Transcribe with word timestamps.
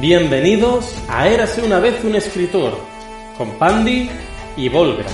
Bienvenidos 0.00 0.94
a 1.08 1.28
Érase 1.28 1.60
una 1.60 1.80
vez 1.80 2.04
un 2.04 2.14
escritor, 2.14 2.72
con 3.36 3.58
Pandy 3.58 4.08
y 4.56 4.68
Volgra. 4.68 5.04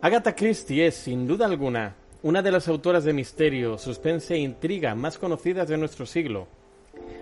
Agatha 0.00 0.34
Christie 0.34 0.88
es, 0.88 0.96
sin 0.96 1.28
duda 1.28 1.46
alguna, 1.46 1.94
una 2.24 2.42
de 2.42 2.50
las 2.50 2.66
autoras 2.66 3.04
de 3.04 3.12
misterio, 3.12 3.78
suspense 3.78 4.34
e 4.34 4.38
intriga 4.38 4.96
más 4.96 5.16
conocidas 5.16 5.68
de 5.68 5.76
nuestro 5.76 6.06
siglo. 6.06 6.48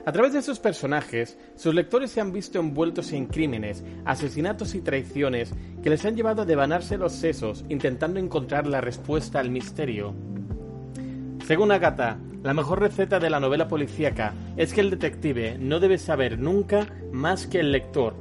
A 0.07 0.13
través 0.13 0.35
de 0.35 0.43
sus 0.43 0.59
personajes, 0.59 1.39
sus 1.57 1.75
lectores 1.75 2.11
se 2.11 2.21
han 2.21 2.31
visto 2.31 2.59
envueltos 2.59 3.11
en 3.13 3.25
crímenes, 3.25 3.83
asesinatos 4.05 4.75
y 4.75 4.83
traiciones 4.83 5.55
que 5.83 5.89
les 5.89 6.05
han 6.05 6.15
llevado 6.15 6.43
a 6.43 6.45
devanarse 6.45 6.99
los 6.99 7.13
sesos 7.13 7.65
intentando 7.71 8.21
encontrar 8.21 8.67
la 8.67 8.83
respuesta 8.83 9.41
al 9.41 9.49
misterio. 9.49 10.15
Según 11.47 11.73
Agatha, 11.73 12.19
la 12.43 12.53
mejor 12.53 12.81
receta 12.81 13.19
de 13.19 13.31
la 13.31 13.41
novela 13.41 13.67
policíaca 13.67 14.35
es 14.59 14.75
que 14.75 14.83
el 14.83 14.91
detective 14.91 15.57
no 15.59 15.81
debe 15.81 15.97
saber 15.97 16.39
nunca 16.39 16.87
más 17.11 17.47
que 17.47 17.61
el 17.61 17.73
lector. 17.73 18.15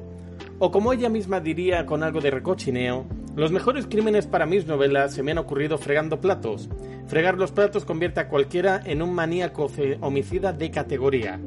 O 0.60 0.72
como 0.72 0.94
ella 0.94 1.10
misma 1.10 1.42
diría 1.42 1.86
con 1.86 2.02
algo 2.02 2.22
de 2.22 2.32
recochineo, 2.32 3.06
los 3.36 3.52
mejores 3.52 3.88
crímenes 3.88 4.26
para 4.26 4.46
mis 4.46 4.68
novelas 4.68 5.14
se 5.14 5.22
me 5.22 5.32
han 5.32 5.38
ocurrido 5.38 5.78
fregando 5.78 6.22
platos. 6.22 6.70
Fregar 7.08 7.38
los 7.38 7.52
platos 7.52 7.84
convierte 7.84 8.22
a 8.22 8.30
cualquiera 8.30 8.80
en 8.86 9.02
un 9.02 9.14
maníaco 9.14 9.70
homicida 10.00 10.54
de 10.54 10.72
categoría. 10.72 11.42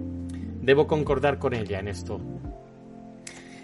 Debo 0.66 0.88
concordar 0.88 1.38
con 1.38 1.54
ella 1.54 1.78
en 1.78 1.86
esto. 1.86 2.20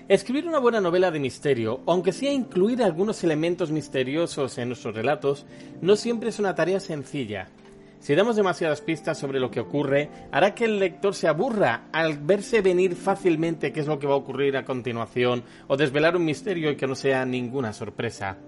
Escribir 0.06 0.46
una 0.46 0.60
buena 0.60 0.80
novela 0.80 1.10
de 1.10 1.18
misterio, 1.18 1.80
aunque 1.84 2.12
sea 2.12 2.32
incluir 2.32 2.80
algunos 2.80 3.24
elementos 3.24 3.72
misteriosos 3.72 4.56
en 4.58 4.68
nuestros 4.68 4.94
relatos, 4.94 5.44
no 5.80 5.96
siempre 5.96 6.28
es 6.28 6.38
una 6.38 6.54
tarea 6.54 6.78
sencilla. 6.78 7.48
Si 7.98 8.14
damos 8.14 8.36
demasiadas 8.36 8.82
pistas 8.82 9.18
sobre 9.18 9.40
lo 9.40 9.50
que 9.50 9.58
ocurre, 9.58 10.10
hará 10.30 10.54
que 10.54 10.64
el 10.64 10.78
lector 10.78 11.16
se 11.16 11.26
aburra 11.26 11.88
al 11.92 12.18
verse 12.18 12.60
venir 12.60 12.94
fácilmente 12.94 13.72
qué 13.72 13.80
es 13.80 13.88
lo 13.88 13.98
que 13.98 14.06
va 14.06 14.14
a 14.14 14.18
ocurrir 14.18 14.56
a 14.56 14.64
continuación 14.64 15.42
o 15.66 15.76
desvelar 15.76 16.16
un 16.16 16.24
misterio 16.24 16.70
y 16.70 16.76
que 16.76 16.86
no 16.86 16.94
sea 16.94 17.26
ninguna 17.26 17.72
sorpresa. 17.72 18.38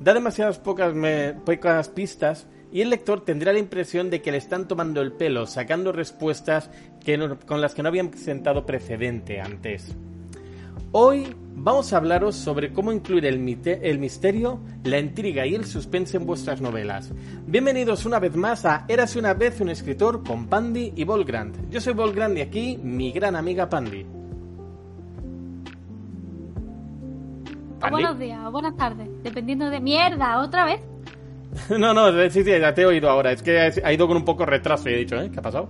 Da 0.00 0.14
demasiadas 0.14 0.58
pocas, 0.58 0.92
pocas 1.44 1.88
pistas 1.90 2.48
y 2.74 2.80
el 2.80 2.90
lector 2.90 3.20
tendrá 3.20 3.52
la 3.52 3.60
impresión 3.60 4.10
de 4.10 4.20
que 4.20 4.32
le 4.32 4.38
están 4.38 4.66
tomando 4.66 5.00
el 5.00 5.12
pelo, 5.12 5.46
sacando 5.46 5.92
respuestas 5.92 6.70
con 7.46 7.60
las 7.60 7.72
que 7.72 7.84
no 7.84 7.88
habían 7.88 8.08
presentado 8.08 8.66
precedente 8.66 9.40
antes. 9.40 9.96
Hoy 10.90 11.36
vamos 11.54 11.92
a 11.92 11.98
hablaros 11.98 12.34
sobre 12.34 12.72
cómo 12.72 12.90
incluir 12.90 13.26
el, 13.26 13.36
el, 13.80 13.98
misterio, 14.00 14.58
la 14.82 14.98
intriga 14.98 15.46
y 15.46 15.54
el 15.54 15.66
suspense 15.66 16.16
en 16.16 16.26
vuestras 16.26 16.60
novelas. 16.60 17.12
Bienvenidos 17.46 18.06
una 18.06 18.18
vez 18.18 18.34
más 18.34 18.64
a 18.64 18.86
Érase 18.88 19.20
una 19.20 19.34
vez 19.34 19.60
un 19.60 19.68
escritor 19.68 20.24
con 20.24 20.48
Pandy 20.48 20.94
y 20.96 21.04
Volgrand. 21.04 21.70
Yo 21.70 21.80
soy 21.80 21.92
Volgrand 21.92 22.36
y 22.38 22.40
aquí 22.40 22.76
mi 22.82 23.12
gran 23.12 23.36
amiga 23.36 23.68
Pandy. 23.68 24.04
buenos 27.88 28.18
días 28.18 28.44
o 28.44 28.50
buenas 28.50 28.76
tardes, 28.76 29.08
dependiendo 29.22 29.70
de 29.70 29.78
mierda, 29.78 30.40
otra 30.40 30.64
vez. 30.64 30.80
no, 31.78 31.94
no, 31.94 32.30
sí, 32.30 32.42
sí, 32.42 32.50
ya 32.50 32.74
te 32.74 32.82
he 32.82 32.86
oído 32.86 33.10
ahora. 33.10 33.32
Es 33.32 33.42
que 33.42 33.72
ha 33.82 33.92
ido 33.92 34.06
con 34.06 34.16
un 34.16 34.24
poco 34.24 34.44
retraso 34.44 34.88
y 34.88 34.94
he 34.94 34.98
dicho, 34.98 35.16
¿eh? 35.16 35.30
¿Qué 35.32 35.38
ha 35.38 35.42
pasado? 35.42 35.68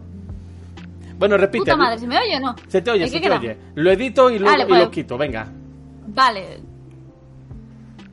Bueno, 1.19 1.37
repite. 1.37 1.65
Puta 1.65 1.77
madre, 1.77 1.99
¿se 1.99 2.07
me 2.07 2.19
oye 2.19 2.37
o 2.37 2.41
no? 2.41 2.57
Se 2.69 2.83
te 2.83 2.91
oye, 2.91 3.09
se 3.09 3.21
te 3.21 3.31
oye. 3.31 3.57
Lo 3.75 3.91
edito 3.91 4.31
y, 4.31 4.39
luego, 4.39 4.67
pues. 4.67 4.81
lo 4.81 4.91
quito, 4.91 5.17
venga. 5.17 5.47
Vale. 6.09 6.61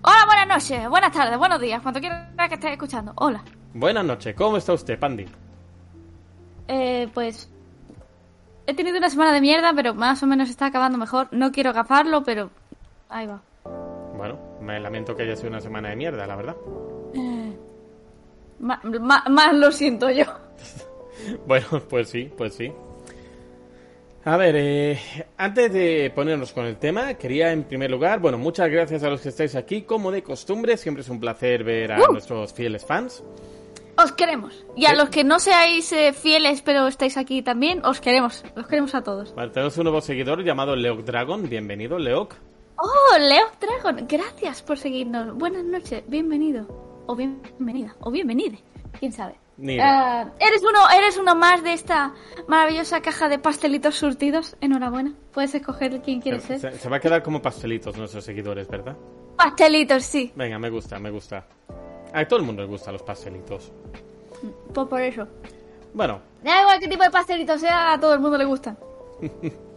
Hola, 0.04 0.26
buenas 0.26 0.48
noches, 0.48 0.90
buenas 0.90 1.12
tardes, 1.12 1.38
buenos 1.38 1.62
días, 1.62 1.82
cuando 1.82 2.00
quiera 2.00 2.34
que 2.48 2.56
estés 2.56 2.72
escuchando. 2.72 3.14
Hola. 3.18 3.44
Buenas 3.74 4.04
noches, 4.04 4.36
¿cómo 4.36 4.58
está 4.58 4.74
usted, 4.74 4.98
Pandy? 4.98 5.26
Eh, 6.68 7.08
pues... 7.14 7.50
He 8.66 8.74
tenido 8.74 8.98
una 8.98 9.10
semana 9.10 9.34
de 9.34 9.42
mierda, 9.42 9.74
pero 9.76 9.94
más 9.94 10.22
o 10.24 10.28
menos 10.28 10.50
está 10.50 10.68
acabando 10.68 10.98
mejor. 10.98 11.28
No 11.32 11.52
quiero 11.52 11.74
gafarlo, 11.74 12.24
pero... 12.24 12.50
Ahí 13.10 13.28
va. 13.28 13.42
Bueno, 14.16 14.40
me 14.62 14.80
lamento 14.80 15.16
que 15.16 15.24
haya 15.24 15.36
sido 15.36 15.50
una 15.50 15.60
semana 15.60 15.90
de 15.90 15.96
mierda, 15.96 16.26
la 16.26 16.36
verdad. 16.36 16.56
Eh... 17.14 17.41
más 18.62 19.54
lo 19.54 19.72
siento 19.72 20.10
yo. 20.10 20.26
bueno, 21.48 21.68
pues 21.90 22.10
sí, 22.10 22.32
pues 22.38 22.54
sí. 22.54 22.72
A 24.24 24.38
ver, 24.38 24.56
eh, 24.56 25.00
antes 25.38 25.74
de 25.74 26.12
ponernos 26.14 26.54
con 26.54 26.66
el 26.66 26.78
tema, 26.78 27.16
quería 27.16 27.52
en 27.52 27.64
primer 27.64 27.90
lugar, 27.90 28.20
bueno, 28.20 28.38
muchas 28.38 28.70
gracias 28.70 29.04
a 29.04 29.10
los 29.10 29.22
que 29.22 29.30
estáis 29.30 29.56
aquí, 29.56 29.82
como 29.82 30.12
de 30.12 30.22
costumbre, 30.22 30.78
siempre 30.78 31.02
es 31.02 31.10
un 31.10 31.20
placer 31.20 31.64
ver 31.64 31.92
a 31.92 32.00
¡Uh! 32.00 32.14
nuestros 32.14 32.54
fieles 32.54 32.86
fans. 32.86 33.24
Os 33.98 34.12
queremos. 34.12 34.64
Y 34.76 34.86
a 34.86 34.94
los 34.94 35.10
que 35.10 35.24
no 35.24 35.40
seáis 35.40 35.92
eh, 35.92 36.14
fieles, 36.14 36.62
pero 36.62 36.88
estáis 36.88 37.18
aquí 37.18 37.42
también, 37.42 37.84
os 37.84 38.00
queremos. 38.00 38.44
Os 38.56 38.68
queremos 38.68 38.94
a 38.94 39.04
todos. 39.04 39.34
Vale, 39.34 39.52
tenemos 39.52 39.76
un 39.78 39.84
nuevo 39.86 40.02
seguidor 40.02 40.44
llamado 40.44 40.76
Leok 40.76 41.04
Dragon. 41.04 41.50
Bienvenido, 41.50 41.98
Leok. 41.98 42.36
Oh, 42.78 43.18
Leok 43.18 43.60
Dragon. 43.60 44.08
Gracias 44.08 44.62
por 44.62 44.78
seguirnos. 44.78 45.36
Buenas 45.36 45.66
noches. 45.66 46.04
Bienvenido. 46.08 46.91
O 47.06 47.16
bienvenida. 47.16 47.96
O 48.02 48.12
bienvenide. 48.12 48.60
¿Quién 49.00 49.12
sabe? 49.12 49.36
Eh, 49.62 49.78
eres 50.40 50.64
uno, 50.64 50.90
eres 50.96 51.18
uno 51.18 51.36
más 51.36 51.64
de 51.64 51.74
esta 51.74 52.14
maravillosa 52.48 53.02
caja 53.02 53.30
de 53.30 53.40
pastelitos 53.40 53.96
surtidos. 53.96 54.56
Enhorabuena. 54.62 55.14
Puedes 55.34 55.54
escoger 55.56 56.02
quién 56.02 56.22
quieres 56.22 56.44
ser. 56.44 56.78
Se, 56.78 56.90
va 56.90 56.98
a 56.98 57.00
quedar 57.00 57.22
como 57.22 57.42
pastelitos 57.42 57.98
nuestros 57.98 58.24
seguidores, 58.24 58.68
¿verdad? 58.68 58.98
Pastelitos, 59.38 60.04
sí. 60.04 60.32
Venga, 60.36 60.58
me 60.58 60.70
gusta, 60.70 61.00
me 61.00 61.12
gusta. 61.12 61.46
A 62.14 62.28
todo 62.28 62.40
el 62.40 62.46
mundo 62.46 62.64
le 62.64 62.68
gustan 62.68 62.94
los 62.94 63.04
pastelitos. 63.04 63.72
Pues 64.74 64.88
por 64.88 65.02
eso. 65.02 65.28
Bueno. 65.94 66.20
Da 66.44 66.62
igual 66.62 66.80
qué 66.80 66.88
tipo 66.88 67.04
de 67.04 67.12
pastelitos 67.12 67.62
sea, 67.62 67.94
a 67.94 68.00
todo 68.00 68.14
el 68.14 68.20
mundo 68.20 68.38
le 68.38 68.46
gustan. 68.46 68.78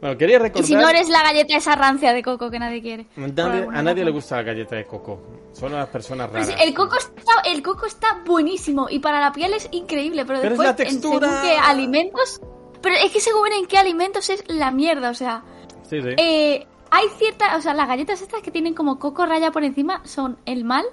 bueno, 0.00 0.18
quería 0.18 0.38
recordar... 0.38 0.64
Y 0.64 0.66
si 0.66 0.74
no 0.74 0.88
eres 0.88 1.08
la 1.08 1.22
galleta 1.22 1.56
esa 1.56 1.74
rancia 1.74 2.12
de 2.12 2.22
coco 2.22 2.50
que 2.50 2.58
nadie 2.58 2.82
quiere. 2.82 3.06
a 3.16 3.82
nadie 3.82 4.04
le 4.04 4.10
gusta 4.10 4.36
la 4.36 4.42
galleta 4.42 4.76
de 4.76 4.84
coco. 4.84 5.20
Son 5.52 5.72
las 5.72 5.88
personas 5.88 6.28
pues 6.30 6.48
raras. 6.48 6.62
el, 6.62 6.74
coco 6.74 6.96
está, 6.96 7.32
el 7.44 7.62
coco 7.62 7.86
está 7.86 8.22
buenísimo 8.26 8.88
y 8.90 8.98
para 8.98 9.20
la 9.20 9.32
piel 9.32 9.54
es 9.54 9.68
increíble, 9.70 10.24
pero, 10.24 10.40
después, 10.40 10.68
la 10.68 10.76
textura... 10.76 11.26
en 11.26 11.32
según 11.32 11.42
qué 11.42 11.58
alimentos. 11.58 12.40
Pero 12.82 12.96
es 12.96 13.12
que 13.12 13.20
según 13.20 13.52
en 13.52 13.66
qué 13.66 13.78
alimentos 13.78 14.28
es 14.30 14.44
la 14.48 14.70
mierda, 14.70 15.10
o 15.10 15.14
sea. 15.14 15.42
Sí, 15.88 16.02
sí. 16.02 16.08
Eh, 16.18 16.66
hay 16.90 17.08
ciertas. 17.16 17.56
O 17.56 17.62
sea, 17.62 17.72
las 17.72 17.88
galletas 17.88 18.20
estas 18.20 18.42
que 18.42 18.50
tienen 18.50 18.74
como 18.74 18.98
coco 18.98 19.24
raya 19.24 19.50
por 19.52 19.64
encima 19.64 20.02
son 20.04 20.38
el 20.44 20.64
mal. 20.64 20.84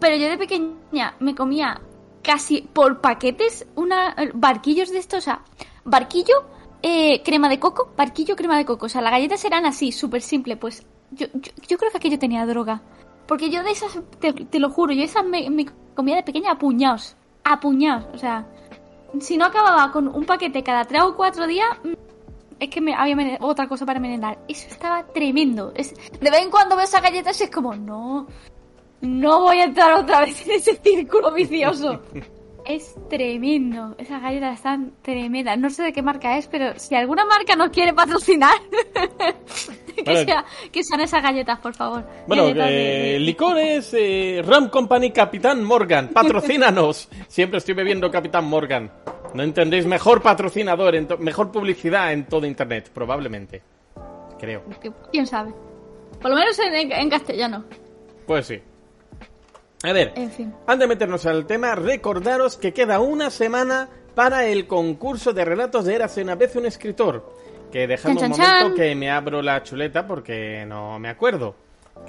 Pero 0.00 0.16
yo 0.16 0.28
de 0.28 0.38
pequeña 0.38 1.14
me 1.20 1.34
comía 1.34 1.80
casi 2.22 2.62
por 2.62 3.00
paquetes 3.00 3.66
una 3.74 4.14
barquillos 4.34 4.90
de 4.90 4.98
estos, 4.98 5.20
o 5.20 5.22
sea, 5.22 5.42
barquillo, 5.84 6.44
eh, 6.82 7.22
crema 7.22 7.48
de 7.48 7.58
coco, 7.58 7.92
barquillo, 7.96 8.36
crema 8.36 8.56
de 8.56 8.64
coco. 8.64 8.86
O 8.86 8.88
sea, 8.88 9.00
las 9.02 9.12
galletas 9.12 9.44
eran 9.44 9.66
así, 9.66 9.92
súper 9.92 10.22
simple. 10.22 10.56
Pues 10.56 10.86
yo, 11.10 11.26
yo 11.68 11.78
creo 11.78 11.90
que 11.90 11.98
aquello 11.98 12.18
tenía 12.18 12.46
droga. 12.46 12.82
Porque 13.28 13.50
yo 13.50 13.62
de 13.62 13.72
esas, 13.72 13.98
te, 14.20 14.58
lo 14.58 14.70
juro, 14.70 14.94
yo 14.94 15.04
esas 15.04 15.24
me, 15.24 15.66
comía 15.94 16.16
de 16.16 16.22
pequeña 16.22 16.52
a 16.52 16.58
puñados. 16.58 17.14
A 17.44 17.60
puñados. 17.60 18.06
O 18.14 18.18
sea, 18.18 18.46
si 19.20 19.36
no 19.36 19.44
acababa 19.44 19.92
con 19.92 20.08
un 20.08 20.24
paquete 20.24 20.62
cada 20.62 20.86
tres 20.86 21.02
o 21.02 21.14
cuatro 21.14 21.46
días, 21.46 21.68
mm, 21.84 21.92
es 22.58 22.70
que 22.70 22.80
me, 22.80 22.94
había 22.94 23.36
otra 23.40 23.68
cosa 23.68 23.84
para 23.84 24.00
merendar. 24.00 24.38
Eso 24.48 24.68
estaba 24.70 25.04
tremendo. 25.08 25.72
Es, 25.74 25.94
de 25.94 26.30
vez 26.30 26.40
en 26.40 26.50
cuando 26.50 26.74
veo 26.74 26.86
esas 26.86 27.02
galletas 27.02 27.38
y 27.42 27.44
es 27.44 27.50
como, 27.50 27.74
no, 27.74 28.26
no 29.02 29.42
voy 29.42 29.58
a 29.58 29.64
entrar 29.64 29.92
otra 29.92 30.20
vez 30.20 30.46
en 30.46 30.52
ese 30.52 30.76
círculo 30.76 31.30
vicioso. 31.32 32.00
es 32.68 32.94
tremendo. 33.08 33.96
Esas 33.98 34.20
galletas 34.20 34.56
están 34.56 34.92
tremendas. 35.00 35.58
No 35.58 35.70
sé 35.70 35.84
de 35.84 35.92
qué 35.92 36.02
marca 36.02 36.36
es, 36.36 36.46
pero 36.46 36.78
si 36.78 36.94
alguna 36.94 37.24
marca 37.24 37.56
nos 37.56 37.70
quiere 37.70 37.94
patrocinar, 37.94 38.54
que, 39.96 40.84
sean 40.84 41.00
esas 41.00 41.22
galletas, 41.22 41.58
por 41.60 41.74
favor. 41.74 42.04
Bueno, 42.26 42.48
eh, 42.54 43.16
licores 43.18 43.94
eh, 43.98 44.42
Ram 44.44 44.68
Company 44.68 45.10
Capitán 45.10 45.64
Morgan, 45.64 46.08
patrocínanos. 46.12 47.08
Siempre 47.26 47.58
estoy 47.58 47.74
bebiendo 47.74 48.10
Capitán 48.10 48.44
Morgan. 48.44 48.92
No 49.32 49.42
entendéis, 49.42 49.86
mejor 49.86 50.20
patrocinador, 50.20 50.94
mejor 51.20 51.50
publicidad 51.50 52.12
en 52.12 52.26
todo 52.26 52.46
Internet, 52.46 52.90
probablemente. 52.92 53.62
Creo. 54.38 54.62
¿Quién 55.10 55.26
sabe? 55.26 55.52
Por 56.20 56.30
lo 56.30 56.36
menos 56.36 56.58
en 56.58 57.10
castellano. 57.10 57.64
Pues 58.26 58.46
sí. 58.46 58.60
A 59.84 59.92
ver, 59.92 60.12
antes 60.66 60.78
de 60.78 60.86
meternos 60.88 61.24
al 61.26 61.46
tema, 61.46 61.76
recordaros 61.76 62.56
que 62.56 62.72
queda 62.72 62.98
una 62.98 63.30
semana 63.30 63.88
para 64.16 64.46
el 64.46 64.66
concurso 64.66 65.32
de 65.32 65.44
relatos 65.44 65.84
de 65.84 65.94
Érase 65.94 66.22
una 66.22 66.34
vez 66.34 66.56
un 66.56 66.66
escritor. 66.66 67.32
Que 67.70 67.86
dejadme 67.86 68.20
un 68.20 68.30
momento 68.30 68.74
que 68.74 68.94
me 68.96 69.10
abro 69.10 69.40
la 69.40 69.62
chuleta 69.62 70.06
porque 70.06 70.64
no 70.66 70.98
me 70.98 71.08
acuerdo. 71.08 71.54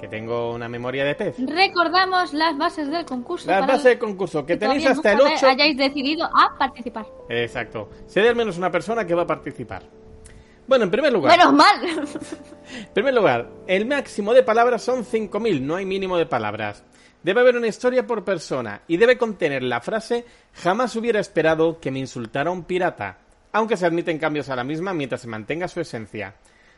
Que 0.00 0.08
tengo 0.08 0.52
una 0.52 0.68
memoria 0.68 1.04
de 1.04 1.14
pez. 1.14 1.36
Recordamos 1.38 2.32
las 2.32 2.56
bases 2.58 2.90
del 2.90 3.04
concurso. 3.04 3.48
Las 3.48 3.66
bases 3.66 3.84
del 3.84 3.98
concurso, 3.98 4.44
que, 4.44 4.56
tenéis 4.56 4.86
hasta 4.86 5.12
el 5.12 5.20
8. 5.20 5.46
hayáis 5.46 5.76
decidido 5.76 6.24
a 6.24 6.56
participar. 6.58 7.06
Exacto. 7.28 7.90
Sé 8.06 8.26
al 8.28 8.34
menos 8.34 8.58
una 8.58 8.70
persona 8.72 9.06
que 9.06 9.14
va 9.14 9.22
a 9.22 9.26
participar. 9.26 9.82
Bueno, 10.66 10.84
en 10.84 10.90
primer 10.90 11.12
lugar. 11.12 11.36
Menos 11.36 11.52
mal. 11.52 11.84
en 12.86 12.92
primer 12.94 13.14
lugar, 13.14 13.48
el 13.66 13.86
máximo 13.86 14.32
de 14.32 14.42
palabras 14.42 14.82
son 14.82 15.04
5.000, 15.04 15.60
no 15.60 15.76
hay 15.76 15.84
mínimo 15.84 16.16
de 16.16 16.26
palabras. 16.26 16.84
Debe 17.22 17.40
haber 17.40 17.56
una 17.56 17.66
historia 17.66 18.06
por 18.06 18.24
persona 18.24 18.80
y 18.88 18.96
debe 18.96 19.18
contener 19.18 19.62
la 19.62 19.80
frase 19.80 20.24
jamás 20.54 20.96
hubiera 20.96 21.20
esperado 21.20 21.78
que 21.78 21.90
me 21.90 21.98
insultara 21.98 22.50
un 22.50 22.64
pirata, 22.64 23.18
aunque 23.52 23.76
se 23.76 23.84
admiten 23.84 24.18
cambios 24.18 24.48
a 24.48 24.56
la 24.56 24.64
misma 24.64 24.94
mientras 24.94 25.20
se 25.20 25.28
mantenga 25.28 25.68
su 25.68 25.80
esencia. 25.80 26.34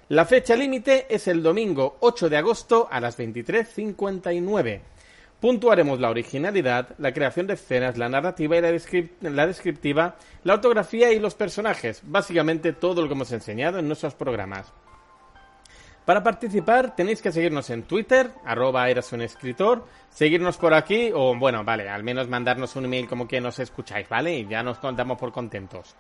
La 0.08 0.26
fecha 0.26 0.56
límite 0.56 1.06
es 1.08 1.28
el 1.28 1.44
domingo 1.44 1.96
8 2.00 2.28
de 2.28 2.36
agosto 2.36 2.88
a 2.90 3.00
las 3.00 3.18
23.59. 3.18 4.80
Puntuaremos 5.40 6.00
la 6.00 6.10
originalidad, 6.10 6.88
la 6.98 7.12
creación 7.12 7.46
de 7.46 7.54
escenas, 7.54 7.96
la 7.96 8.08
narrativa 8.08 8.56
y 8.56 8.60
la, 8.60 9.30
la, 9.30 9.46
descriptiva, 9.46 10.16
la 10.42 10.54
ortografía 10.54 11.12
y 11.12 11.20
los 11.20 11.34
personajes, 11.34 12.02
básicamente 12.04 12.72
todo 12.72 13.00
lo 13.00 13.08
que 13.08 13.14
hemos 13.14 13.32
enseñado 13.32 13.78
en 13.78 13.86
nuestros 13.86 14.14
programas. 14.14 14.72
Para 16.04 16.22
participar 16.22 16.96
tenéis 16.96 17.22
que 17.22 17.30
seguirnos 17.30 17.70
en 17.70 17.84
Twitter, 17.84 18.32
arroba 18.44 18.88
eras 18.88 19.12
un 19.12 19.22
escritor, 19.22 19.86
seguirnos 20.10 20.56
por 20.56 20.74
aquí 20.74 21.12
o 21.14 21.36
bueno, 21.36 21.62
vale, 21.62 21.88
al 21.88 22.02
menos 22.02 22.28
mandarnos 22.28 22.74
un 22.74 22.86
email 22.86 23.08
como 23.08 23.28
que 23.28 23.40
nos 23.40 23.60
escucháis, 23.60 24.08
¿vale? 24.08 24.34
Y 24.34 24.46
ya 24.48 24.62
nos 24.64 24.78
contamos 24.78 25.16
por 25.18 25.30
contentos. 25.30 25.94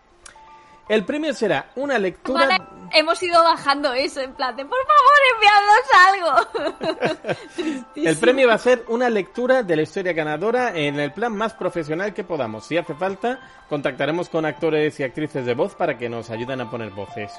El 0.88 1.04
premio 1.04 1.32
será 1.32 1.70
una 1.76 1.96
lectura. 1.98 2.46
Vale, 2.48 2.64
hemos 2.92 3.22
ido 3.22 3.40
bajando 3.42 3.92
eso 3.92 4.20
en 4.20 4.32
plan 4.34 4.56
de 4.56 4.64
por 4.64 4.78
favor 4.86 5.12
enviadnos 5.34 7.06
algo. 7.24 7.86
el 7.96 8.16
premio 8.16 8.48
va 8.48 8.54
a 8.54 8.58
ser 8.58 8.84
una 8.88 9.08
lectura 9.08 9.62
de 9.62 9.76
la 9.76 9.82
historia 9.82 10.12
ganadora 10.12 10.76
en 10.76 10.98
el 10.98 11.12
plan 11.12 11.32
más 11.36 11.54
profesional 11.54 12.12
que 12.12 12.24
podamos. 12.24 12.66
Si 12.66 12.76
hace 12.76 12.94
falta, 12.94 13.38
contactaremos 13.68 14.28
con 14.28 14.44
actores 14.44 14.98
y 14.98 15.04
actrices 15.04 15.46
de 15.46 15.54
voz 15.54 15.76
para 15.76 15.96
que 15.96 16.08
nos 16.08 16.30
ayuden 16.30 16.60
a 16.60 16.68
poner 16.68 16.90
voces. 16.90 17.32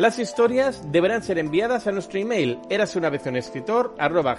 Las 0.00 0.18
historias 0.18 0.90
deberán 0.90 1.22
ser 1.22 1.36
enviadas 1.36 1.86
a 1.86 1.92
nuestro 1.92 2.18
email 2.18 2.58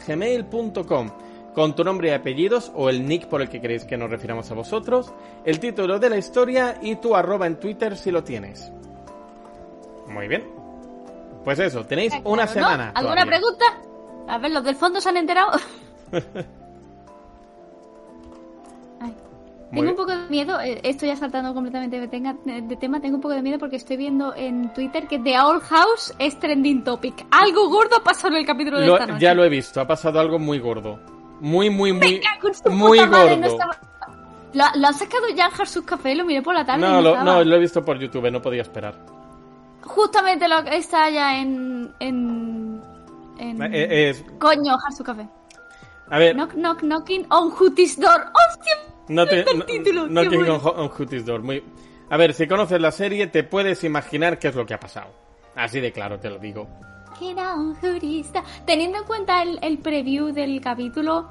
gmail.com 0.08 1.12
con 1.54 1.76
tu 1.76 1.84
nombre 1.84 2.08
y 2.08 2.12
apellidos 2.14 2.72
o 2.74 2.90
el 2.90 3.06
nick 3.06 3.28
por 3.28 3.44
el 3.44 3.50
que 3.50 3.62
queréis 3.62 3.86
que 3.86 3.96
nos 3.96 4.10
refiramos 4.10 4.50
a 4.50 4.56
vosotros, 4.56 5.14
el 5.46 5.60
título 5.60 6.00
de 6.00 6.10
la 6.10 6.18
historia 6.18 6.80
y 6.82 6.96
tu 6.96 7.16
arroba 7.16 7.46
en 7.46 7.60
Twitter 7.60 7.96
si 7.96 8.10
lo 8.10 8.24
tienes. 8.24 8.72
Muy 10.08 10.28
bien. 10.28 10.50
Pues 11.44 11.60
eso, 11.60 11.86
tenéis 11.86 12.12
una 12.24 12.48
semana. 12.48 12.94
¿Alguna 12.96 13.24
pregunta? 13.28 13.66
A 14.30 14.40
ver, 14.40 14.50
los 14.50 14.64
del 14.64 14.76
fondo 14.76 15.00
se 15.00 15.10
han 15.10 15.18
enterado. 15.18 15.52
tengo 19.72 19.90
un 19.90 19.96
poco 19.96 20.12
de 20.12 20.30
miedo, 20.30 20.60
eh, 20.60 20.80
esto 20.84 21.06
ya 21.06 21.16
saltando 21.16 21.54
completamente 21.54 22.00
de, 22.00 22.08
tema, 22.08 23.02
tengo 23.02 23.16
un 23.16 23.22
poco 23.22 23.34
de 23.34 23.42
miedo 23.42 23.58
porque 23.58 23.78
estoy 23.78 23.98
viendo 23.98 24.36
en 24.36 24.74
Twitter 24.74 25.08
que 25.08 25.20
The 25.20 25.40
Old 25.40 25.62
House 25.64 26.14
es 26.20 26.40
trending 26.40 26.84
topic. 26.84 27.26
Algo 27.32 27.70
gordo 27.70 27.98
ha 27.98 28.04
pasado 28.04 28.36
en 28.36 28.42
el 28.42 28.46
capítulo 28.46 28.80
de 28.80 28.88
esta 28.88 29.08
noche. 29.08 29.20
Ya 29.22 29.34
lo 29.34 29.44
he 29.44 29.50
visto, 29.50 29.80
ha 29.80 29.88
pasado 29.88 30.20
algo 30.20 30.40
muy 30.40 30.60
gordo. 30.60 31.00
Muy, 31.40 31.70
muy, 31.70 31.94
muy, 31.94 32.22
muy 32.70 33.00
gordo. 33.00 33.58
¿Lo, 34.54 34.66
ha 34.66 34.94
sacado 34.94 35.30
ya 35.36 35.50
en 35.58 35.66
Sus 35.66 35.84
Café? 35.84 36.14
Lo 36.16 36.26
miré 36.26 36.42
por 36.42 36.54
la 36.54 36.66
tarde. 36.66 36.82
No, 36.82 37.02
lo, 37.02 37.24
no, 37.24 37.44
lo 37.44 37.56
he 37.56 37.60
visto 37.60 37.84
por 37.84 37.98
YouTube, 37.98 38.30
no 38.32 38.42
podía 38.42 38.62
esperar. 38.62 38.96
Justamente 39.82 40.48
lo 40.48 40.60
está 40.60 41.10
ya 41.10 41.40
en. 41.40 41.94
en, 42.00 42.82
en 43.40 43.62
eh, 43.74 44.10
es... 44.10 44.24
Coño, 44.40 44.76
Harsu 44.86 45.04
Café. 45.04 45.28
A 46.10 46.20
ver. 46.20 46.36
Knock, 46.36 46.54
knock, 46.54 46.82
knocking 46.82 47.26
on 47.30 47.50
Hooties 47.52 48.00
Door. 48.00 48.32
¡Hostia! 48.50 48.91
No 49.12 49.26
te, 49.26 49.42
el 49.42 49.66
título, 49.66 50.08
knocking 50.08 50.50
on, 50.50 50.62
on 50.64 50.90
Hooties 50.90 51.26
Door. 51.26 51.42
Muy... 51.42 51.64
A 52.10 52.18
ver, 52.18 52.34
si 52.34 52.48
conoces 52.48 52.80
la 52.80 52.92
serie, 52.92 53.28
te 53.28 53.44
puedes 53.44 53.84
imaginar 53.84 54.40
qué 54.40 54.48
es 54.48 54.56
lo 54.56 54.66
que 54.66 54.74
ha 54.74 54.80
pasado. 54.80 55.12
Así 55.56 55.80
de 55.80 55.92
claro 55.92 56.20
te 56.20 56.30
lo 56.30 56.40
digo. 56.40 56.68
Teniendo 58.66 58.98
en 58.98 59.04
cuenta 59.04 59.44
el, 59.44 59.78
preview 59.78 60.32
del 60.32 60.60
capítulo, 60.60 61.30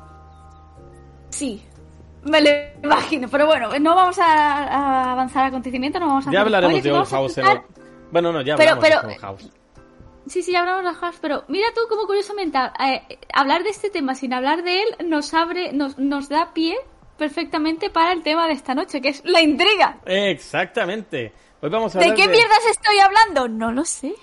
sí, 1.31 1.63
me 2.23 2.41
lo 2.41 2.51
imagino. 2.85 3.29
Pero 3.29 3.47
bueno, 3.47 3.71
no 3.81 3.97
vamos 3.97 4.19
a, 4.19 5.13
avanzar 5.13 5.47
acontecimientos, 5.47 6.01
no 6.01 6.07
vamos 6.07 6.29
a 6.29 6.33
Ya 6.33 6.43
hablaremos 6.43 6.83
de 6.83 6.93
Old 6.93 7.09
House. 7.09 7.41
Bueno, 8.13 8.33
no, 8.33 8.43
ya 8.43 8.55
hablaremos 8.55 8.85
de 8.85 8.97
Old 8.97 9.19
House. 9.19 9.51
Sí, 10.27 10.43
sí, 10.43 10.53
ya 10.53 10.61
hablamos 10.61 10.85
de 10.85 10.95
House, 10.95 11.19
pero 11.21 11.45
mira 11.49 11.67
tú 11.75 11.81
como 11.89 12.07
curiosamente 12.07 12.57
eh, 12.59 13.19
hablar 13.33 13.65
de 13.65 13.71
este 13.71 13.91
tema 13.91 14.15
sin 14.15 14.33
hablar 14.33 14.63
de 14.63 14.83
él 14.83 15.09
nos 15.09 15.35
abre, 15.35 15.73
nos, 15.73 15.99
nos 15.99 16.29
da 16.29 16.53
pie 16.55 16.77
perfectamente 17.21 17.91
para 17.91 18.13
el 18.13 18.23
tema 18.23 18.47
de 18.47 18.55
esta 18.55 18.75
noche, 18.75 19.03
que 19.03 19.11
es 19.11 19.23
la 19.27 19.43
intriga. 19.43 19.99
Exactamente. 20.07 21.35
Hoy 21.61 21.69
vamos 21.69 21.95
a 21.95 21.99
¿De 21.99 22.15
qué 22.15 22.27
mierdas 22.27 22.67
estoy 22.71 22.99
hablando? 22.99 23.47
No 23.47 23.71
lo 23.71 23.85
sé. 23.85 24.15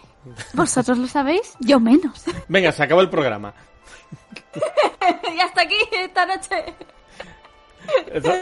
¿Vosotros 0.53 0.97
lo 0.97 1.07
sabéis? 1.07 1.53
Yo 1.59 1.79
menos. 1.79 2.25
Venga, 2.47 2.71
se 2.71 2.81
acabó 2.81 3.01
el 3.01 3.09
programa. 3.09 3.53
y 5.35 5.39
hasta 5.39 5.61
aquí 5.61 5.77
esta 5.91 6.25
noche. 6.25 6.73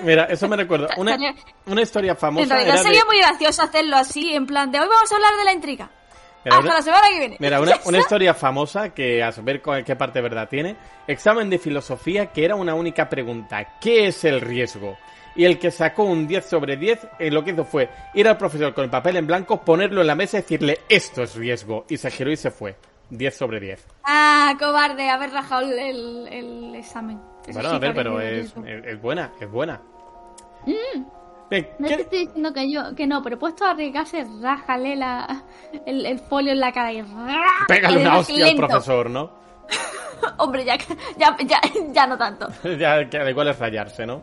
mira, 0.03 0.23
eso 0.23 0.47
me 0.47 0.55
recuerda. 0.55 0.87
Una, 0.97 1.17
una 1.65 1.81
historia 1.81 2.15
famosa. 2.15 2.43
En 2.43 2.49
realidad 2.49 2.81
sería 2.81 3.03
muy 3.03 3.17
gracioso 3.17 3.61
hacerlo 3.61 3.97
así, 3.97 4.33
en 4.33 4.45
plan 4.45 4.71
de 4.71 4.79
hoy 4.79 4.87
vamos 4.87 5.11
a 5.11 5.15
hablar 5.15 5.35
de 5.35 5.43
la 5.43 5.51
intriga. 5.51 5.91
Hasta 6.45 6.73
la 6.73 6.81
semana 6.81 7.07
que 7.09 7.19
viene. 7.19 7.37
Mira, 7.39 7.61
una, 7.61 7.79
una, 7.85 7.97
historia 7.97 8.33
famosa 8.33 8.89
que 8.89 9.23
a 9.23 9.31
saber 9.31 9.61
qué 9.85 9.95
parte 9.95 10.19
de 10.19 10.23
verdad 10.23 10.47
tiene. 10.47 10.75
Examen 11.07 11.49
de 11.49 11.57
filosofía 11.57 12.27
que 12.27 12.45
era 12.45 12.55
una 12.55 12.75
única 12.75 13.09
pregunta. 13.09 13.77
¿Qué 13.79 14.07
es 14.07 14.23
el 14.23 14.41
riesgo? 14.41 14.97
y 15.35 15.43
el 15.43 15.59
que 15.59 15.69
sacó 15.69 16.05
un 16.05 16.27
10 16.27 16.45
sobre 16.45 16.77
10 16.77 17.07
eh, 17.19 17.29
lo 17.29 17.43
que 17.43 17.51
hizo 17.51 17.65
fue 17.65 17.89
ir 18.13 18.27
al 18.27 18.37
profesor 18.37 18.73
con 18.73 18.85
el 18.85 18.89
papel 18.89 19.17
en 19.17 19.27
blanco, 19.27 19.61
ponerlo 19.61 20.01
en 20.01 20.07
la 20.07 20.15
mesa 20.15 20.37
y 20.37 20.41
decirle 20.41 20.79
esto 20.89 21.23
es 21.23 21.35
riesgo 21.35 21.85
y 21.89 21.97
se 21.97 22.09
giró 22.09 22.31
y 22.31 22.37
se 22.37 22.51
fue. 22.51 22.75
10 23.09 23.37
sobre 23.37 23.59
10. 23.59 23.85
Ah, 24.03 24.55
cobarde, 24.57 25.09
haber 25.09 25.31
rajado 25.31 25.71
el, 25.71 26.27
el, 26.27 26.75
examen. 26.75 27.19
bueno, 27.53 27.69
a 27.69 27.77
ver, 27.77 27.93
pero 27.93 28.19
es, 28.19 28.51
es, 28.65 28.99
buena, 28.99 29.31
es 29.39 29.51
buena. 29.51 29.79
Mm. 30.65 31.03
No 31.79 31.87
te 31.87 32.01
estoy 32.01 32.19
diciendo 32.25 32.53
que 32.53 32.71
yo 32.71 32.95
que 32.95 33.07
no, 33.07 33.21
pero 33.21 33.37
puesto 33.37 33.65
a 33.65 33.71
arriesgarse, 33.71 34.25
rájale 34.41 34.95
la, 34.95 35.43
el, 35.85 36.19
folio 36.19 36.51
en 36.51 36.59
la 36.59 36.71
cara 36.71 36.93
y 36.93 37.03
Pégale 37.67 38.01
una 38.01 38.19
hostia 38.19 38.47
al 38.47 38.55
profesor, 38.55 39.09
¿no? 39.09 39.31
Hombre, 40.37 40.65
ya, 40.65 40.77
ya, 41.17 41.35
ya, 41.45 41.61
ya 41.91 42.07
no 42.07 42.17
tanto. 42.17 42.47
ya, 42.79 43.07
que 43.09 43.17
da 43.17 43.29
igual 43.29 43.49
es 43.49 43.59
rayarse, 43.59 44.05
¿no? 44.05 44.21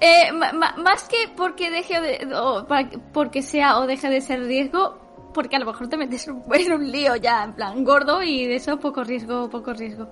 Eh, 0.00 0.32
más 0.32 1.04
que 1.08 1.28
porque 1.36 1.70
deje 1.70 2.00
de, 2.00 2.34
o 2.34 2.66
porque 3.12 3.42
sea 3.42 3.78
o 3.78 3.86
deje 3.86 4.08
de 4.08 4.22
ser 4.22 4.40
riesgo, 4.44 4.98
porque 5.34 5.56
a 5.56 5.58
lo 5.58 5.66
mejor 5.66 5.88
te 5.88 5.96
metes 5.96 6.26
en 6.52 6.72
un 6.72 6.90
lío 6.90 7.16
ya, 7.16 7.44
en 7.44 7.54
plan 7.54 7.84
gordo 7.84 8.22
y 8.22 8.46
de 8.46 8.56
eso 8.56 8.78
poco 8.78 9.04
riesgo, 9.04 9.50
poco 9.50 9.72
riesgo. 9.74 10.08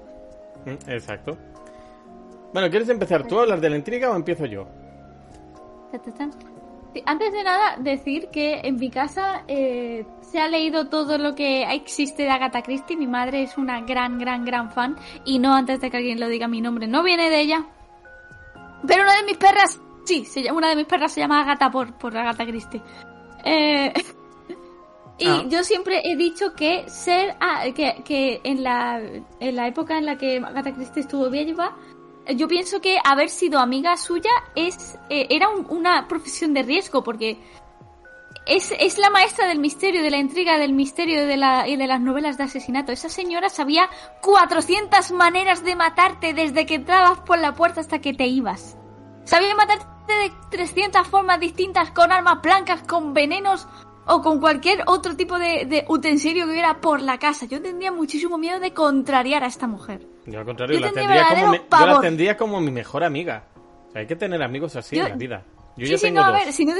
Mm, 0.66 0.90
exacto. 0.90 1.38
Bueno, 2.52 2.70
¿quieres 2.70 2.88
empezar 2.88 3.26
tú 3.26 3.38
a 3.38 3.42
hablar 3.42 3.60
de 3.60 3.70
la 3.70 3.76
intriga 3.76 4.10
o 4.10 4.16
empiezo 4.16 4.46
yo? 4.46 4.66
Antes 7.04 7.32
de 7.32 7.44
nada, 7.44 7.76
decir 7.78 8.28
que 8.32 8.60
en 8.64 8.76
mi 8.76 8.90
casa 8.90 9.44
eh, 9.46 10.06
se 10.20 10.40
ha 10.40 10.48
leído 10.48 10.88
todo 10.88 11.18
lo 11.18 11.34
que 11.34 11.62
existe 11.72 12.24
de 12.24 12.30
Agatha 12.30 12.62
Christie. 12.62 12.96
Mi 12.96 13.06
madre 13.06 13.42
es 13.42 13.56
una 13.56 13.82
gran, 13.82 14.18
gran, 14.18 14.44
gran 14.44 14.72
fan. 14.72 14.96
Y 15.24 15.38
no 15.38 15.54
antes 15.54 15.80
de 15.80 15.90
que 15.90 15.98
alguien 15.98 16.18
lo 16.18 16.28
diga 16.28 16.48
mi 16.48 16.60
nombre, 16.60 16.86
no 16.86 17.02
viene 17.02 17.30
de 17.30 17.40
ella, 17.40 17.66
pero 18.86 19.02
una 19.02 19.16
de 19.16 19.24
mis 19.24 19.36
perras, 19.36 19.80
sí, 20.04 20.26
una 20.54 20.68
de 20.68 20.76
mis 20.76 20.86
perras 20.86 21.12
se 21.12 21.20
llama 21.20 21.40
Agatha 21.40 21.70
por, 21.70 21.94
por 21.94 22.16
Agatha 22.16 22.46
Christie. 22.46 22.82
Eh, 23.44 23.92
y 25.18 25.26
ah. 25.26 25.44
yo 25.48 25.64
siempre 25.64 26.02
he 26.04 26.16
dicho 26.16 26.54
que 26.54 26.88
ser, 26.88 27.36
ah, 27.40 27.64
que, 27.74 28.02
que 28.04 28.40
en, 28.44 28.62
la, 28.62 29.00
en 29.00 29.56
la 29.56 29.66
época 29.66 29.98
en 29.98 30.06
la 30.06 30.16
que 30.16 30.36
Agatha 30.38 30.74
Christie 30.74 31.02
estuvo 31.02 31.28
viva, 31.30 31.76
yo 32.36 32.48
pienso 32.48 32.80
que 32.80 32.98
haber 33.02 33.28
sido 33.30 33.58
amiga 33.58 33.96
suya 33.96 34.30
es 34.54 34.98
eh, 35.08 35.26
era 35.30 35.48
una 35.48 36.08
profesión 36.08 36.54
de 36.54 36.62
riesgo 36.62 37.02
porque 37.02 37.38
es, 38.46 38.72
es, 38.78 38.96
la 38.98 39.10
maestra 39.10 39.46
del 39.46 39.58
misterio, 39.58 40.02
de 40.02 40.10
la 40.10 40.16
intriga, 40.16 40.58
del 40.58 40.72
misterio 40.72 41.26
de 41.26 41.36
la, 41.36 41.68
y 41.68 41.76
de 41.76 41.86
las 41.86 42.00
novelas 42.00 42.38
de 42.38 42.44
asesinato. 42.44 42.92
Esa 42.92 43.10
señora 43.10 43.50
sabía 43.50 43.90
400 44.22 45.12
maneras 45.12 45.62
de 45.64 45.76
matarte 45.76 46.32
desde 46.32 46.64
que 46.64 46.76
entrabas 46.76 47.20
por 47.20 47.38
la 47.38 47.54
puerta 47.54 47.80
hasta 47.80 48.00
que 48.00 48.14
te 48.14 48.26
ibas. 48.26 48.78
Sabía 49.24 49.54
matarte 49.54 49.84
de 50.08 50.32
300 50.50 51.06
formas 51.06 51.38
distintas, 51.38 51.90
con 51.90 52.10
armas 52.10 52.40
blancas, 52.40 52.82
con 52.82 53.12
venenos 53.12 53.68
o 54.06 54.22
con 54.22 54.40
cualquier 54.40 54.82
otro 54.86 55.14
tipo 55.14 55.38
de, 55.38 55.84
utensilio 55.88 56.46
que 56.46 56.52
hubiera 56.52 56.80
por 56.80 57.02
la 57.02 57.18
casa. 57.18 57.44
Yo 57.44 57.60
tendría 57.60 57.92
muchísimo 57.92 58.38
miedo 58.38 58.58
de 58.58 58.72
contrariar 58.72 59.44
a 59.44 59.48
esta 59.48 59.66
mujer. 59.66 60.06
Yo 60.30 60.40
al 60.40 60.44
contrario, 60.44 60.78
la, 60.80 60.92
tendría 60.92 61.26
como 61.28 61.86
la 61.86 62.00
tendría 62.00 62.36
como 62.36 62.60
mi 62.60 62.70
mejor 62.70 63.04
amiga. 63.04 63.44
hay 63.94 64.06
que 64.06 64.16
tener 64.16 64.42
amigos 64.42 64.76
así 64.76 64.98
en 64.98 65.08
la 65.08 65.16
vida. 65.16 65.42
Yo 65.76 65.86
ya 65.86 65.98
tengo 65.98 66.20
no, 66.20 66.26
a 66.26 66.32
ver, 66.32 66.52
si 66.52 66.64
no 66.64 66.74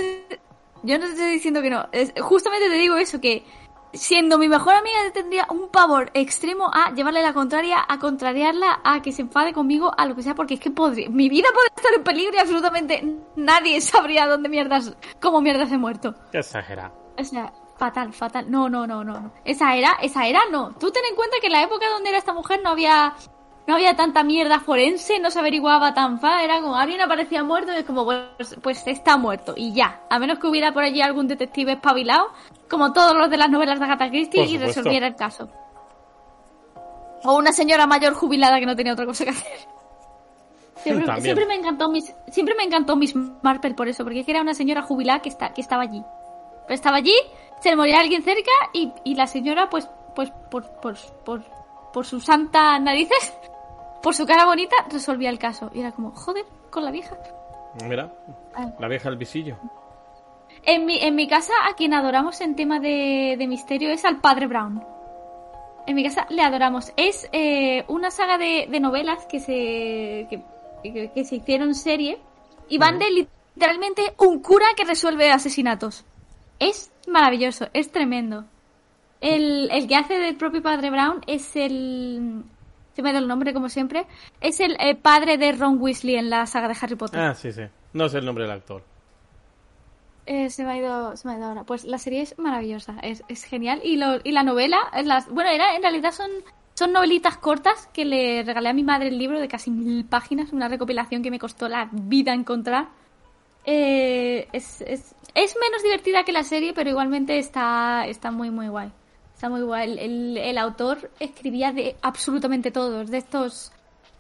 yo 0.83 0.99
no 0.99 1.07
te 1.07 1.12
estoy 1.12 1.31
diciendo 1.31 1.62
que 1.62 1.71
no. 1.71 1.88
justamente 2.23 2.69
te 2.69 2.76
digo 2.76 2.97
eso, 2.97 3.21
que 3.21 3.45
siendo 3.93 4.38
mi 4.38 4.49
mejor 4.49 4.75
amiga 4.75 4.99
tendría 5.12 5.47
un 5.50 5.69
pavor 5.69 6.11
extremo 6.14 6.71
a 6.73 6.93
llevarle 6.93 7.23
la 7.23 7.33
contraria, 7.33 7.85
a 7.88 7.99
contrariarla, 7.99 8.81
a 8.85 9.02
que 9.02 9.12
se 9.12 9.23
enfade 9.23 9.52
conmigo, 9.52 9.93
a 9.97 10.07
lo 10.07 10.14
que 10.14 10.23
sea, 10.23 10.35
porque 10.35 10.55
es 10.55 10.61
que 10.61 10.71
podría, 10.71 11.09
mi 11.09 11.28
vida 11.28 11.49
puede 11.55 11.69
estar 11.75 11.93
en 11.95 12.05
peligro 12.05 12.37
y 12.37 12.38
absolutamente 12.38 13.17
nadie 13.37 13.81
sabría 13.81 14.26
dónde 14.26 14.49
mierdas, 14.49 14.95
cómo 15.21 15.40
mierdas 15.40 15.73
he 15.73 15.78
muerto. 15.78 16.14
Qué 16.31 16.38
exagera. 16.38 16.93
O 17.17 17.25
sea, 17.25 17.52
fatal, 17.76 18.12
fatal. 18.12 18.50
No, 18.50 18.69
no, 18.69 18.87
no, 18.87 19.02
no. 19.02 19.33
Esa 19.45 19.75
era, 19.75 19.99
esa 20.02 20.26
era 20.26 20.40
no. 20.50 20.73
Tú 20.78 20.90
ten 20.90 21.05
en 21.09 21.17
cuenta 21.17 21.37
que 21.40 21.47
en 21.47 21.55
la 21.55 21.62
época 21.62 21.88
donde 21.88 22.11
era 22.11 22.19
esta 22.19 22.33
mujer 22.33 22.61
no 22.62 22.71
había 22.71 23.14
no 23.68 23.75
había 23.75 23.94
tanta 23.94 24.25
mierda 24.25 24.60
forense, 24.60 25.18
no 25.18 25.30
se 25.30 25.40
averiguaba 25.40 25.92
tan 25.92 26.18
fácil, 26.18 26.46
era 26.46 26.62
como 26.62 26.75
alguien 26.75 27.02
aparecía 27.02 27.44
muerto 27.44 27.70
y 27.70 27.76
es 27.76 27.84
como, 27.84 28.06
pues, 28.06 28.56
pues 28.62 28.82
está 28.87 29.18
muerto 29.18 29.52
y 29.54 29.75
ya. 29.75 30.00
A 30.08 30.18
menos 30.18 30.38
que 30.38 30.46
hubiera 30.46 30.72
por 30.72 30.84
allí 30.84 31.02
algún 31.02 31.28
detective 31.28 31.72
espabilado, 31.72 32.28
como 32.70 32.94
todos 32.94 33.14
los 33.14 33.28
de 33.28 33.37
las 33.37 33.50
novelas 33.50 33.78
de 33.78 33.84
Agatha 33.84 34.08
Christie, 34.08 34.46
y 34.46 34.56
resolviera 34.56 35.06
el 35.06 35.16
caso. 35.16 35.50
O 37.25 37.37
una 37.37 37.52
señora 37.52 37.87
mayor 37.87 38.14
jubilada 38.14 38.58
que 38.58 38.64
no 38.64 38.75
tenía 38.75 38.94
otra 38.94 39.04
cosa 39.04 39.25
que 39.25 39.30
hacer. 39.30 39.58
Siempre, 41.20 41.44
me 41.44 41.56
encantó 41.56 41.90
Miss, 41.90 42.14
siempre 42.28 42.54
me 42.54 42.62
encantó 42.62 42.96
Miss 42.96 43.14
Marple 43.42 43.75
por 43.75 43.88
eso, 43.88 44.02
porque 44.02 44.20
es 44.20 44.25
que 44.25 44.30
era 44.30 44.40
una 44.40 44.54
señora 44.54 44.80
jubilada 44.80 45.20
que 45.20 45.28
está, 45.28 45.52
que 45.52 45.60
estaba 45.60 45.82
allí. 45.82 46.02
Pero 46.62 46.75
estaba 46.75 46.96
allí, 46.96 47.16
se 47.60 47.68
le 47.68 47.76
moría 47.76 48.00
alguien 48.00 48.22
cerca 48.22 48.52
y, 48.72 48.92
y 49.04 49.14
la 49.14 49.26
señora, 49.26 49.68
pues, 49.68 49.90
pues, 50.14 50.30
por, 50.50 50.70
por, 50.80 50.96
por, 51.25 51.42
por 51.92 52.06
sus 52.06 52.25
santas 52.25 52.80
narices, 52.80 53.34
por 54.02 54.14
su 54.14 54.26
cara 54.26 54.45
bonita, 54.47 54.76
resolvía 54.90 55.31
el 55.31 55.38
caso. 55.38 55.71
Y 55.75 55.81
era 55.81 55.93
como, 55.93 56.12
joder, 56.12 56.45
con 56.71 56.85
la 56.85 56.90
vieja. 56.90 57.17
Mira, 57.85 58.12
Ah. 58.55 58.73
la 58.78 58.88
vieja 58.88 59.09
del 59.09 59.19
visillo. 59.19 59.57
En 60.64 60.87
mi, 60.87 60.99
en 60.99 61.14
mi 61.14 61.28
casa, 61.28 61.52
a 61.71 61.75
quien 61.75 61.95
adoramos 61.95 62.40
en 62.40 62.57
tema 62.57 62.81
de, 62.81 63.37
de 63.38 63.47
misterio 63.47 63.90
es 63.90 64.05
al 64.05 64.21
padre 64.21 64.47
Brown. 64.47 64.83
En 65.87 65.95
mi 65.95 66.02
casa 66.05 66.26
le 66.31 66.43
adoramos. 66.43 66.93
Es 66.97 67.28
eh, 67.33 67.85
una 67.88 68.11
saga 68.11 68.37
de, 68.38 68.67
de 68.69 68.81
novelas 68.81 69.25
que 69.26 69.40
se, 69.40 70.26
que, 70.28 70.43
que- 70.83 71.11
que 71.14 71.25
se 71.25 71.37
hicieron 71.37 71.75
serie 71.75 72.19
y 72.69 72.78
van 72.78 72.99
de 72.99 73.11
literalmente 73.55 74.14
un 74.19 74.40
cura 74.40 74.67
que 74.76 74.85
resuelve 74.85 75.31
asesinatos. 75.31 76.05
Es 76.59 76.90
maravilloso, 77.07 77.69
es 77.73 77.90
tremendo. 77.93 78.45
El, 79.21 79.71
el 79.73 79.87
que 79.88 79.97
hace 79.97 80.19
del 80.19 80.37
propio 80.37 80.62
padre 80.62 80.90
Brown 80.90 81.21
es 81.26 81.55
el... 81.57 82.43
Se 82.99 83.02
me 83.02 83.12
da 83.12 83.21
el 83.21 83.28
nombre 83.28 83.55
como 83.55 83.69
siempre. 83.69 84.09
Es 84.40 84.59
el 84.59 84.76
eh, 84.81 84.97
padre 84.97 85.38
de 85.38 85.52
Ron 85.52 85.81
Weasley 85.81 86.17
en 86.17 86.31
la 86.31 86.47
saga 86.47 86.67
de 86.67 86.76
Harry 86.83 86.97
Potter. 86.97 87.21
Ah, 87.21 87.33
sí, 87.33 87.52
sí. 87.52 87.62
No 87.93 88.09
sé 88.09 88.19
el 88.19 88.25
nombre 88.25 88.43
del 88.43 88.50
actor. 88.55 88.83
Eh, 90.26 90.50
se 90.50 90.64
me 90.64 90.73
ha 90.73 90.76
ido, 90.78 91.17
se 91.17 91.28
me 91.28 91.35
ha 91.35 91.37
ido 91.37 91.47
ahora. 91.47 91.62
Pues 91.62 91.85
la 91.85 91.99
serie 91.99 92.23
es 92.23 92.37
maravillosa, 92.40 92.97
es, 93.00 93.23
es 93.28 93.45
genial. 93.45 93.81
Y, 93.85 93.99
lo, 93.99 94.17
y 94.25 94.33
la 94.33 94.43
novela, 94.43 94.78
es 94.97 95.07
las, 95.07 95.28
bueno, 95.28 95.49
era, 95.49 95.76
en 95.76 95.83
realidad 95.83 96.11
son, 96.11 96.28
son 96.75 96.93
novelitas 96.93 97.37
cortas 97.37 97.88
que 97.93 98.05
le 98.05 98.43
regalé 98.43 98.71
a 98.71 98.73
mi 98.73 98.83
madre 98.83 99.07
el 99.11 99.19
libro 99.19 99.38
de 99.38 99.47
casi 99.47 99.71
mil 99.71 100.05
páginas, 100.05 100.52
una 100.52 100.67
recopilación 100.67 101.23
que 101.23 101.31
me 101.31 101.38
costó 101.38 101.69
la 101.69 101.88
vida 101.93 102.35
encontrar. 102.35 102.88
Eh, 103.64 104.49
es, 104.52 104.81
es, 104.81 105.14
es 105.37 105.57
menos 105.61 105.85
divertida 105.85 106.25
que 106.25 106.33
la 106.33 106.43
serie, 106.43 106.73
pero 106.75 106.90
igualmente 106.90 107.38
está, 107.38 108.09
está 108.09 108.33
muy, 108.33 108.50
muy 108.50 108.67
guay. 108.67 108.90
Está 109.38 109.49
muy 109.49 109.62
guay. 109.62 109.88
El, 109.92 109.99
el- 110.00 110.37
el 110.38 110.59
autor 110.59 111.12
escribía 111.21 111.71
de 111.71 111.95
absolutamente 112.02 112.73
todo. 112.73 113.02
Es 113.02 113.11
de 113.12 113.18
estos, 113.18 113.71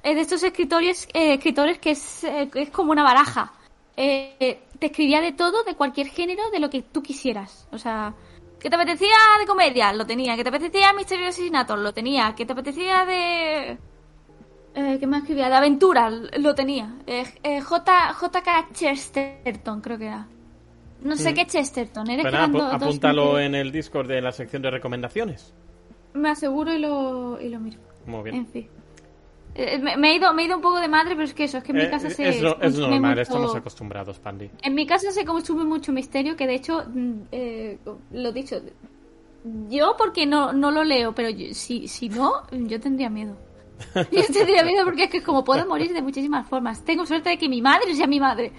es 0.04 0.14
de 0.14 0.20
estos 0.20 0.44
escritores, 0.44 1.08
eh, 1.12 1.34
escritores 1.34 1.80
que 1.80 1.90
es, 1.90 2.22
eh, 2.22 2.48
es 2.54 2.70
como 2.70 2.92
una 2.92 3.02
baraja. 3.02 3.52
Eh, 3.96 4.60
te 4.78 4.86
escribía 4.86 5.20
de 5.20 5.32
todo, 5.32 5.64
de 5.64 5.74
cualquier 5.74 6.06
género, 6.06 6.48
de 6.52 6.60
lo 6.60 6.70
que 6.70 6.82
tú 6.82 7.02
quisieras. 7.02 7.66
O 7.72 7.78
sea, 7.78 8.14
que 8.60 8.70
te 8.70 8.76
apetecía 8.76 9.16
de 9.40 9.46
comedia, 9.46 9.92
lo 9.92 10.06
tenía. 10.06 10.36
Que 10.36 10.44
te 10.44 10.50
apetecía 10.50 10.92
misterio 10.92 11.24
y 11.24 11.28
asesinatos, 11.30 11.76
lo 11.80 11.92
tenía. 11.92 12.36
Que 12.36 12.46
te 12.46 12.52
apetecía 12.52 13.04
de... 13.04 13.76
Eh, 14.76 14.98
¿Qué 15.00 15.06
más 15.08 15.22
escribía? 15.22 15.48
De 15.48 15.56
aventura, 15.56 16.10
lo 16.10 16.54
tenía. 16.54 16.94
Eh, 17.08 17.24
eh, 17.42 17.60
J, 17.60 18.14
JK 18.20 18.72
Chesterton, 18.72 19.80
creo 19.80 19.98
que 19.98 20.06
era. 20.06 20.28
No 21.02 21.16
sé 21.16 21.30
Mm. 21.30 21.34
qué 21.34 21.46
Chesterton. 21.46 22.04
Pues 22.06 22.16
que 22.18 22.22
nada, 22.30 22.48
dos 22.48 22.72
apúntalo 22.74 23.24
nombres. 23.26 23.46
en 23.46 23.54
el 23.54 23.70
Discord 23.72 24.08
de 24.08 24.20
la 24.20 24.32
sección 24.32 24.62
de 24.62 24.70
recomendaciones. 24.70 25.54
Me 26.14 26.30
aseguro 26.30 26.72
y 26.74 26.78
lo, 26.78 27.40
y 27.40 27.48
lo 27.48 27.60
miro. 27.60 27.78
Muy 28.06 28.22
bien. 28.24 28.36
En 28.36 28.46
fin. 28.48 28.68
Eh, 29.54 29.78
me, 29.78 29.96
me 29.96 30.12
he 30.12 30.16
ido, 30.16 30.32
me 30.34 30.42
he 30.42 30.46
ido 30.46 30.56
un 30.56 30.62
poco 30.62 30.78
de 30.80 30.88
madre, 30.88 31.14
pero 31.14 31.24
es 31.24 31.34
que 31.34 31.44
eso, 31.44 31.58
es 31.58 31.64
que 31.64 31.72
en 31.72 31.78
mi 31.78 31.84
Eh, 31.84 31.90
casa 31.90 32.10
se... 32.10 32.28
es, 32.28 32.42
no- 32.42 32.56
es 32.60 32.78
normal, 32.78 33.00
mucho- 33.10 33.20
estamos 33.22 33.54
acostumbrados, 33.56 34.18
Pandy. 34.18 34.50
En 34.62 34.74
mi 34.74 34.86
casa 34.86 35.10
se 35.12 35.24
consume 35.24 35.64
mucho 35.64 35.92
misterio, 35.92 36.36
que 36.36 36.46
de 36.46 36.54
hecho, 36.54 36.84
mm, 36.92 37.12
eh, 37.32 37.78
lo 38.12 38.32
dicho, 38.32 38.56
yo 39.68 39.94
porque 39.96 40.26
no, 40.26 40.52
no 40.52 40.70
lo 40.70 40.84
leo, 40.84 41.12
pero 41.14 41.30
yo- 41.30 41.54
si, 41.54 41.88
si 41.88 42.08
no, 42.08 42.32
yo 42.52 42.80
tendría 42.80 43.08
miedo. 43.10 43.36
Yo 44.10 44.22
tendría 44.32 44.64
miedo 44.64 44.84
porque 44.84 45.04
es 45.04 45.10
que 45.10 45.22
como 45.22 45.44
puedo 45.44 45.64
morir 45.64 45.92
de 45.92 46.02
muchísimas 46.02 46.48
formas. 46.48 46.84
Tengo 46.84 47.06
suerte 47.06 47.30
de 47.30 47.38
que 47.38 47.48
mi 47.48 47.62
madre 47.62 47.94
sea 47.94 48.08
mi 48.08 48.18
madre. 48.18 48.50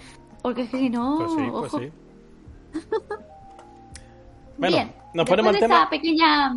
Porque 0.42 0.62
es 0.62 0.70
que 0.70 0.78
si 0.78 0.88
no, 0.88 1.18
Pues 1.18 1.30
sí, 1.32 1.36
pues 1.50 1.74
ojo. 1.74 1.78
sí. 1.78 1.90
Bueno, 4.58 4.76
Bien, 4.76 4.92
nos 5.14 5.26
ponemos 5.26 5.48
al 5.50 5.54
esta 5.56 5.66
tema. 5.68 5.88
pequeña 5.90 6.54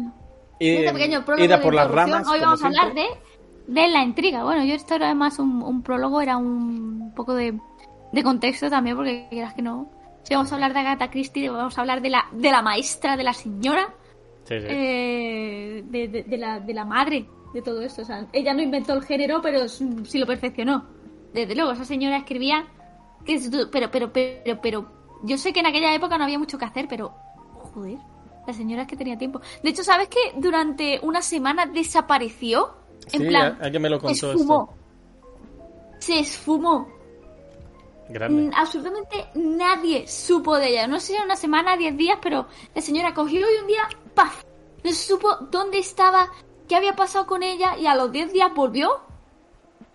Y, 0.59 0.69
de 0.81 0.91
pequeño 0.91 1.23
prólogo 1.23 1.47
de 1.47 1.57
por 1.59 1.73
las 1.73 1.89
ramas. 1.89 2.27
Hoy 2.27 2.39
vamos 2.41 2.61
a 2.61 2.67
hablar 2.67 2.91
siempre. 2.91 3.05
de, 3.67 3.81
de 3.81 3.87
la 3.87 4.03
intriga. 4.03 4.43
Bueno, 4.43 4.65
yo 4.65 4.73
esto 4.73 4.95
era 4.95 5.05
además 5.05 5.39
un, 5.39 5.63
un 5.63 5.81
prólogo, 5.83 6.19
era 6.19 6.35
un 6.35 7.13
poco 7.15 7.33
de, 7.33 7.57
de 8.11 8.23
contexto 8.23 8.69
también, 8.69 8.97
porque 8.97 9.27
quieras 9.29 9.53
que 9.53 9.61
no. 9.61 9.89
Si 10.23 10.33
vamos 10.33 10.51
a 10.51 10.55
hablar 10.55 10.73
de 10.73 10.79
Agatha 10.79 11.09
Christie, 11.09 11.49
vamos 11.49 11.77
a 11.77 11.81
hablar 11.81 12.01
de 12.01 12.09
la, 12.09 12.25
de 12.33 12.51
la 12.51 12.61
maestra, 12.61 13.15
de 13.15 13.23
la 13.23 13.33
señora, 13.33 13.93
Sí, 14.43 14.59
sí. 14.59 14.65
eh, 14.67 15.83
de, 15.85 16.07
de- 16.09 16.23
de 16.23 16.37
la, 16.37 16.59
de 16.59 16.73
la 16.73 16.83
madre 16.83 17.25
de 17.53 17.61
todo 17.61 17.81
esto. 17.81 18.01
O 18.01 18.05
sea, 18.05 18.25
ella 18.33 18.53
no 18.53 18.61
inventó 18.61 18.93
el 18.93 19.03
género, 19.03 19.41
pero 19.41 19.67
sí 19.69 20.17
lo 20.19 20.25
perfeccionó. 20.25 20.83
Desde 21.33 21.55
luego, 21.55 21.71
esa 21.71 21.85
señora 21.85 22.17
escribía. 22.17 22.65
que 23.25 23.35
es 23.35 23.49
du- 23.49 23.69
Pero, 23.71 23.89
pero, 23.89 24.11
pero, 24.11 24.59
pero. 24.61 25.02
Yo 25.23 25.37
sé 25.37 25.51
que 25.53 25.61
en 25.61 25.65
aquella 25.65 25.93
época 25.95 26.17
no 26.17 26.23
había 26.25 26.37
mucho 26.39 26.57
que 26.57 26.65
hacer, 26.65 26.87
pero. 26.87 27.13
Joder. 27.73 27.97
La 28.45 28.53
señora 28.53 28.81
es 28.83 28.87
que 28.89 28.97
tenía 28.97 29.17
tiempo. 29.17 29.39
De 29.63 29.69
hecho, 29.69 29.83
¿sabes 29.83 30.09
que 30.09 30.19
durante 30.35 30.99
una 31.01 31.21
semana 31.21 31.65
desapareció? 31.65 32.75
En 33.11 33.21
Sí, 33.21 33.27
plan. 33.27 33.57
alguien 33.61 33.81
me 33.81 33.89
lo 33.89 33.97
se 33.97 34.01
contó 34.05 34.31
esfumó. 34.33 34.73
Se 35.99 36.19
esfumó. 36.19 36.87
Grande. 38.09 38.43
Mm, 38.43 38.51
absolutamente 38.55 39.25
nadie 39.35 40.07
supo 40.07 40.57
de 40.57 40.69
ella. 40.69 40.87
No 40.87 40.99
sé 40.99 41.07
si 41.07 41.13
era 41.13 41.23
una 41.23 41.37
semana, 41.37 41.77
diez 41.77 41.95
días, 41.95 42.19
pero 42.21 42.47
la 42.75 42.81
señora 42.81 43.13
cogió 43.13 43.39
y 43.39 43.61
un 43.61 43.67
día, 43.67 43.87
¡paf! 44.13 44.43
No 44.83 44.89
se 44.91 44.95
supo 44.97 45.37
dónde 45.49 45.79
estaba, 45.79 46.29
qué 46.67 46.75
había 46.75 46.95
pasado 46.95 47.25
con 47.25 47.43
ella 47.43 47.77
y 47.77 47.87
a 47.87 47.95
los 47.95 48.11
diez 48.11 48.33
días 48.33 48.53
volvió 48.53 48.99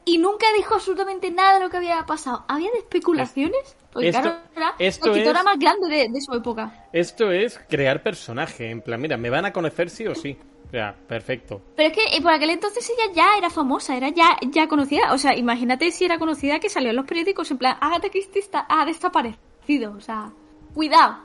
y 0.07 0.17
nunca 0.17 0.47
dijo 0.57 0.75
absolutamente 0.77 1.31
nada 1.31 1.55
de 1.55 1.61
lo 1.61 1.69
que 1.71 1.77
había 1.77 2.05
pasado. 2.07 2.45
¿Había 2.49 2.71
especulaciones? 2.79 3.77
Porque 3.99 4.09
Esto- 4.11 4.21
claro, 4.23 4.39
era 4.57 4.75
esto 4.79 5.07
la 5.07 5.13
escritora 5.13 5.39
es- 5.41 5.45
más 5.45 5.59
grande 5.59 5.89
de, 5.89 6.09
de 6.09 6.21
su 6.21 6.33
época. 6.35 6.87
Esto 6.93 7.31
es 7.33 7.59
crear 7.69 8.03
personaje. 8.03 8.71
En 8.71 8.81
plan, 8.81 9.01
mira, 9.01 9.17
me 9.17 9.31
van 9.31 9.45
a 9.45 9.53
conocer 9.53 9.91
sí 9.91 10.07
o 10.07 10.15
sí. 10.15 10.37
O 10.67 10.71
sea, 10.71 10.95
perfecto. 11.07 11.63
Pero 11.77 11.89
es 11.89 11.95
que 11.97 12.17
eh, 12.17 12.21
por 12.23 12.31
aquel 12.33 12.51
entonces 12.51 12.89
ella 12.91 13.13
ya 13.15 13.39
era 13.39 13.49
famosa, 13.51 13.97
era 13.97 14.11
ya, 14.11 14.37
ya 14.51 14.69
conocida. 14.69 15.13
O 15.15 15.19
sea, 15.19 15.35
imagínate 15.37 15.91
si 15.91 16.05
era 16.05 16.19
conocida 16.19 16.59
que 16.61 16.69
salió 16.69 16.91
en 16.91 16.97
los 16.97 17.07
periódicos 17.07 17.51
en 17.51 17.59
plan, 17.59 17.77
Agatha 17.81 18.11
Christie 18.11 18.41
está- 18.41 18.67
ha 18.69 18.85
desaparecido. 18.85 19.95
O 19.97 20.01
sea, 20.01 20.31
cuidado. 20.75 21.19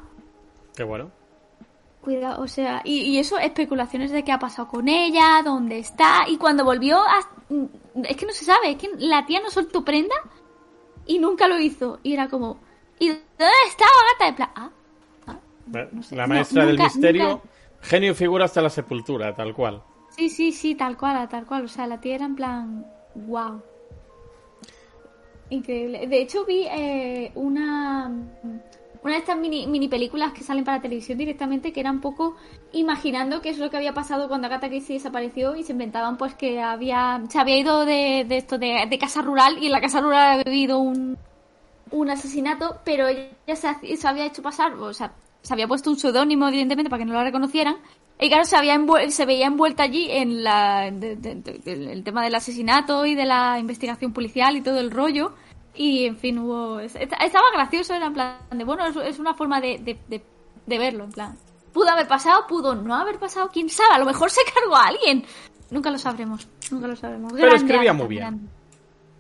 Qué 0.76 0.84
bueno. 0.84 1.12
Cuidado, 2.02 2.42
o 2.44 2.48
sea, 2.50 2.82
y, 2.84 3.00
y 3.02 3.18
eso, 3.20 3.38
especulaciones 3.40 4.12
de 4.12 4.24
qué 4.24 4.34
ha 4.34 4.40
pasado 4.40 4.68
con 4.68 4.90
ella, 4.90 5.42
dónde 5.46 5.80
está, 5.80 6.26
y 6.28 6.36
cuando 6.38 6.66
volvió, 6.66 7.00
a- 7.00 7.30
es 8.04 8.18
que 8.18 8.26
no 8.26 8.34
se 8.34 8.44
sabe, 8.44 8.72
es 8.72 8.78
que 8.78 8.90
la 8.98 9.26
tía 9.26 9.40
no 9.40 9.50
soltó 9.50 9.86
prenda 9.86 10.16
y 11.06 11.20
nunca 11.20 11.48
lo 11.48 11.60
hizo. 11.60 12.00
Y 12.04 12.14
era 12.14 12.28
como, 12.30 12.58
¿y 13.00 13.08
dónde 13.10 13.24
estaba 13.68 13.92
Agatha? 14.12 14.28
En 14.30 14.36
plan, 14.36 14.50
ah, 14.56 14.70
ah, 15.28 15.40
Bueno, 15.66 15.90
no 15.94 16.04
sé. 16.04 16.16
La 16.16 16.28
No, 16.28 16.34
maestra 16.36 16.66
del 16.66 16.80
misterio, 16.80 17.24
nunca- 17.30 17.44
genio 17.82 18.12
y 18.12 18.16
figura 18.16 18.46
hasta 18.46 18.62
la 18.62 18.70
sepultura, 18.70 19.34
tal 19.36 19.54
cual. 19.54 19.82
Sí, 20.10 20.30
sí, 20.30 20.52
sí, 20.52 20.76
tal 20.76 20.98
cual, 20.98 21.28
tal 21.30 21.46
cual. 21.46 21.66
O 21.66 21.68
sea, 21.68 21.88
la 21.88 22.00
tía 22.00 22.16
era 22.16 22.26
en 22.26 22.36
plan, 22.36 22.86
wow. 23.16 23.62
Increíble. 25.50 26.08
De 26.08 26.22
hecho, 26.22 26.46
vi 26.46 26.66
eh, 26.70 27.32
una, 27.36 28.12
una 29.04 29.14
de 29.14 29.20
estas 29.20 29.38
mini, 29.38 29.68
mini 29.68 29.88
películas 29.88 30.34
que 30.34 30.44
salen 30.44 30.64
para 30.64 30.82
televisión 30.82 31.18
directamente 31.18 31.74
que 31.74 31.80
era 31.82 31.92
un 31.92 32.00
poco 32.02 32.36
imaginando 32.72 33.42
qué 33.42 33.50
es 33.50 33.58
lo 33.60 33.70
que 33.70 33.78
había 33.78 33.94
pasado 33.94 34.28
cuando 34.28 34.48
Agatha 34.48 34.70
Christie 34.70 34.96
desapareció 34.96 35.56
y 35.56 35.64
se 35.64 35.74
inventaban 35.74 36.18
pues 36.18 36.34
que 36.36 36.62
había 36.62 37.22
se 37.30 37.40
había 37.40 37.58
ido 37.58 37.86
de, 37.86 38.26
de 38.28 38.38
esto 38.38 38.58
de, 38.58 38.86
de 38.90 38.98
casa 38.98 39.22
rural 39.22 39.58
y 39.62 39.66
en 39.68 39.72
la 39.74 39.82
casa 39.82 40.00
rural 40.02 40.32
había 40.40 40.44
habido 40.48 40.80
un, 40.80 41.18
un 41.92 42.10
asesinato, 42.10 42.78
pero 42.84 43.08
ella 43.08 43.30
se, 43.56 43.98
se 43.98 44.08
había 44.08 44.26
hecho 44.26 44.42
pasar, 44.42 44.74
o 44.74 44.94
sea, 44.94 45.14
se 45.42 45.54
había 45.54 45.68
puesto 45.68 45.90
un 45.90 45.98
seudónimo, 45.98 46.48
evidentemente, 46.48 46.90
para 46.90 47.00
que 47.00 47.06
no 47.06 47.14
la 47.14 47.24
reconocieran. 47.24 47.76
Y 48.20 48.30
claro, 48.30 48.46
se, 48.46 48.56
había 48.56 48.80
se 49.10 49.26
veía 49.26 49.48
envuelta 49.48 49.84
allí 49.84 50.08
en 50.10 50.44
la, 50.44 50.90
de- 50.92 51.18
el 51.66 52.04
tema 52.04 52.24
del 52.24 52.34
asesinato 52.36 53.06
y 53.06 53.14
de 53.16 53.26
la 53.26 53.60
investigación 53.60 54.14
policial 54.14 54.56
y 54.56 54.62
todo 54.62 54.80
el 54.80 54.90
rollo. 54.92 55.34
Y, 55.76 56.06
en 56.06 56.18
fin, 56.18 56.38
hubo... 56.40 56.80
es- 56.80 56.96
Estaba 56.96 57.46
gracioso, 57.54 57.94
era 57.94 58.08
en 58.08 58.14
plan 58.14 58.38
de, 58.52 58.64
bueno, 58.64 58.86
es, 58.86 59.20
una 59.20 59.34
forma 59.34 59.60
de, 59.60 59.80
de, 59.80 59.98
de- 60.08 60.24
de 60.66 60.78
verlo, 60.78 61.06
en 61.06 61.12
plan. 61.12 61.38
Pudo 61.74 61.90
haber 61.90 62.08
pasado, 62.08 62.46
pudo 62.48 62.76
no 62.76 62.94
haber 62.96 63.18
pasado, 63.18 63.50
quién 63.52 63.70
sabe, 63.70 63.96
a 63.96 64.00
lo 64.00 64.06
mejor 64.06 64.30
se 64.30 64.42
cargó 64.54 64.76
a 64.76 64.86
alguien. 64.88 65.26
Nunca 65.72 65.90
lo 65.90 65.98
sabremos, 65.98 66.48
nunca 66.72 66.88
lo 66.88 66.96
sabremos. 66.96 67.34
Pero 67.34 67.48
Grande 67.48 67.58
escribía 67.66 67.92
Agatha, 67.92 67.94
muy 68.04 68.08
bien. 68.08 68.20
grande. 68.22 68.50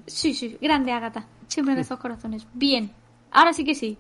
Sí, 0.05 0.33
sí, 0.36 0.57
grande 0.62 0.91
Agatha. 0.91 1.25
Siempre 1.48 1.74
en 1.74 1.79
estos 1.79 1.98
corazones. 2.00 2.45
Bien. 2.53 2.91
Ahora 3.31 3.53
sí 3.53 3.63
que 3.65 3.74
sí. 3.74 3.98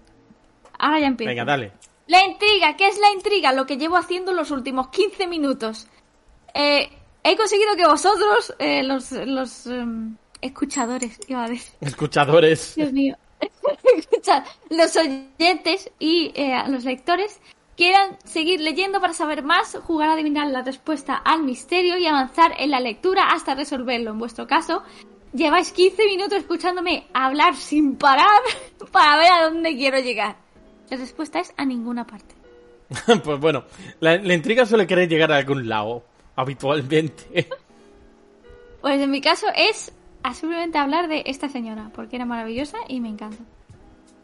Ahora 0.77 0.99
ya 0.99 1.07
empiezo. 1.07 1.29
Venga, 1.29 1.45
dale. 1.45 1.71
La 2.07 2.23
intriga, 2.25 2.75
¿qué 2.75 2.87
es 2.89 2.99
la 2.99 3.11
intriga? 3.11 3.53
Lo 3.53 3.65
que 3.65 3.77
llevo 3.77 3.95
haciendo 3.97 4.33
los 4.33 4.51
últimos 4.51 4.89
15 4.89 5.25
minutos. 5.27 5.87
Eh, 6.53 6.89
he 7.23 7.35
conseguido 7.37 7.75
que 7.75 7.87
vosotros, 7.87 8.53
eh, 8.59 8.83
los, 8.83 9.11
los 9.13 9.65
em, 9.67 10.15
escuchadores, 10.43 11.19
iba 11.27 11.45
a 11.45 11.49
decir. 11.49 11.73
Escuchadores. 11.81 12.73
Dios 12.75 12.91
mío. 12.91 13.15
Los 14.69 14.95
oyentes 14.95 15.91
y 15.99 16.31
eh, 16.35 16.63
los 16.67 16.85
lectores 16.85 17.39
quieran 17.75 18.17
seguir 18.23 18.61
leyendo 18.61 19.01
para 19.01 19.13
saber 19.13 19.43
más, 19.43 19.77
jugar 19.85 20.09
a 20.09 20.13
adivinar 20.13 20.47
la 20.47 20.61
respuesta 20.61 21.15
al 21.15 21.43
misterio 21.43 21.97
y 21.97 22.05
avanzar 22.05 22.53
en 22.57 22.71
la 22.71 22.79
lectura 22.79 23.31
hasta 23.31 23.55
resolverlo. 23.55 24.11
En 24.11 24.19
vuestro 24.19 24.47
caso, 24.47 24.83
lleváis 25.33 25.71
15 25.71 26.05
minutos 26.05 26.37
escuchándome 26.39 27.07
hablar 27.13 27.55
sin 27.55 27.95
parar 27.95 28.41
para 28.91 29.17
ver 29.17 29.31
a 29.31 29.43
dónde 29.43 29.75
quiero 29.75 29.99
llegar. 29.99 30.37
La 30.89 30.97
respuesta 30.97 31.39
es 31.39 31.53
a 31.57 31.65
ninguna 31.65 32.05
parte. 32.05 32.35
pues 33.23 33.39
bueno, 33.39 33.63
la, 33.99 34.17
la, 34.17 34.33
intriga 34.33 34.65
suele 34.65 34.85
querer 34.85 35.09
llegar 35.09 35.31
a 35.31 35.37
algún 35.37 35.67
lado, 35.67 36.03
habitualmente. 36.35 37.47
Pues 38.81 39.01
en 39.01 39.09
mi 39.09 39.21
caso 39.21 39.47
es 39.55 39.93
a 40.23 40.33
simplemente 40.33 40.77
hablar 40.77 41.07
de 41.07 41.23
esta 41.27 41.49
señora, 41.49 41.91
porque 41.93 42.15
era 42.15 42.25
maravillosa 42.25 42.77
y 42.87 43.01
me 43.01 43.09
encanta. 43.09 43.43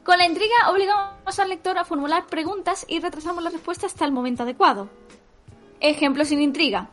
Con 0.03 0.17
la 0.17 0.25
intriga 0.25 0.69
obligamos 0.69 1.37
al 1.39 1.49
lector 1.49 1.77
a 1.77 1.85
formular 1.85 2.25
preguntas 2.25 2.85
y 2.87 2.99
retrasamos 2.99 3.43
la 3.43 3.51
respuesta 3.51 3.85
hasta 3.85 4.05
el 4.05 4.11
momento 4.11 4.43
adecuado. 4.43 4.89
Ejemplo 5.81 6.25
sin 6.25 6.41
intriga. 6.41 6.89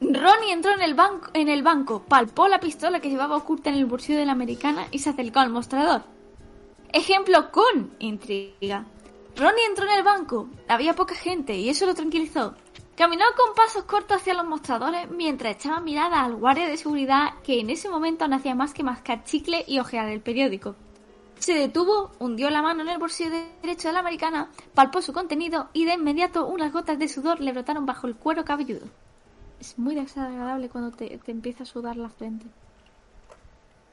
Ronnie 0.00 0.52
entró 0.52 0.70
en 0.72 0.80
el, 1.48 1.62
banco, 1.64 2.02
palpó 2.02 2.46
la 2.46 2.60
pistola 2.60 3.00
que 3.00 3.10
llevaba 3.10 3.36
oculta 3.36 3.70
en 3.70 3.76
el 3.76 3.86
bolsillo 3.86 4.18
de 4.18 4.26
la 4.26 4.32
americana 4.32 4.86
y 4.92 5.00
se 5.00 5.10
acercó 5.10 5.40
al 5.40 5.50
mostrador. 5.50 6.02
Ejemplo 6.92 7.50
con 7.50 7.90
intriga. 7.98 8.84
Ronnie 9.36 9.66
entró 9.66 9.86
en 9.86 9.96
el 9.96 10.04
banco, 10.04 10.48
había 10.68 10.94
poca 10.94 11.14
gente 11.14 11.56
y 11.56 11.68
eso 11.68 11.86
lo 11.86 11.94
tranquilizó. 11.94 12.54
Caminó 12.98 13.26
con 13.36 13.54
pasos 13.54 13.84
cortos 13.84 14.16
hacia 14.16 14.34
los 14.34 14.44
mostradores 14.44 15.08
mientras 15.08 15.54
echaba 15.54 15.78
mirada 15.78 16.24
al 16.24 16.34
guardia 16.34 16.66
de 16.66 16.76
seguridad 16.76 17.34
que 17.44 17.60
en 17.60 17.70
ese 17.70 17.88
momento 17.88 18.26
no 18.26 18.34
hacía 18.34 18.56
más 18.56 18.74
que 18.74 18.82
mascar 18.82 19.22
chicle 19.22 19.64
y 19.68 19.78
ojear 19.78 20.08
el 20.08 20.20
periódico. 20.20 20.74
Se 21.38 21.54
detuvo, 21.54 22.10
hundió 22.18 22.50
la 22.50 22.60
mano 22.60 22.82
en 22.82 22.88
el 22.88 22.98
bolsillo 22.98 23.30
derecho 23.62 23.86
de 23.86 23.94
la 23.94 24.00
americana, 24.00 24.50
palpó 24.74 25.00
su 25.00 25.12
contenido 25.12 25.68
y 25.72 25.84
de 25.84 25.92
inmediato 25.92 26.48
unas 26.48 26.72
gotas 26.72 26.98
de 26.98 27.06
sudor 27.06 27.38
le 27.38 27.52
brotaron 27.52 27.86
bajo 27.86 28.08
el 28.08 28.16
cuero 28.16 28.44
cabelludo. 28.44 28.88
Es 29.60 29.78
muy 29.78 29.94
desagradable 29.94 30.68
cuando 30.68 30.90
te, 30.90 31.18
te 31.18 31.30
empieza 31.30 31.62
a 31.62 31.66
sudar 31.66 31.96
la 31.96 32.08
frente. 32.08 32.46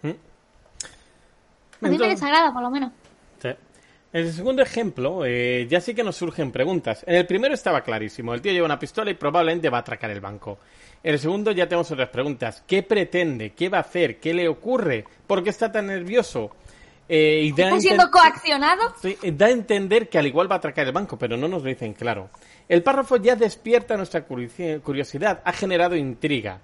¿Mm? 0.01 1.85
A 1.85 1.89
mí 1.89 1.97
me 1.99 2.07
desagrada, 2.07 2.51
por 2.51 2.63
lo 2.63 2.71
menos. 2.71 2.91
En 4.15 4.21
el 4.27 4.31
segundo 4.31 4.61
ejemplo, 4.61 5.25
eh, 5.25 5.67
ya 5.69 5.81
sí 5.81 5.93
que 5.93 6.01
nos 6.01 6.15
surgen 6.15 6.49
preguntas. 6.49 7.03
En 7.05 7.15
el 7.15 7.27
primero 7.27 7.53
estaba 7.53 7.81
clarísimo, 7.81 8.33
el 8.33 8.41
tío 8.41 8.53
lleva 8.53 8.65
una 8.65 8.79
pistola 8.79 9.11
y 9.11 9.15
probablemente 9.15 9.69
va 9.69 9.79
a 9.79 9.81
atracar 9.81 10.09
el 10.09 10.21
banco. 10.21 10.57
En 11.03 11.15
el 11.15 11.19
segundo 11.19 11.51
ya 11.51 11.67
tenemos 11.67 11.91
otras 11.91 12.07
preguntas. 12.07 12.63
¿Qué 12.65 12.81
pretende? 12.81 13.49
¿Qué 13.49 13.67
va 13.67 13.79
a 13.79 13.81
hacer? 13.81 14.17
¿Qué 14.21 14.33
le 14.33 14.47
ocurre? 14.47 15.03
¿Por 15.27 15.43
qué 15.43 15.49
está 15.49 15.69
tan 15.69 15.87
nervioso? 15.87 16.51
Eh, 17.09 17.41
y 17.43 17.51
da 17.51 17.65
¿Está 17.67 17.81
siendo 17.81 18.09
coaccionado? 18.09 18.83
Sí, 19.01 19.17
da 19.33 19.47
a 19.47 19.51
entender 19.51 20.07
que 20.07 20.17
al 20.17 20.27
igual 20.27 20.49
va 20.49 20.55
a 20.55 20.57
atracar 20.59 20.87
el 20.87 20.93
banco, 20.93 21.17
pero 21.17 21.35
no 21.35 21.49
nos 21.49 21.61
lo 21.63 21.67
dicen 21.67 21.91
claro. 21.93 22.29
El 22.69 22.83
párrafo 22.83 23.17
ya 23.17 23.35
despierta 23.35 23.97
nuestra 23.97 24.25
curiosi- 24.25 24.79
curiosidad, 24.81 25.41
ha 25.43 25.51
generado 25.51 25.93
intriga. 25.97 26.61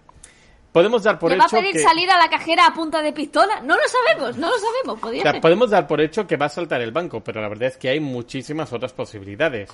Podemos 0.71 1.03
dar 1.03 1.19
por 1.19 1.31
¿Le 1.31 1.37
va 1.37 1.43
a 1.43 1.47
hecho 1.47 1.57
pedir 1.57 1.73
que... 1.73 1.79
salir 1.79 2.09
a 2.09 2.17
la 2.17 2.29
cajera 2.29 2.65
a 2.67 2.73
punta 2.73 3.01
de 3.01 3.11
pistola? 3.11 3.59
No 3.61 3.75
lo 3.75 3.81
sabemos, 3.87 4.37
no 4.37 4.49
lo 4.49 4.55
sabemos. 4.57 5.03
O 5.03 5.21
sea, 5.21 5.41
podemos 5.41 5.69
dar 5.69 5.85
por 5.85 5.99
hecho 5.99 6.25
que 6.25 6.37
va 6.37 6.45
a 6.45 6.49
saltar 6.49 6.79
el 6.81 6.91
banco, 6.91 7.21
pero 7.21 7.41
la 7.41 7.49
verdad 7.49 7.67
es 7.69 7.77
que 7.77 7.89
hay 7.89 7.99
muchísimas 7.99 8.71
otras 8.71 8.93
posibilidades. 8.93 9.69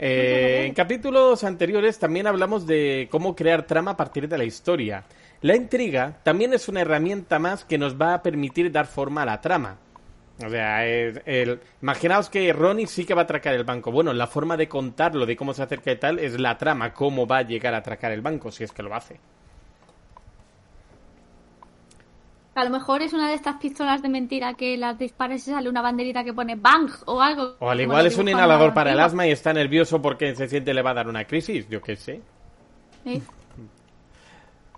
Eh, 0.00 0.64
en 0.66 0.74
capítulos 0.74 1.42
anteriores 1.44 1.98
también 1.98 2.26
hablamos 2.26 2.66
de 2.66 3.08
cómo 3.10 3.34
crear 3.34 3.64
trama 3.64 3.92
a 3.92 3.96
partir 3.96 4.28
de 4.28 4.38
la 4.38 4.44
historia. 4.44 5.04
La 5.40 5.56
intriga 5.56 6.18
también 6.22 6.52
es 6.52 6.68
una 6.68 6.80
herramienta 6.80 7.38
más 7.38 7.64
que 7.64 7.78
nos 7.78 8.00
va 8.00 8.14
a 8.14 8.22
permitir 8.22 8.70
dar 8.72 8.86
forma 8.86 9.22
a 9.22 9.26
la 9.26 9.40
trama. 9.40 9.78
O 10.44 10.48
sea, 10.48 10.86
es 10.86 11.20
el- 11.26 11.60
imaginaos 11.82 12.28
que 12.30 12.52
Ronnie 12.52 12.86
sí 12.86 13.04
que 13.04 13.14
va 13.14 13.22
a 13.22 13.24
atracar 13.24 13.54
el 13.54 13.64
banco. 13.64 13.90
Bueno, 13.90 14.12
la 14.12 14.28
forma 14.28 14.56
de 14.56 14.68
contarlo, 14.68 15.26
de 15.26 15.36
cómo 15.36 15.52
se 15.52 15.62
acerca 15.64 15.90
y 15.90 15.96
tal, 15.96 16.18
es 16.20 16.38
la 16.38 16.56
trama, 16.58 16.92
cómo 16.92 17.26
va 17.26 17.38
a 17.38 17.42
llegar 17.42 17.74
a 17.74 17.78
atracar 17.78 18.12
el 18.12 18.20
banco, 18.20 18.52
si 18.52 18.62
es 18.64 18.70
que 18.72 18.82
lo 18.84 18.94
hace. 18.94 19.18
A 22.58 22.64
lo 22.64 22.70
mejor 22.70 23.02
es 23.02 23.12
una 23.12 23.28
de 23.28 23.34
estas 23.34 23.56
pistolas 23.56 24.02
de 24.02 24.08
mentira 24.08 24.54
que 24.54 24.76
las 24.76 24.98
disparas 24.98 25.46
y 25.46 25.50
sale 25.52 25.68
una 25.68 25.80
banderita 25.80 26.24
que 26.24 26.32
pone 26.32 26.56
bang 26.56 26.90
o 27.06 27.20
algo. 27.20 27.54
O 27.60 27.70
al 27.70 27.80
igual 27.80 28.06
es 28.06 28.18
un 28.18 28.28
inhalador 28.28 28.74
para 28.74 28.92
el 28.92 28.98
asma 29.00 29.26
y 29.26 29.30
está 29.30 29.52
nervioso 29.52 30.02
porque 30.02 30.34
se 30.34 30.48
siente 30.48 30.74
le 30.74 30.82
va 30.82 30.90
a 30.90 30.94
dar 30.94 31.08
una 31.08 31.24
crisis, 31.24 31.68
yo 31.68 31.80
qué 31.80 31.94
sé. 31.96 32.20
Sí. 33.04 33.22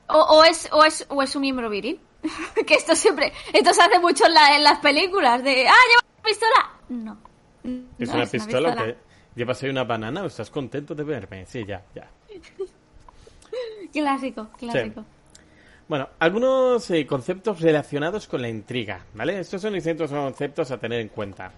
O, 0.08 0.18
o 0.18 0.44
es, 0.44 0.68
o, 0.72 0.84
es, 0.84 1.06
o 1.08 1.22
es 1.22 1.34
un 1.36 1.42
miembro 1.42 1.70
viril. 1.70 2.00
que 2.66 2.74
esto 2.74 2.94
siempre. 2.94 3.32
Esto 3.52 3.72
se 3.72 3.80
hace 3.82 3.98
mucho 3.98 4.26
en, 4.26 4.34
la- 4.34 4.56
en 4.56 4.62
las 4.64 4.78
películas. 4.80 5.42
De. 5.42 5.66
¡Ah, 5.66 5.72
lleva 5.88 6.02
una 6.14 6.22
pistola! 6.22 6.70
No. 6.88 7.16
¿Es 7.98 8.08
No 8.08 8.14
una 8.16 8.26
pistola 8.26 8.70
o 8.72 8.76
qué? 8.76 8.96
¿Llevas 9.36 9.62
ahí 9.62 9.70
una 9.70 9.84
banana 9.84 10.22
o 10.22 10.26
estás 10.26 10.50
contento 10.50 10.94
de 10.94 11.04
verme? 11.04 11.46
Sí, 11.46 11.64
ya, 11.66 11.82
ya. 11.94 12.08
Clásico, 13.92 14.48
clásico. 14.58 15.04
Bueno, 15.90 16.08
algunos 16.20 16.88
eh, 16.92 17.04
conceptos 17.04 17.60
relacionados 17.60 18.28
con 18.28 18.40
la 18.40 18.48
intriga, 18.48 19.06
¿vale? 19.12 19.40
Estos 19.40 19.60
son 19.60 19.72
distintos 19.72 20.12
conceptos 20.12 20.70
a 20.70 20.78
tener 20.78 21.00
en 21.00 21.08
cuenta. 21.08 21.50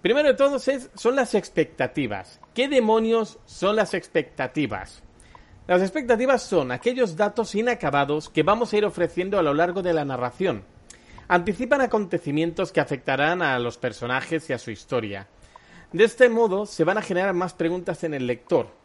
Primero 0.00 0.28
de 0.28 0.34
todos 0.34 0.68
es, 0.68 0.90
son 0.94 1.16
las 1.16 1.34
expectativas. 1.34 2.40
¿Qué 2.54 2.68
demonios 2.68 3.40
son 3.46 3.74
las 3.74 3.94
expectativas? 3.94 5.02
Las 5.66 5.82
expectativas 5.82 6.40
son 6.44 6.70
aquellos 6.70 7.16
datos 7.16 7.56
inacabados 7.56 8.28
que 8.28 8.44
vamos 8.44 8.72
a 8.72 8.76
ir 8.76 8.84
ofreciendo 8.84 9.40
a 9.40 9.42
lo 9.42 9.52
largo 9.54 9.82
de 9.82 9.92
la 9.92 10.04
narración. 10.04 10.62
Anticipan 11.26 11.80
acontecimientos 11.80 12.70
que 12.70 12.78
afectarán 12.78 13.42
a 13.42 13.58
los 13.58 13.76
personajes 13.76 14.48
y 14.48 14.52
a 14.52 14.58
su 14.58 14.70
historia. 14.70 15.26
De 15.92 16.04
este 16.04 16.28
modo 16.28 16.64
se 16.64 16.84
van 16.84 16.98
a 16.98 17.02
generar 17.02 17.34
más 17.34 17.54
preguntas 17.54 18.04
en 18.04 18.14
el 18.14 18.28
lector, 18.28 18.77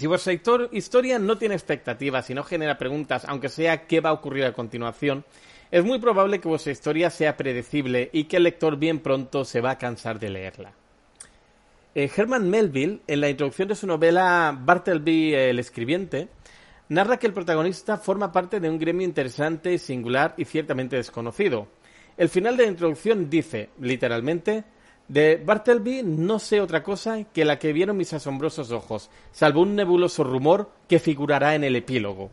histor- 0.00 0.68
historia 0.72 1.18
no 1.18 1.38
tiene 1.38 1.54
expectativas 1.54 2.28
y 2.30 2.34
no 2.34 2.42
genera 2.44 2.78
preguntas, 2.78 3.24
aunque 3.26 3.48
sea 3.48 3.86
qué 3.86 4.00
va 4.00 4.10
a 4.10 4.14
ocurrir 4.14 4.44
a 4.44 4.52
continuación, 4.52 5.24
es 5.70 5.84
muy 5.84 5.98
probable 5.98 6.40
que 6.40 6.48
vuestra 6.48 6.72
historia 6.72 7.10
sea 7.10 7.36
predecible 7.36 8.10
y 8.12 8.24
que 8.24 8.36
el 8.36 8.44
lector 8.44 8.76
bien 8.76 9.00
pronto 9.00 9.44
se 9.44 9.60
va 9.60 9.72
a 9.72 9.78
cansar 9.78 10.18
de 10.18 10.30
leerla. 10.30 10.72
Eh, 11.94 12.10
Herman 12.14 12.50
Melville, 12.50 13.00
en 13.06 13.20
la 13.20 13.28
introducción 13.28 13.68
de 13.68 13.76
su 13.76 13.86
novela 13.86 14.56
Bartleby 14.60 15.34
el 15.34 15.58
escribiente, 15.58 16.28
narra 16.88 17.18
que 17.18 17.26
el 17.26 17.32
protagonista 17.32 17.96
forma 17.96 18.32
parte 18.32 18.60
de 18.60 18.68
un 18.68 18.78
gremio 18.78 19.06
interesante, 19.06 19.78
singular 19.78 20.34
y 20.36 20.44
ciertamente 20.44 20.96
desconocido. 20.96 21.68
El 22.16 22.28
final 22.28 22.56
de 22.56 22.64
la 22.64 22.70
introducción 22.70 23.30
dice, 23.30 23.70
literalmente, 23.80 24.64
de 25.08 25.42
Bartleby 25.44 26.02
no 26.02 26.38
sé 26.38 26.60
otra 26.60 26.82
cosa 26.82 27.22
que 27.24 27.44
la 27.44 27.58
que 27.58 27.72
vieron 27.72 27.96
mis 27.96 28.12
asombrosos 28.12 28.70
ojos, 28.70 29.10
salvo 29.32 29.62
un 29.62 29.76
nebuloso 29.76 30.24
rumor 30.24 30.70
que 30.88 30.98
figurará 30.98 31.54
en 31.54 31.64
el 31.64 31.76
epílogo. 31.76 32.30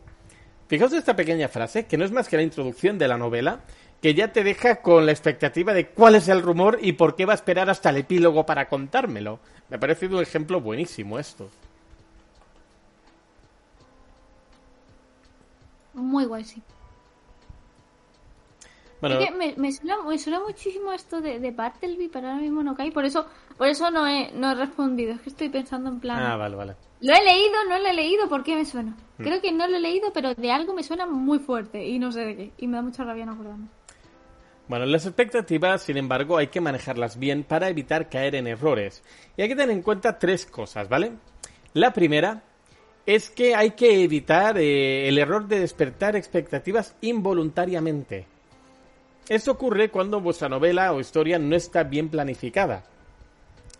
Fijaos 0.68 0.92
esta 0.92 1.14
pequeña 1.14 1.48
frase, 1.48 1.86
que 1.86 1.98
no 1.98 2.04
es 2.04 2.12
más 2.12 2.28
que 2.28 2.36
la 2.36 2.42
introducción 2.42 2.96
de 2.98 3.08
la 3.08 3.18
novela, 3.18 3.60
que 4.00 4.14
ya 4.14 4.32
te 4.32 4.42
deja 4.42 4.82
con 4.82 5.06
la 5.06 5.12
expectativa 5.12 5.72
de 5.74 5.88
cuál 5.88 6.14
es 6.14 6.28
el 6.28 6.42
rumor 6.42 6.78
y 6.80 6.92
por 6.92 7.14
qué 7.14 7.26
va 7.26 7.34
a 7.34 7.36
esperar 7.36 7.70
hasta 7.70 7.90
el 7.90 7.98
epílogo 7.98 8.46
para 8.46 8.68
contármelo. 8.68 9.38
Me 9.68 9.76
ha 9.76 9.80
parecido 9.80 10.16
un 10.16 10.22
ejemplo 10.22 10.60
buenísimo 10.60 11.18
esto. 11.18 11.50
Muy 15.94 16.24
guay. 16.24 16.44
Bueno, 19.02 19.18
Es 19.18 19.26
que 19.26 19.36
me, 19.36 19.54
me, 19.56 19.72
suena, 19.72 20.00
me 20.02 20.16
suena 20.16 20.38
muchísimo 20.38 20.92
esto 20.92 21.20
de, 21.20 21.40
de 21.40 21.50
Bartleby, 21.50 22.08
pero 22.08 22.28
ahora 22.28 22.40
mismo 22.40 22.62
no 22.62 22.76
cae. 22.76 22.92
Por 22.92 23.04
eso, 23.04 23.26
por 23.58 23.66
eso 23.66 23.90
no 23.90 24.06
he, 24.06 24.30
no 24.32 24.52
he 24.52 24.54
respondido. 24.54 25.14
Es 25.14 25.20
que 25.22 25.30
estoy 25.30 25.48
pensando 25.48 25.90
en 25.90 25.98
plan. 25.98 26.22
ah, 26.22 26.36
vale, 26.36 26.54
vale. 26.54 26.76
Lo 27.00 27.12
he 27.12 27.24
leído, 27.24 27.64
no 27.68 27.80
lo 27.80 27.86
he 27.88 27.94
leído, 27.94 28.28
¿por 28.28 28.44
qué 28.44 28.54
me 28.54 28.64
suena? 28.64 28.96
Hmm. 29.18 29.24
Creo 29.24 29.40
que 29.40 29.50
no 29.50 29.66
lo 29.66 29.76
he 29.76 29.80
leído, 29.80 30.12
pero 30.14 30.34
de 30.36 30.52
algo 30.52 30.72
me 30.72 30.84
suena 30.84 31.04
muy 31.04 31.40
fuerte 31.40 31.84
y 31.84 31.98
no 31.98 32.12
sé 32.12 32.20
de 32.20 32.36
qué. 32.36 32.52
Y 32.58 32.68
me 32.68 32.76
da 32.76 32.82
mucha 32.82 33.02
rabia 33.02 33.26
no 33.26 33.32
acordarme. 33.32 33.66
Bueno, 34.68 34.86
las 34.86 35.04
expectativas, 35.04 35.82
sin 35.82 35.96
embargo, 35.96 36.38
hay 36.38 36.46
que 36.46 36.60
manejarlas 36.60 37.18
bien 37.18 37.42
para 37.42 37.68
evitar 37.68 38.08
caer 38.08 38.36
en 38.36 38.46
errores. 38.46 39.02
Y 39.36 39.42
hay 39.42 39.48
que 39.48 39.56
tener 39.56 39.76
en 39.76 39.82
cuenta 39.82 40.16
tres 40.16 40.46
cosas, 40.46 40.88
¿vale? 40.88 41.10
La 41.74 41.92
primera 41.92 42.44
es 43.04 43.30
que 43.30 43.56
hay 43.56 43.72
que 43.72 44.04
evitar 44.04 44.58
eh, 44.58 45.08
el 45.08 45.18
error 45.18 45.48
de 45.48 45.58
despertar 45.58 46.14
expectativas 46.14 46.94
involuntariamente. 47.00 48.26
Esto 49.28 49.52
ocurre 49.52 49.90
cuando 49.90 50.20
vuestra 50.20 50.48
novela 50.48 50.92
o 50.92 51.00
historia 51.00 51.38
no 51.38 51.54
está 51.54 51.84
bien 51.84 52.08
planificada. 52.08 52.84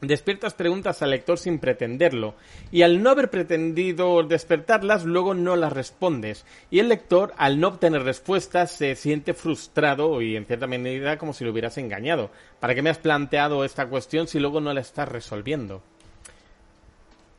Despiertas 0.03 0.55
preguntas 0.55 1.01
al 1.01 1.11
lector 1.11 1.39
sin 1.39 1.61
pretenderlo, 1.61 2.35
y 2.73 2.83
al 2.83 3.05
no 3.05 3.11
haber 3.11 3.31
pretendido 3.31 4.25
despertarlas, 4.25 5.05
luego 5.05 5.33
no 5.33 5.55
las 5.55 5.73
respondes, 5.73 6.45
y 6.73 6.81
el 6.81 6.89
lector, 6.89 7.33
al 7.37 7.61
no 7.61 7.69
obtener 7.69 8.03
respuestas, 8.03 8.73
se 8.73 8.97
siente 8.97 9.33
frustrado 9.33 10.21
y 10.21 10.35
en 10.35 10.45
cierta 10.45 10.67
medida 10.67 11.19
como 11.19 11.33
si 11.33 11.45
lo 11.45 11.53
hubieras 11.53 11.79
engañado. 11.79 12.31
¿Para 12.59 12.75
qué 12.75 12.83
me 12.83 12.91
has 12.91 12.99
planteado 12.99 13.65
esta 13.65 13.87
cuestión 13.87 14.27
si 14.27 14.41
luego 14.41 14.61
no 14.61 14.73
la 14.73 14.81
estás 14.81 15.09
resolviendo? 15.09 15.83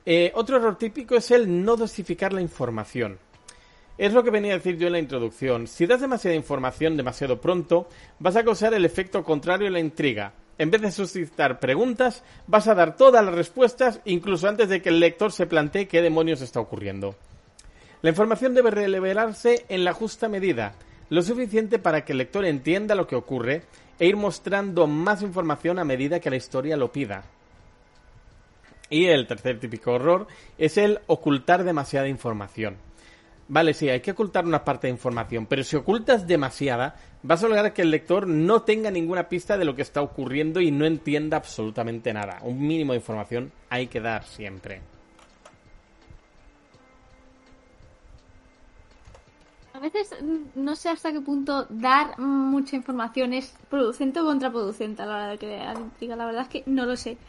Eh, 0.06 0.32
otro 0.34 0.56
error 0.56 0.78
típico 0.78 1.16
es 1.16 1.32
el 1.32 1.66
no 1.66 1.76
dosificar 1.76 2.32
la 2.32 2.42
información. 2.42 3.20
Es 3.98 4.12
lo 4.12 4.24
que 4.24 4.32
venía 4.32 4.54
a 4.54 4.58
decir 4.58 4.78
yo 4.78 4.88
en 4.88 4.94
la 4.94 5.00
introducción. 5.00 5.68
Si 5.68 5.86
das 5.86 6.02
demasiada 6.02 6.36
información 6.36 6.98
demasiado 6.98 7.40
pronto, 7.40 7.88
vas 8.18 8.36
a 8.36 8.44
causar 8.44 8.74
el 8.74 8.86
efecto 8.86 9.24
contrario 9.24 9.68
en 9.68 9.74
la 9.74 9.80
intriga. 9.80 10.34
En 10.58 10.72
vez 10.72 10.82
de 10.82 10.92
suscitar 10.92 11.60
preguntas, 11.60 12.24
vas 12.48 12.68
a 12.68 12.76
dar 12.76 12.96
todas 12.96 13.24
las 13.24 13.36
respuestas, 13.36 14.02
incluso 14.06 14.48
antes 14.48 14.70
de 14.70 14.82
que 14.82 14.90
el 14.90 15.00
lector 15.00 15.32
se 15.32 15.46
plantee 15.46 15.88
qué 15.88 16.02
demonios 16.02 16.42
está 16.42 16.60
ocurriendo. 16.60 17.16
La 18.02 18.10
información 18.10 18.54
debe 18.54 18.72
revelarse 18.72 19.66
en 19.70 19.84
la 19.84 19.94
justa 19.94 20.28
medida, 20.28 20.74
lo 21.10 21.22
suficiente 21.22 21.78
para 21.78 22.04
que 22.04 22.14
el 22.14 22.18
lector 22.18 22.46
entienda 22.46 22.96
lo 22.96 23.08
que 23.08 23.16
ocurre 23.16 23.64
e 24.00 24.08
ir 24.08 24.16
mostrando 24.16 24.88
más 24.88 25.22
información 25.22 25.78
a 25.78 25.86
medida 25.86 26.20
que 26.20 26.30
la 26.32 26.36
historia 26.36 26.78
lo 26.78 26.92
pida. 26.92 27.24
Y 28.90 29.06
el 29.06 29.28
tercer 29.28 29.60
típico 29.60 29.96
error 29.96 30.28
es 30.58 30.78
el 30.78 31.00
ocultar 31.08 31.64
demasiada 31.64 32.08
información. 32.08 32.78
Vale, 33.54 33.76
sí, 33.76 33.88
hay 33.88 34.02
que 34.02 34.10
ocultar 34.10 34.48
una 34.48 34.66
parte 34.66 34.88
de 34.88 34.94
información, 34.94 35.46
pero 35.46 35.64
si 35.64 35.76
ocultas 35.76 36.26
demasiada, 36.26 36.96
vas 37.22 37.44
a 37.44 37.48
lograr 37.48 37.72
que 37.72 37.84
el 37.84 37.92
lector 37.92 38.26
no 38.26 38.64
tenga 38.64 38.90
ninguna 38.90 39.30
pista 39.30 39.60
de 39.60 39.64
lo 39.64 39.76
que 39.76 39.84
está 39.84 40.02
ocurriendo 40.02 40.60
y 40.60 40.72
no 40.72 40.88
entienda 40.88 41.38
absolutamente 41.38 42.12
nada. 42.12 42.40
Un 42.42 42.66
mínimo 42.66 42.94
de 42.94 42.98
información 42.98 43.52
hay 43.70 43.86
que 43.86 44.02
dar 44.02 44.24
siempre. 44.24 44.82
A 49.74 49.80
veces 49.80 50.18
mm, 50.20 50.38
no 50.56 50.76
sé 50.76 50.90
hasta 50.90 51.12
qué 51.12 51.22
punto 51.22 51.68
dar 51.70 52.18
mucha 52.18 52.76
información 52.76 53.34
es 53.34 53.56
producente 53.70 54.20
o 54.20 54.26
contraproducente 54.26 55.04
a 55.04 55.06
la 55.06 55.14
hora 55.14 55.28
de 55.28 55.38
crear 55.38 55.78
intriga. 55.78 56.16
La 56.16 56.26
verdad 56.26 56.42
es 56.42 56.48
que 56.48 56.64
no 56.66 56.88
lo 56.88 56.96
sé. 56.96 57.20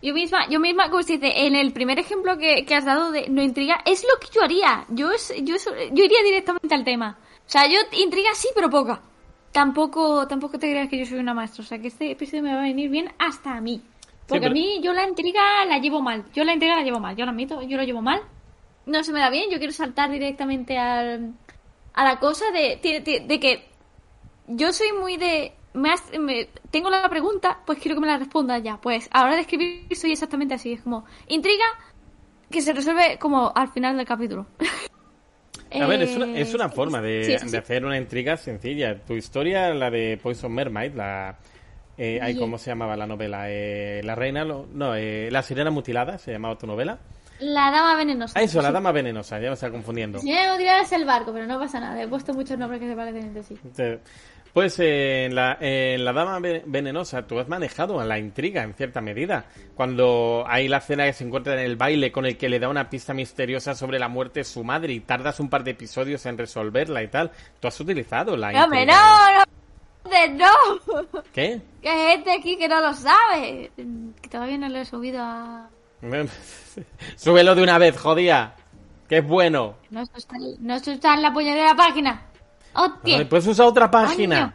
Yo 0.00 0.14
misma, 0.14 0.48
yo 0.48 0.60
misma, 0.60 0.90
como 0.90 1.02
se 1.02 1.14
dice, 1.14 1.46
en 1.46 1.56
el 1.56 1.72
primer 1.72 1.98
ejemplo 1.98 2.38
que, 2.38 2.64
has 2.72 2.84
dado 2.84 3.10
de 3.10 3.28
no 3.28 3.42
intriga, 3.42 3.82
es 3.84 4.04
lo 4.04 4.20
que 4.20 4.28
yo 4.32 4.42
haría. 4.42 4.84
Yo, 4.88 5.10
yo, 5.42 5.56
yo 5.92 6.04
iría 6.04 6.22
directamente 6.22 6.72
al 6.74 6.84
tema. 6.84 7.18
O 7.20 7.50
sea, 7.50 7.66
yo 7.66 7.78
intriga 7.98 8.30
sí, 8.34 8.48
pero 8.54 8.70
poca. 8.70 9.00
Tampoco, 9.50 10.28
tampoco 10.28 10.58
te 10.58 10.70
creas 10.70 10.88
que 10.88 10.98
yo 10.98 11.06
soy 11.06 11.18
una 11.18 11.34
maestra. 11.34 11.64
O 11.64 11.66
sea, 11.66 11.78
que 11.80 11.88
este 11.88 12.12
episodio 12.12 12.44
me 12.44 12.54
va 12.54 12.60
a 12.60 12.64
venir 12.64 12.90
bien 12.90 13.10
hasta 13.18 13.56
a 13.56 13.60
mí. 13.60 13.82
Porque 14.28 14.46
a 14.46 14.50
mí 14.50 14.80
yo 14.82 14.92
la 14.92 15.08
intriga 15.08 15.64
la 15.64 15.78
llevo 15.78 16.00
mal. 16.00 16.24
Yo 16.34 16.44
la 16.44 16.52
intriga 16.52 16.76
la 16.76 16.82
llevo 16.82 17.00
mal. 17.00 17.16
Yo 17.16 17.24
lo 17.24 17.32
admito, 17.32 17.62
yo 17.62 17.76
lo 17.76 17.82
llevo 17.82 18.02
mal. 18.02 18.20
No 18.86 19.02
se 19.02 19.12
me 19.12 19.20
da 19.20 19.30
bien. 19.30 19.50
Yo 19.50 19.58
quiero 19.58 19.72
saltar 19.72 20.10
directamente 20.10 20.78
al, 20.78 21.34
a 21.94 22.04
la 22.04 22.20
cosa 22.20 22.44
de, 22.52 22.78
de, 22.82 23.24
de 23.26 23.40
que 23.40 23.66
yo 24.46 24.72
soy 24.72 24.92
muy 24.92 25.16
de 25.16 25.54
me, 25.78 26.48
tengo 26.70 26.90
la 26.90 27.08
pregunta, 27.08 27.58
pues 27.64 27.78
quiero 27.78 27.96
que 27.96 28.00
me 28.00 28.06
la 28.06 28.18
responda 28.18 28.58
ya. 28.58 28.78
Pues 28.80 29.08
a 29.12 29.20
la 29.20 29.26
hora 29.26 29.34
de 29.36 29.42
escribir 29.42 29.96
soy 29.96 30.12
exactamente 30.12 30.54
así. 30.54 30.72
Es 30.72 30.82
como 30.82 31.04
intriga 31.28 31.64
que 32.50 32.60
se 32.62 32.72
resuelve 32.72 33.18
como 33.18 33.52
al 33.54 33.68
final 33.68 33.96
del 33.96 34.06
capítulo. 34.06 34.46
A 35.72 35.86
ver, 35.86 36.02
es 36.02 36.16
una, 36.16 36.26
es 36.38 36.54
una 36.54 36.68
forma 36.68 37.00
de, 37.00 37.36
hacer 37.36 37.84
una 37.84 37.98
intriga 37.98 38.36
sencilla. 38.36 38.98
Tu 39.04 39.14
historia, 39.14 39.72
la 39.74 39.90
de 39.90 40.18
Poison 40.22 40.52
Mermaid, 40.52 40.94
la... 40.94 41.38
Eh, 42.00 42.36
¿Cómo 42.38 42.58
se 42.58 42.70
llamaba 42.70 42.96
la 42.96 43.06
novela? 43.06 43.50
Eh, 43.50 44.02
la 44.04 44.14
reina... 44.14 44.44
no, 44.44 44.94
eh, 44.94 45.30
La 45.32 45.42
sirena 45.42 45.70
mutilada, 45.70 46.18
se 46.18 46.30
llamaba 46.30 46.56
tu 46.56 46.66
novela. 46.66 46.98
La 47.40 47.70
dama 47.70 47.94
venenosa. 47.96 48.38
Ah, 48.38 48.42
eso, 48.42 48.60
la 48.60 48.72
dama 48.72 48.92
venenosa, 48.92 49.38
ya 49.38 49.48
me 49.48 49.54
está 49.54 49.70
confundiendo. 49.70 50.18
Si 50.18 50.30
me 50.30 50.50
mutilada 50.50 50.82
es 50.82 50.92
el 50.92 51.04
barco, 51.04 51.32
pero 51.32 51.46
no 51.46 51.58
pasa 51.58 51.78
nada. 51.78 52.02
He 52.02 52.08
puesto 52.08 52.34
muchos 52.34 52.58
nombres 52.58 52.80
que 52.80 52.88
se 52.88 52.96
parecen 52.96 53.22
entre 53.24 53.42
sí. 53.42 53.58
Pues 54.52 54.78
en, 54.80 55.34
la, 55.34 55.56
en 55.60 56.04
La 56.04 56.12
Dama 56.12 56.40
Venenosa 56.40 57.26
tú 57.26 57.38
has 57.38 57.48
manejado 57.48 58.02
la 58.02 58.18
intriga 58.18 58.62
en 58.62 58.74
cierta 58.74 59.00
medida. 59.00 59.44
Cuando 59.76 60.44
hay 60.48 60.66
la 60.68 60.78
escena 60.78 61.04
que 61.04 61.12
se 61.12 61.24
encuentra 61.24 61.52
en 61.52 61.60
el 61.60 61.76
baile 61.76 62.10
con 62.10 62.26
el 62.26 62.36
que 62.36 62.48
le 62.48 62.58
da 62.58 62.68
una 62.68 62.90
pista 62.90 63.14
misteriosa 63.14 63.74
sobre 63.74 63.98
la 63.98 64.08
muerte 64.08 64.40
de 64.40 64.44
su 64.44 64.64
madre 64.64 64.94
y 64.94 65.00
tardas 65.00 65.38
un 65.38 65.48
par 65.48 65.62
de 65.64 65.72
episodios 65.72 66.24
en 66.26 66.38
resolverla 66.38 67.02
y 67.02 67.08
tal, 67.08 67.30
tú 67.60 67.68
has 67.68 67.78
utilizado 67.78 68.36
la 68.36 68.50
no, 68.50 68.64
intriga. 68.64 68.86
¡No, 68.86 69.44
no! 70.34 70.54
¡No! 71.04 71.22
¿Qué? 71.32 71.60
Que 71.82 71.88
hay 71.88 72.12
gente 72.16 72.32
aquí 72.32 72.56
que 72.56 72.66
no 72.66 72.80
lo 72.80 72.94
sabe. 72.94 73.70
Que 73.76 74.28
todavía 74.28 74.58
no 74.58 74.68
lo 74.70 74.78
he 74.78 74.84
subido 74.84 75.22
a... 75.22 75.68
Súbelo 77.16 77.54
de 77.54 77.62
una 77.62 77.78
vez, 77.78 77.98
jodía. 77.98 78.54
Que 79.08 79.18
es 79.18 79.26
bueno. 79.26 79.76
No, 79.90 80.02
está, 80.02 80.36
no 80.60 80.74
está 80.74 81.14
en 81.14 81.22
la 81.22 81.32
puñetera 81.32 81.74
página. 81.74 82.22
Hostia. 82.74 83.28
Puedes 83.28 83.46
usar 83.46 83.66
otra 83.66 83.90
página. 83.90 84.54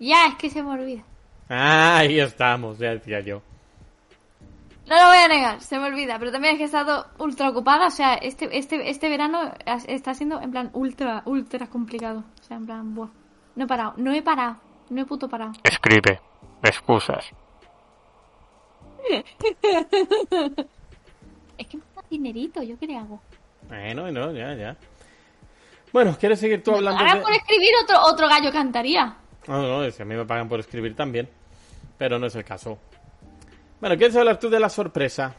Ya, 0.00 0.26
es 0.26 0.34
que 0.34 0.50
se 0.50 0.62
me 0.62 0.70
olvida. 0.70 1.04
Ah, 1.48 1.98
ahí 1.98 2.18
estamos, 2.18 2.78
ya 2.78 2.90
decía 2.90 3.20
yo. 3.20 3.42
No 4.86 4.96
lo 4.96 5.06
voy 5.06 5.16
a 5.16 5.28
negar, 5.28 5.60
se 5.62 5.78
me 5.78 5.86
olvida, 5.86 6.18
pero 6.18 6.30
también 6.30 6.54
es 6.54 6.58
que 6.58 6.64
he 6.64 6.66
estado 6.66 7.06
ultra 7.18 7.48
ocupada, 7.48 7.86
o 7.86 7.90
sea, 7.90 8.14
este, 8.14 8.58
este, 8.58 8.90
este 8.90 9.08
verano 9.08 9.52
está 9.86 10.12
siendo 10.12 10.42
en 10.42 10.50
plan 10.50 10.70
ultra, 10.74 11.22
ultra 11.24 11.68
complicado. 11.68 12.22
O 12.40 12.42
sea, 12.42 12.58
en 12.58 12.66
plan, 12.66 12.94
buah. 12.94 13.08
No 13.56 13.64
he 13.64 13.66
parado, 13.66 13.94
no 13.96 14.12
he 14.12 14.20
parado, 14.20 14.56
no 14.90 15.00
he 15.00 15.06
puto 15.06 15.28
parado. 15.28 15.52
Escribe, 15.62 16.20
excusas. 16.62 17.24
es 21.58 21.66
que 21.66 21.76
me 21.76 21.82
da 21.94 22.02
dinerito, 22.10 22.62
¿yo 22.62 22.78
qué 22.78 22.86
le 22.86 22.96
hago? 22.96 23.20
Bueno, 23.68 24.10
no, 24.10 24.32
ya, 24.32 24.54
ya. 24.54 24.76
Bueno, 25.92 26.16
¿quieres 26.18 26.40
seguir 26.40 26.62
tú 26.62 26.72
hablando? 26.74 27.00
Ahora 27.00 27.22
por 27.22 27.32
escribir 27.32 27.70
otro, 27.82 27.96
otro 28.02 28.28
gallo 28.28 28.50
cantaría. 28.50 29.16
No, 29.46 29.62
no, 29.62 29.84
es 29.84 29.96
que 29.96 30.02
a 30.02 30.06
mí 30.06 30.14
me 30.14 30.24
pagan 30.24 30.48
por 30.48 30.60
escribir 30.60 30.96
también. 30.96 31.28
Pero 31.96 32.18
no 32.18 32.26
es 32.26 32.34
el 32.34 32.44
caso. 32.44 32.78
Bueno, 33.80 33.96
¿quieres 33.96 34.16
hablar 34.16 34.38
tú 34.38 34.48
de 34.48 34.58
la 34.58 34.68
sorpresa? 34.68 35.34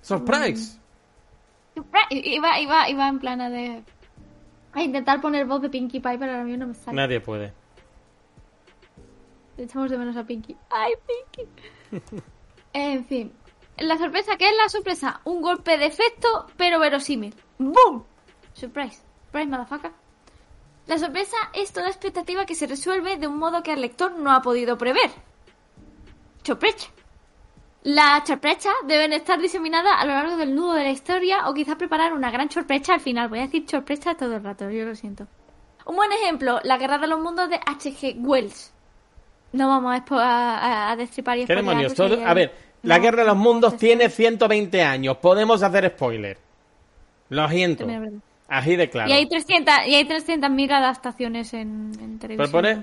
¡Surprise! 0.00 0.78
Mm. 1.76 1.82
Iba, 2.10 2.58
iba, 2.60 2.88
iba 2.88 3.08
en 3.08 3.18
plana 3.18 3.48
de... 3.50 3.82
A 4.72 4.82
intentar 4.82 5.20
poner 5.20 5.46
voz 5.46 5.62
de 5.62 5.68
Pinkie 5.68 6.00
Pie, 6.00 6.18
pero 6.18 6.32
ahora 6.32 6.44
mismo 6.44 6.58
no 6.58 6.66
me 6.68 6.74
sale. 6.74 6.96
Nadie 6.96 7.20
puede. 7.20 7.52
Echamos 9.56 9.90
de 9.90 9.98
menos 9.98 10.16
a 10.16 10.24
Pinkie. 10.24 10.56
¡Ay, 10.70 10.92
Pinkie! 11.06 12.22
en 12.72 13.04
fin. 13.06 13.32
La 13.78 13.96
sorpresa, 13.96 14.36
¿qué 14.36 14.48
es 14.48 14.56
la 14.56 14.68
sorpresa? 14.68 15.20
Un 15.24 15.40
golpe 15.40 15.78
de 15.78 15.86
efecto, 15.86 16.46
pero 16.56 16.78
verosímil. 16.78 17.34
¡Boom! 17.58 18.04
Surprise. 18.52 19.02
La 20.86 20.98
sorpresa 20.98 21.36
es 21.54 21.72
toda 21.72 21.88
expectativa 21.88 22.44
que 22.44 22.54
se 22.54 22.66
resuelve 22.66 23.16
de 23.16 23.26
un 23.26 23.38
modo 23.38 23.62
que 23.62 23.72
el 23.72 23.80
lector 23.80 24.12
no 24.12 24.32
ha 24.32 24.42
podido 24.42 24.76
prever. 24.76 25.10
Sorpresa. 26.42 26.88
Las 27.82 28.28
sorpresas 28.28 28.74
deben 28.86 29.14
estar 29.14 29.40
diseminadas 29.40 29.94
a 29.96 30.04
lo 30.04 30.12
largo 30.12 30.36
del 30.36 30.54
nudo 30.54 30.74
de 30.74 30.84
la 30.84 30.90
historia 30.90 31.48
o 31.48 31.54
quizás 31.54 31.76
preparar 31.76 32.12
una 32.12 32.30
gran 32.30 32.50
sorpresa 32.50 32.94
al 32.94 33.00
final. 33.00 33.28
Voy 33.28 33.38
a 33.38 33.42
decir 33.42 33.64
sorpresa 33.66 34.14
todo 34.14 34.36
el 34.36 34.44
rato, 34.44 34.68
yo 34.70 34.84
lo 34.84 34.94
siento. 34.94 35.26
Un 35.86 35.96
buen 35.96 36.12
ejemplo, 36.12 36.60
La 36.64 36.76
Guerra 36.76 36.98
de 36.98 37.06
los 37.06 37.20
Mundos 37.20 37.48
de 37.48 37.56
H.G. 37.56 38.16
Wells. 38.18 38.74
No 39.52 39.68
vamos 39.68 40.00
a, 40.10 40.90
a, 40.90 40.96
destripar 40.96 41.38
y 41.38 41.46
¿Qué 41.46 41.54
demonios? 41.54 41.98
A 41.98 42.34
ver, 42.34 42.52
La 42.82 42.98
Guerra 42.98 43.22
de 43.22 43.28
los 43.28 43.36
Mundos 43.36 43.76
tiene 43.76 44.08
120 44.08 44.82
años. 44.82 45.16
Podemos 45.16 45.62
hacer 45.62 45.90
spoiler. 45.90 46.38
Lo 47.30 47.48
siento. 47.48 47.86
Así 48.48 48.74
de 48.74 48.90
claro. 48.90 49.08
Y 49.08 49.12
hay 49.12 49.28
300 49.28 49.74
y 49.86 49.94
hay 49.94 50.04
300.000 50.04 50.72
adaptaciones 50.72 51.54
en, 51.54 52.18
televisión. 52.18 52.36
Por 52.36 52.50
poner, 52.50 52.82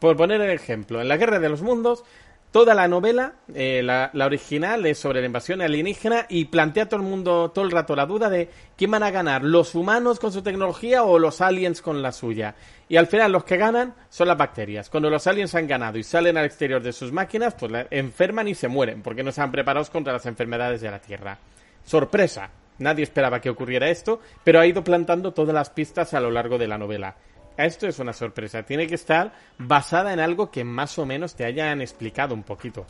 por, 0.00 0.16
poner 0.16 0.40
el 0.40 0.50
ejemplo, 0.50 1.00
en 1.00 1.06
la 1.06 1.16
Guerra 1.16 1.38
de 1.38 1.48
los 1.48 1.62
Mundos, 1.62 2.02
toda 2.50 2.74
la 2.74 2.88
novela, 2.88 3.34
eh, 3.54 3.82
la, 3.84 4.10
original, 4.24 4.84
es 4.84 4.98
sobre 4.98 5.20
la 5.20 5.26
invasión 5.26 5.62
alienígena 5.62 6.26
y 6.28 6.46
plantea 6.46 6.88
todo 6.88 7.00
el 7.00 7.06
mundo 7.06 7.52
todo 7.52 7.64
el 7.64 7.70
rato 7.70 7.94
la 7.94 8.06
duda 8.06 8.28
de 8.28 8.48
quién 8.76 8.90
van 8.90 9.04
a 9.04 9.12
ganar, 9.12 9.44
los 9.44 9.76
humanos 9.76 10.18
con 10.18 10.32
su 10.32 10.42
tecnología 10.42 11.04
o 11.04 11.20
los 11.20 11.40
aliens 11.40 11.82
con 11.82 12.02
la 12.02 12.10
suya. 12.10 12.56
Y 12.88 12.96
al 12.96 13.06
final 13.08 13.32
los 13.32 13.44
que 13.44 13.56
ganan 13.56 13.94
son 14.08 14.28
las 14.28 14.38
bacterias. 14.38 14.90
Cuando 14.90 15.10
los 15.10 15.26
aliens 15.26 15.54
han 15.54 15.66
ganado 15.66 15.98
y 15.98 16.04
salen 16.04 16.36
al 16.36 16.44
exterior 16.44 16.82
de 16.82 16.92
sus 16.92 17.12
máquinas, 17.12 17.54
pues 17.54 17.72
la 17.72 17.86
enferman 17.90 18.46
y 18.48 18.54
se 18.54 18.68
mueren 18.68 19.02
porque 19.02 19.24
no 19.24 19.30
están 19.30 19.50
preparados 19.50 19.90
contra 19.90 20.12
las 20.12 20.26
enfermedades 20.26 20.80
de 20.80 20.90
la 20.90 21.00
Tierra. 21.00 21.38
Sorpresa, 21.84 22.50
Nadie 22.78 23.04
esperaba 23.04 23.40
que 23.40 23.50
ocurriera 23.50 23.88
esto, 23.88 24.20
pero 24.44 24.60
ha 24.60 24.66
ido 24.66 24.84
plantando 24.84 25.32
todas 25.32 25.54
las 25.54 25.70
pistas 25.70 26.12
a 26.14 26.20
lo 26.20 26.30
largo 26.30 26.58
de 26.58 26.68
la 26.68 26.78
novela. 26.78 27.16
Esto 27.56 27.86
es 27.86 27.98
una 27.98 28.12
sorpresa. 28.12 28.64
Tiene 28.64 28.86
que 28.86 28.96
estar 28.96 29.32
basada 29.56 30.12
en 30.12 30.20
algo 30.20 30.50
que 30.50 30.62
más 30.62 30.98
o 30.98 31.06
menos 31.06 31.34
te 31.34 31.46
hayan 31.46 31.80
explicado 31.80 32.34
un 32.34 32.42
poquito. 32.42 32.84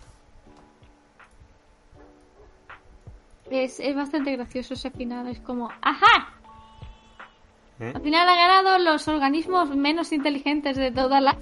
Es, 3.48 3.80
bastante 3.94 4.32
gracioso 4.32 4.74
ese 4.74 4.90
final. 4.90 5.28
Es 5.28 5.38
como, 5.38 5.70
¡ajá! 5.80 6.34
¿Eh? 7.80 7.92
Al 7.94 8.00
final 8.00 8.28
han 8.28 8.36
ganado 8.36 8.78
los 8.78 9.06
organismos 9.08 9.74
menos 9.76 10.12
inteligentes 10.12 10.76
de 10.76 10.90
toda 10.90 11.20
la, 11.20 11.36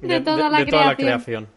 de, 0.00 0.20
toda, 0.20 0.48
la 0.48 0.64
toda 0.64 0.86
la 0.86 0.96
creación. 0.96 1.48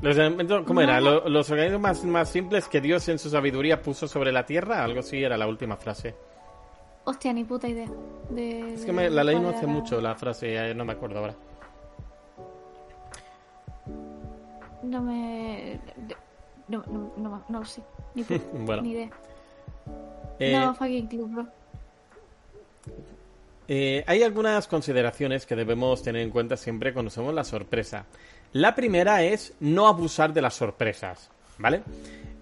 Los 0.00 0.16
¿Cómo 0.64 0.80
era? 0.80 1.00
¿Los, 1.00 1.50
organismos 1.50 1.80
más, 1.80 2.04
más, 2.04 2.28
simples 2.28 2.68
que 2.68 2.80
Dios 2.80 3.08
en 3.08 3.18
su 3.18 3.30
sabiduría 3.30 3.82
puso 3.82 4.06
sobre 4.06 4.30
la 4.30 4.46
tierra? 4.46 4.84
Algo 4.84 5.00
así 5.00 5.22
era 5.22 5.36
la 5.36 5.48
última 5.48 5.76
frase. 5.76 6.14
Hostia, 7.04 7.32
ni 7.32 7.42
puta 7.42 7.66
idea. 7.66 7.88
es 8.36 8.84
que 8.84 8.92
me, 8.92 9.10
la 9.10 9.24
leí 9.24 9.40
no 9.40 9.48
hace 9.48 9.66
mucho 9.66 10.00
la 10.00 10.14
frase, 10.14 10.74
no 10.74 10.84
me 10.84 10.92
acuerdo 10.92 11.18
ahora. 11.18 11.34
No 14.82 15.02
me. 15.02 15.80
No, 16.68 16.84
no, 16.86 17.12
no, 17.16 17.44
no 17.48 17.64
sé. 17.64 17.82
Ni, 18.14 18.22
bueno. 18.52 18.82
ni 18.82 18.92
idea. 18.92 19.10
Eh, 20.38 20.52
no, 20.52 20.74
fucking 20.74 21.08
club, 21.08 21.30
bro. 21.30 21.57
Eh, 23.70 24.02
hay 24.06 24.22
algunas 24.22 24.66
consideraciones 24.66 25.44
que 25.44 25.54
debemos 25.54 26.02
tener 26.02 26.22
en 26.22 26.30
cuenta 26.30 26.56
siempre 26.56 26.94
cuando 26.94 27.08
hacemos 27.08 27.34
la 27.34 27.44
sorpresa. 27.44 28.06
La 28.52 28.74
primera 28.74 29.22
es 29.22 29.52
no 29.60 29.86
abusar 29.86 30.32
de 30.32 30.40
las 30.40 30.54
sorpresas, 30.54 31.30
¿vale? 31.58 31.82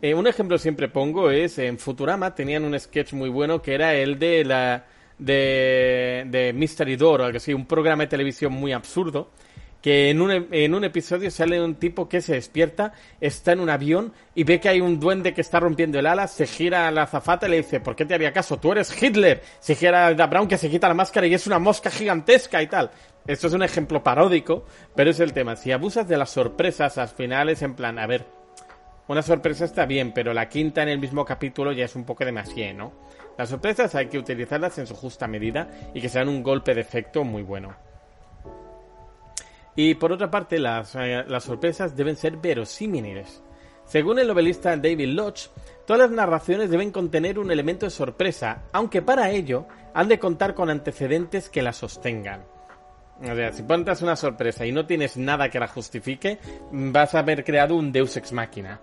Eh, 0.01 0.15
un 0.15 0.29
ejemplo 0.29 0.57
siempre 0.57 0.89
pongo 0.89 1.31
es 1.33 1.59
en 1.59 1.79
Futurama 1.79 2.35
tenían 2.35 2.65
un 2.65 2.79
sketch 2.79 3.15
muy 3.15 3.29
bueno 3.29 3.61
que 3.61 3.75
era 3.75 3.95
el 3.95 4.19
de 4.19 4.45
la 4.45 4.85
de, 5.19 6.25
de 6.29 6.53
Mystery 6.53 6.95
Door 6.97 7.23
o 7.23 7.25
algo 7.25 7.39
así, 7.39 7.53
un 7.53 7.67
programa 7.67 8.05
de 8.05 8.09
televisión 8.09 8.53
muy 8.53 8.73
absurdo 8.73 9.31
que 9.87 10.11
en 10.11 10.21
un, 10.21 10.49
en 10.51 10.75
un 10.75 10.83
episodio 10.83 11.31
sale 11.31 11.63
un 11.63 11.77
tipo 11.77 12.09
que 12.09 12.21
se 12.21 12.35
despierta, 12.35 12.93
está 13.21 13.53
en 13.53 13.61
un 13.61 13.71
avión 13.71 14.13
y 14.35 14.43
ve 14.43 14.59
que 14.59 14.69
hay 14.69 14.81
un 14.81 14.99
duende 14.99 15.33
que 15.33 15.41
está 15.41 15.61
rompiendo 15.61 15.97
el 16.01 16.07
ala, 16.07 16.27
se 16.27 16.49
gira 16.49 16.89
a 16.89 16.91
la 16.91 17.03
azafata 17.03 17.47
y 17.47 17.51
le 17.51 17.57
dice, 17.59 17.79
¿por 17.79 17.95
qué 17.95 18.05
te 18.05 18.13
haría 18.13 18.33
caso? 18.33 18.57
Tú 18.57 18.73
eres 18.73 19.01
Hitler. 19.01 19.45
Se 19.61 19.77
gira 19.77 20.09
a 20.09 20.27
Brown 20.27 20.49
que 20.49 20.59
se 20.59 20.69
quita 20.69 20.89
la 20.89 20.95
máscara 20.95 21.29
y 21.29 21.35
es 21.35 21.47
una 21.47 21.61
mosca 21.61 21.89
gigantesca 21.89 22.61
y 22.61 22.67
tal. 22.67 22.91
Esto 23.29 23.47
es 23.47 23.53
un 23.53 23.63
ejemplo 23.63 24.03
paródico, 24.03 24.65
pero 24.97 25.11
es 25.11 25.21
el 25.21 25.33
tema. 25.33 25.55
Si 25.55 25.71
abusas 25.71 26.09
de 26.09 26.17
las 26.17 26.31
sorpresas, 26.31 26.99
al 26.99 27.11
final 27.11 27.49
es 27.49 27.63
en 27.63 27.75
plan, 27.75 28.01
a 28.01 28.09
ver, 28.09 28.27
una 29.07 29.23
sorpresa 29.23 29.67
está 29.67 29.87
bien, 29.87 30.11
pero 30.13 30.35
la 30.35 30.49
quinta 30.49 30.83
en 30.83 30.89
el 30.89 30.99
mismo 30.99 31.25
capítulo 31.25 31.71
ya 31.71 31.85
es 31.85 31.95
un 31.95 32.03
poco 32.03 32.25
demasiado, 32.25 32.77
¿no? 32.77 32.93
Las 33.39 33.51
sorpresas 33.51 33.95
hay 33.95 34.09
que 34.09 34.19
utilizarlas 34.19 34.79
en 34.79 34.89
su 34.89 34.97
justa 34.97 35.29
medida 35.29 35.69
y 35.95 36.01
que 36.01 36.09
sean 36.09 36.29
un 36.29 36.43
golpe 36.43 36.75
de 36.75 36.81
efecto 36.81 37.23
muy 37.23 37.43
bueno. 37.45 37.86
Y 39.77 39.95
por 39.95 40.11
otra 40.11 40.31
parte, 40.31 40.59
las, 40.59 40.95
eh, 40.97 41.25
las 41.29 41.45
sorpresas 41.45 41.95
deben 41.95 42.17
ser 42.17 42.39
verosímiles. 42.39 43.43
Según 43.85 44.19
el 44.19 44.27
novelista 44.27 44.77
David 44.77 45.09
Lodge, 45.09 45.51
todas 45.87 46.01
las 46.01 46.11
narraciones 46.11 46.71
deben 46.71 46.91
contener 46.91 47.39
un 47.39 47.53
elemento 47.53 47.87
de 47.87 47.91
sorpresa, 47.91 48.65
aunque 48.73 49.03
para 49.03 49.31
ello 49.31 49.67
han 49.95 50.09
de 50.09 50.19
contar 50.19 50.55
con 50.55 50.71
antecedentes 50.71 51.49
que 51.49 51.63
la 51.63 51.73
sostengan. 51.73 52.45
O 53.23 53.35
sea, 53.35 53.53
si 53.53 53.63
pones 53.63 54.03
una 54.03 54.17
sorpresa 54.17 54.67
y 54.67 54.73
no 54.73 54.87
tienes 54.87 55.17
nada 55.17 55.49
que 55.49 55.61
la 55.61 55.69
justifique, 55.69 56.39
vas 56.73 57.15
a 57.15 57.21
haber 57.21 57.45
creado 57.45 57.77
un 57.77 57.93
Deus 57.93 58.17
ex 58.17 58.33
machina. 58.33 58.81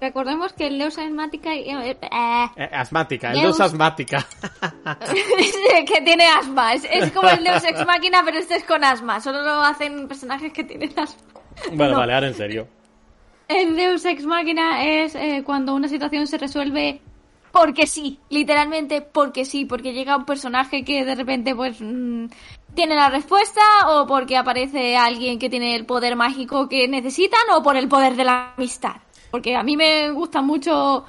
Recordemos 0.00 0.52
que 0.54 0.66
el 0.66 0.78
Deus 0.78 0.96
asmática. 0.96 1.54
Eh, 1.54 1.96
eh, 2.00 2.70
asmática, 2.72 3.32
el 3.32 3.42
Deus 3.42 3.60
asmática. 3.60 4.26
que 5.86 6.00
tiene 6.02 6.26
asma. 6.26 6.74
Es, 6.74 7.12
como 7.12 7.28
el 7.28 7.44
Deus 7.44 7.64
ex 7.64 7.84
máquina, 7.86 8.22
pero 8.24 8.38
este 8.38 8.56
es 8.56 8.64
con 8.64 8.82
asma. 8.82 9.20
Solo 9.20 9.42
lo 9.42 9.60
hacen 9.60 10.08
personajes 10.08 10.52
que 10.52 10.64
tienen 10.64 10.92
asma. 10.98 11.22
Bueno, 11.74 11.98
vale, 11.98 12.14
ahora 12.14 12.28
en 12.28 12.34
serio. 12.34 12.68
El 13.46 13.76
Deus 13.76 14.04
ex 14.06 14.24
máquina 14.24 14.82
es 14.84 15.14
eh, 15.14 15.42
cuando 15.44 15.74
una 15.74 15.88
situación 15.88 16.26
se 16.26 16.38
resuelve 16.38 17.02
porque 17.52 17.86
sí, 17.86 18.18
literalmente 18.28 19.02
porque 19.02 19.44
sí, 19.44 19.64
porque 19.64 19.92
llega 19.92 20.16
un 20.16 20.24
personaje 20.24 20.84
que 20.84 21.04
de 21.04 21.14
repente 21.14 21.54
pues 21.54 21.80
mm, 21.80 22.26
tiene 22.74 22.94
la 22.94 23.10
respuesta 23.10 23.60
o 23.88 24.06
porque 24.06 24.36
aparece 24.36 24.96
alguien 24.96 25.38
que 25.38 25.50
tiene 25.50 25.74
el 25.74 25.84
poder 25.84 26.16
mágico 26.16 26.68
que 26.68 26.86
necesitan 26.88 27.40
o 27.54 27.62
por 27.62 27.76
el 27.76 27.88
poder 27.88 28.14
de 28.16 28.24
la 28.24 28.54
amistad. 28.56 28.96
Porque 29.30 29.56
a 29.56 29.62
mí 29.62 29.76
me 29.76 30.10
gusta 30.10 30.42
mucho 30.42 31.04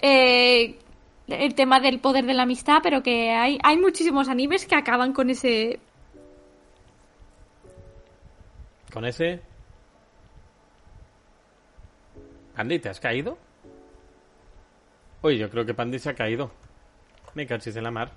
eh, 0.00 0.78
el 1.26 1.54
tema 1.54 1.80
del 1.80 1.98
poder 2.00 2.24
de 2.26 2.34
la 2.34 2.44
amistad, 2.44 2.78
pero 2.82 3.02
que 3.02 3.30
hay, 3.30 3.58
hay 3.62 3.76
muchísimos 3.78 4.28
animes 4.28 4.66
que 4.66 4.76
acaban 4.76 5.12
con 5.12 5.30
ese... 5.30 5.80
¿Con 8.92 9.04
ese? 9.04 9.40
Andy, 12.56 12.78
¿te 12.78 12.88
has 12.88 13.00
caído? 13.00 13.36
Uy, 15.22 15.38
yo 15.38 15.50
creo 15.50 15.64
que 15.64 15.74
Pandy 15.74 15.98
se 15.98 16.10
ha 16.10 16.14
caído. 16.14 16.52
Me 17.34 17.46
cachis 17.46 17.74
en 17.74 17.84
la 17.84 17.90
mar. 17.90 18.12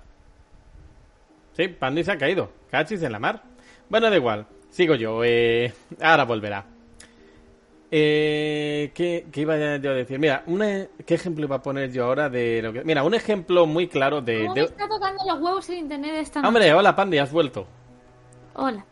Sí, 1.54 1.66
Pandy 1.66 2.04
se 2.04 2.12
ha 2.12 2.18
caído. 2.18 2.52
Cachis 2.70 3.02
en 3.02 3.10
la 3.10 3.18
mar. 3.18 3.42
Bueno, 3.88 4.10
da 4.10 4.16
igual. 4.16 4.46
Sigo 4.70 4.94
yo. 4.94 5.24
Eh, 5.24 5.72
ahora 6.00 6.24
volverá. 6.24 6.64
Eh, 7.90 8.90
¿qué, 8.94 9.24
iba 9.34 9.78
yo 9.78 9.90
a 9.90 9.94
decir? 9.94 10.18
Mira, 10.18 10.44
¿qué 11.06 11.14
ejemplo 11.14 11.44
iba 11.44 11.56
a 11.56 11.62
poner 11.62 11.90
yo 11.90 12.04
ahora 12.04 12.28
de 12.28 12.60
lo 12.60 12.72
que... 12.72 12.84
Mira, 12.84 13.02
un 13.02 13.14
ejemplo 13.14 13.66
muy 13.66 13.88
claro 13.88 14.20
de... 14.20 14.42
¿Cómo 14.42 14.54
me 14.54 14.60
está 14.62 14.88
tocando 14.88 15.24
los 15.26 15.40
huevos 15.40 15.68
en 15.70 15.78
internet 15.78 16.12
esta 16.16 16.40
noche? 16.40 16.48
Hombre, 16.48 16.74
hola 16.74 16.94
Pandy, 16.94 17.18
has 17.18 17.32
vuelto. 17.32 17.66
Hola. 18.54 18.84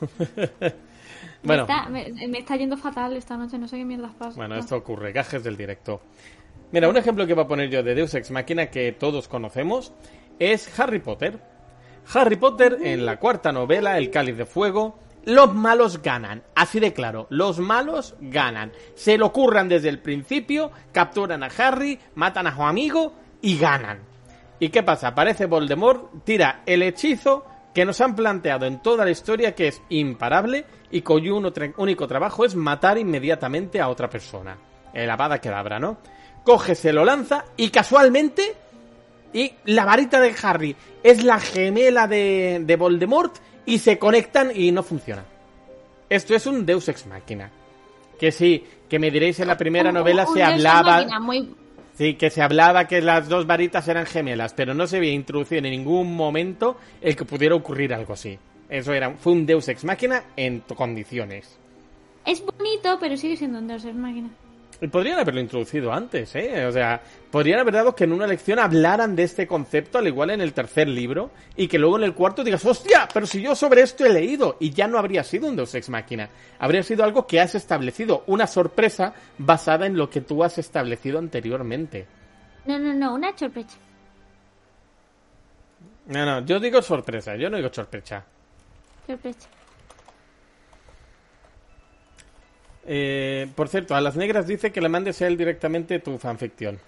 bueno. 1.42 1.66
Me 1.66 1.72
está, 1.72 1.88
me, 1.88 2.38
está, 2.38 2.56
yendo 2.56 2.76
fatal 2.76 3.16
esta 3.16 3.36
noche, 3.36 3.56
no 3.56 3.66
sé 3.68 3.78
qué 3.78 3.84
mierdas 3.84 4.12
pasa. 4.14 4.36
Bueno, 4.36 4.56
esto 4.56 4.76
ocurre, 4.76 5.12
gajes 5.12 5.42
del 5.42 5.56
directo. 5.56 6.02
Mira, 6.72 6.88
un 6.88 6.96
ejemplo 6.96 7.24
que 7.26 7.32
iba 7.32 7.42
a 7.42 7.48
poner 7.48 7.70
yo 7.70 7.82
de 7.82 7.94
Deus 7.94 8.14
Ex 8.14 8.30
Machina 8.30 8.66
que 8.66 8.92
todos 8.92 9.28
conocemos 9.28 9.92
es 10.38 10.78
Harry 10.78 10.98
Potter. 10.98 11.40
Harry 12.12 12.36
Potter 12.36 12.78
en 12.82 13.06
la 13.06 13.18
cuarta 13.18 13.52
novela, 13.52 13.96
El 13.96 14.10
Cáliz 14.10 14.36
de 14.36 14.44
Fuego, 14.44 14.98
los 15.24 15.54
malos 15.54 16.02
ganan, 16.02 16.42
así 16.54 16.80
de 16.80 16.92
claro, 16.92 17.26
los 17.30 17.58
malos 17.58 18.14
ganan. 18.20 18.72
Se 18.94 19.16
lo 19.18 19.32
curran 19.32 19.68
desde 19.68 19.88
el 19.88 20.00
principio, 20.00 20.70
capturan 20.92 21.42
a 21.42 21.50
Harry, 21.58 21.98
matan 22.14 22.46
a 22.46 22.56
su 22.56 22.62
amigo 22.62 23.14
y 23.40 23.58
ganan. 23.58 24.00
¿Y 24.58 24.68
qué 24.68 24.82
pasa? 24.82 25.08
Aparece 25.08 25.46
Voldemort, 25.46 26.24
tira 26.24 26.62
el 26.66 26.82
hechizo 26.82 27.44
que 27.74 27.84
nos 27.84 28.00
han 28.00 28.14
planteado 28.14 28.66
en 28.66 28.80
toda 28.82 29.04
la 29.04 29.10
historia 29.10 29.54
que 29.54 29.68
es 29.68 29.82
imparable 29.88 30.64
y 30.90 31.02
cuyo 31.02 31.40
único 31.76 32.06
trabajo 32.06 32.44
es 32.44 32.54
matar 32.54 32.98
inmediatamente 32.98 33.80
a 33.80 33.88
otra 33.88 34.10
persona. 34.10 34.56
El 34.92 35.10
abada 35.10 35.40
quedabra, 35.40 35.78
¿no? 35.78 35.98
Coge, 36.44 36.74
se 36.74 36.92
lo 36.92 37.04
lanza 37.04 37.44
y 37.56 37.70
casualmente 37.70 38.54
y 39.32 39.52
la 39.64 39.84
varita 39.84 40.20
de 40.20 40.34
Harry 40.42 40.76
es 41.02 41.24
la 41.24 41.40
gemela 41.40 42.06
de, 42.06 42.62
de 42.64 42.76
Voldemort 42.76 43.34
y 43.66 43.78
se 43.78 43.98
conectan 43.98 44.52
y 44.54 44.72
no 44.72 44.82
funciona. 44.82 45.24
Esto 46.08 46.34
es 46.34 46.46
un 46.46 46.66
Deus 46.66 46.88
ex 46.88 47.06
máquina. 47.06 47.50
Que 48.18 48.32
sí, 48.32 48.64
que 48.88 48.98
me 48.98 49.10
diréis 49.10 49.40
en 49.40 49.48
la 49.48 49.56
primera 49.56 49.90
novela 49.90 50.26
se 50.26 50.42
hablaba. 50.42 51.06
Sí, 51.94 52.14
que 52.14 52.30
se 52.30 52.42
hablaba 52.42 52.86
que 52.86 53.00
las 53.02 53.28
dos 53.28 53.46
varitas 53.46 53.86
eran 53.88 54.06
gemelas, 54.06 54.54
pero 54.54 54.74
no 54.74 54.86
se 54.86 54.98
había 54.98 55.12
introducido 55.12 55.58
en 55.58 55.70
ningún 55.70 56.14
momento 56.14 56.76
el 57.00 57.16
que 57.16 57.24
pudiera 57.24 57.54
ocurrir 57.54 57.92
algo 57.92 58.14
así. 58.14 58.38
Eso 58.68 58.92
era, 58.92 59.10
fue 59.12 59.32
un 59.32 59.44
Deus 59.44 59.68
ex 59.68 59.84
máquina 59.84 60.24
en 60.36 60.60
condiciones. 60.60 61.58
Es 62.24 62.42
bonito, 62.44 62.98
pero 63.00 63.16
sigue 63.16 63.36
siendo 63.36 63.58
un 63.58 63.68
Deus 63.68 63.84
ex 63.84 63.94
máquina. 63.94 64.30
Podrían 64.90 65.20
haberlo 65.20 65.40
introducido 65.40 65.92
antes, 65.92 66.34
¿eh? 66.34 66.66
O 66.66 66.72
sea, 66.72 67.00
podrían 67.30 67.60
haber 67.60 67.74
dado 67.74 67.94
que 67.94 68.02
en 68.02 68.12
una 68.12 68.26
lección 68.26 68.58
hablaran 68.58 69.14
de 69.14 69.22
este 69.22 69.46
concepto, 69.46 69.98
al 69.98 70.08
igual 70.08 70.30
en 70.30 70.40
el 70.40 70.52
tercer 70.52 70.88
libro, 70.88 71.30
y 71.54 71.68
que 71.68 71.78
luego 71.78 71.98
en 71.98 72.04
el 72.04 72.14
cuarto 72.14 72.42
digas, 72.42 72.64
¡hostia! 72.64 73.08
Pero 73.12 73.26
si 73.26 73.40
yo 73.40 73.54
sobre 73.54 73.82
esto 73.82 74.04
he 74.04 74.12
leído, 74.12 74.56
y 74.58 74.70
ya 74.70 74.88
no 74.88 74.98
habría 74.98 75.22
sido 75.22 75.48
un 75.48 75.54
Deus 75.54 75.74
Ex 75.76 75.88
Máquina. 75.88 76.28
Habría 76.58 76.82
sido 76.82 77.04
algo 77.04 77.28
que 77.28 77.40
has 77.40 77.54
establecido, 77.54 78.24
una 78.26 78.48
sorpresa 78.48 79.14
basada 79.38 79.86
en 79.86 79.96
lo 79.96 80.10
que 80.10 80.20
tú 80.20 80.42
has 80.42 80.58
establecido 80.58 81.20
anteriormente. 81.20 82.06
No, 82.66 82.76
no, 82.78 82.92
no, 82.92 83.14
una 83.14 83.36
sorpresa. 83.38 83.76
No, 86.06 86.26
no, 86.26 86.44
yo 86.44 86.58
digo 86.58 86.82
sorpresa, 86.82 87.36
yo 87.36 87.48
no 87.48 87.56
digo 87.56 87.72
sorpresa. 87.72 88.24
Sorpresa. 89.06 89.48
Eh, 92.86 93.48
por 93.54 93.68
cierto, 93.68 93.94
a 93.94 94.00
las 94.00 94.16
negras 94.16 94.46
dice 94.46 94.72
que 94.72 94.80
le 94.80 94.88
mandes 94.88 95.22
a 95.22 95.26
él 95.26 95.36
directamente 95.36 95.98
tu 96.00 96.18
fanficción. 96.18 96.78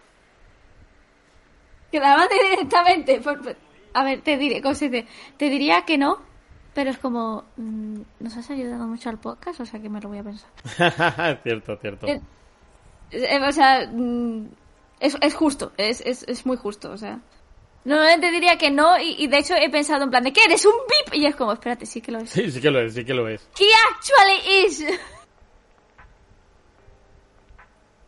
Que 1.93 2.01
la 2.01 2.17
mande 2.17 2.35
directamente. 2.51 3.21
A 3.93 4.05
ver, 4.05 4.21
te 4.23 4.37
diré, 4.37 4.61
te, 4.61 5.07
te 5.37 5.51
diría 5.51 5.85
que 5.85 5.97
no, 5.97 6.19
pero 6.75 6.91
es 6.91 6.99
como. 6.99 7.45
Mm, 7.57 8.01
nos 8.21 8.37
has 8.37 8.51
ayudado 8.51 8.87
mucho 8.87 9.09
al 9.09 9.19
podcast, 9.19 9.61
o 9.61 9.67
sea 9.67 9.81
que 9.81 9.89
me 9.89 10.01
lo 10.01 10.09
voy 10.09 10.19
a 10.19 10.25
pensar. 10.25 11.41
cierto, 11.43 11.77
cierto. 11.77 12.07
Eh, 12.09 12.21
eh, 13.13 13.41
o 13.41 13.53
sea, 13.53 13.89
mm, 13.91 14.49
es, 14.99 15.17
es 15.21 15.35
justo, 15.35 15.73
es, 15.77 16.01
es, 16.01 16.25
es, 16.25 16.45
muy 16.45 16.57
justo, 16.57 16.91
o 16.91 16.99
sea. 16.99 17.21
Normalmente 17.85 18.31
diría 18.31 18.57
que 18.57 18.71
no, 18.71 18.99
y, 18.99 19.27
de 19.27 19.39
hecho 19.39 19.55
he 19.55 19.69
pensado 19.69 20.05
en 20.05 20.11
plan 20.11 20.25
de 20.25 20.33
que 20.33 20.43
eres 20.43 20.65
un 20.65 20.73
VIP, 20.73 21.17
y 21.17 21.27
es 21.27 21.37
como, 21.37 21.53
espérate, 21.53 21.85
sí 21.85 22.01
que 22.01 22.11
lo 22.11 22.19
es. 22.19 22.31
Sí, 22.35 22.51
sí 22.51 22.61
que 22.61 22.71
lo 22.71 22.81
es, 22.81 22.95
sí 22.95 23.05
que 23.05 23.15
lo 23.15 23.29
es. 23.29 23.47
¿Qué 23.55 23.67
actually 23.91 24.67
is? 24.67 24.85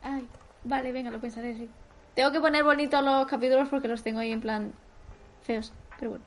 Ay, 0.07 0.25
vale, 0.63 0.93
venga, 0.93 1.11
lo 1.11 1.21
pensaré, 1.21 1.55
sí. 1.57 1.69
Tengo 2.15 2.31
que 2.31 2.41
poner 2.41 2.63
bonitos 2.63 3.03
los 3.03 3.27
capítulos 3.27 3.69
porque 3.69 3.89
los 3.89 4.03
tengo 4.03 4.21
ahí 4.21 4.31
en 4.31 4.41
plan 4.41 4.73
feos. 5.43 5.73
Pero 5.99 6.13
bueno. 6.13 6.25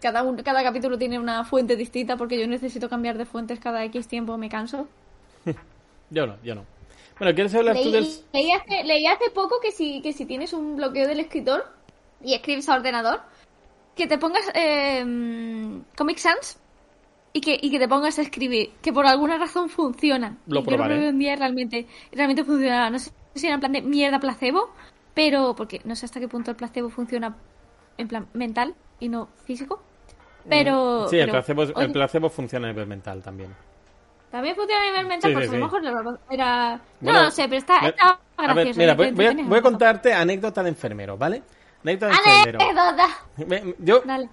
Cada, 0.00 0.24
cada 0.42 0.62
capítulo 0.62 0.98
tiene 0.98 1.18
una 1.18 1.44
fuente 1.44 1.76
distinta 1.76 2.16
porque 2.16 2.38
yo 2.38 2.46
necesito 2.46 2.88
cambiar 2.88 3.18
de 3.18 3.24
fuentes 3.24 3.58
cada 3.58 3.84
X 3.84 4.08
tiempo, 4.08 4.36
me 4.36 4.48
canso. 4.48 4.88
yo 6.10 6.26
no, 6.26 6.36
yo 6.42 6.54
no. 6.54 6.64
Bueno, 7.18 7.34
¿quieres 7.34 7.54
hablar 7.54 7.76
tú 7.80 7.90
del...? 7.90 8.08
Leí 8.32 8.52
hace, 8.52 8.84
leí 8.84 9.06
hace 9.06 9.30
poco 9.30 9.60
que 9.60 9.72
si, 9.72 10.00
que 10.00 10.12
si 10.12 10.26
tienes 10.26 10.52
un 10.52 10.76
bloqueo 10.76 11.06
del 11.06 11.20
escritor 11.20 11.66
y 12.22 12.34
escribes 12.34 12.68
a 12.68 12.76
ordenador, 12.76 13.20
que 13.94 14.06
te 14.06 14.18
pongas 14.18 14.44
eh, 14.54 15.04
Comic 15.96 16.18
Sans 16.18 16.58
y 17.32 17.40
que, 17.40 17.58
y 17.60 17.70
que 17.70 17.78
te 17.78 17.88
pongas 17.88 18.18
a 18.18 18.22
escribir, 18.22 18.72
que 18.82 18.92
por 18.92 19.06
alguna 19.06 19.38
razón 19.38 19.68
funcionan. 19.68 20.38
Lo 20.46 20.62
probaré. 20.62 20.94
Yo 20.94 20.98
creo 20.98 21.08
que 21.08 21.14
un 21.14 21.18
día 21.18 21.36
realmente, 21.36 21.86
realmente 22.12 22.44
funcionaba. 22.44 22.90
No 22.90 22.98
sé 22.98 23.10
si 23.34 23.46
era 23.46 23.54
en 23.54 23.60
plan 23.60 23.72
de 23.72 23.82
mierda 23.82 24.18
placebo, 24.20 24.70
pero 25.14 25.54
porque 25.56 25.80
no 25.84 25.94
sé 25.96 26.06
hasta 26.06 26.20
qué 26.20 26.28
punto 26.28 26.50
el 26.50 26.56
placebo 26.56 26.88
funciona 26.90 27.36
en 27.98 28.08
plan 28.08 28.26
mental, 28.32 28.74
y 28.98 29.08
no 29.08 29.28
físico. 29.44 29.82
Pero. 30.48 31.06
Sí, 31.08 31.16
el, 31.18 31.26
pero, 31.26 31.32
placebo, 31.44 31.62
el 31.80 31.92
placebo 31.92 32.30
funciona 32.30 32.68
a 32.68 32.70
nivel 32.70 32.86
mental 32.86 33.22
también. 33.22 33.54
También 34.30 34.54
funciona 34.54 34.82
a 34.82 34.86
nivel 34.90 35.06
mental, 35.06 35.30
Sí, 35.30 35.34
pues 35.34 35.50
sí, 35.50 35.54
a 35.56 35.58
lo 35.58 35.58
sí. 35.58 35.64
mejor 35.64 36.16
era. 36.30 36.80
Bueno, 37.00 37.18
no 37.18 37.24
lo 37.24 37.30
sé, 37.30 37.44
pero 37.44 37.56
está, 37.56 37.78
está 37.88 38.18
A 38.36 38.54
ver, 38.54 38.54
gracioso. 38.54 38.78
mira, 38.80 38.96
te 38.96 39.02
voy, 39.02 39.10
voy 39.12 39.26
a, 39.26 39.48
voy 39.48 39.58
a 39.58 39.62
contarte 39.62 40.12
anécdota 40.14 40.62
de 40.62 40.68
enfermero, 40.70 41.16
¿vale? 41.18 41.42
Anécdota 41.82 42.06
de 42.12 42.38
enfermero. 42.38 42.60
¡Anécdota! 42.62 43.08
Me- 43.46 43.74
Yo, 43.80 44.00
Dale. 44.04 44.28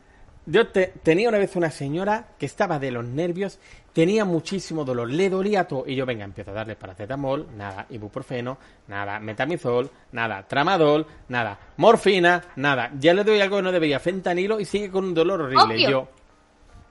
yo 0.46 0.68
te- 0.68 0.94
tenía 1.04 1.30
una 1.30 1.40
vez 1.40 1.56
una 1.56 1.72
señora 1.72 2.28
que 2.38 2.46
estaba 2.46 2.78
de 2.80 2.92
los 2.92 3.06
nervios, 3.06 3.60
tenía 3.98 4.26
muchísimo 4.26 4.86
dolor, 4.86 5.10
le 5.10 5.28
dolía 5.28 5.64
todo. 5.64 5.84
Y 5.88 5.96
yo, 5.96 6.06
venga, 6.06 6.24
empiezo 6.24 6.52
a 6.52 6.54
darle 6.54 6.76
paracetamol, 6.76 7.48
nada, 7.58 7.88
ibuprofeno, 7.90 8.60
nada, 8.90 9.20
metamizol, 9.20 9.90
nada, 10.12 10.48
tramadol, 10.48 11.04
nada, 11.30 11.58
morfina, 11.78 12.44
nada. 12.58 12.92
Ya 13.00 13.16
le 13.16 13.24
doy 13.24 13.42
algo 13.42 13.56
que 13.56 13.64
no 13.64 13.72
debería, 13.72 14.00
fentanilo, 14.00 14.60
y 14.60 14.66
sigue 14.66 14.92
con 14.92 15.04
un 15.04 15.16
dolor 15.16 15.42
horrible. 15.42 15.64
Obvio. 15.64 15.90
Yo, 15.90 16.08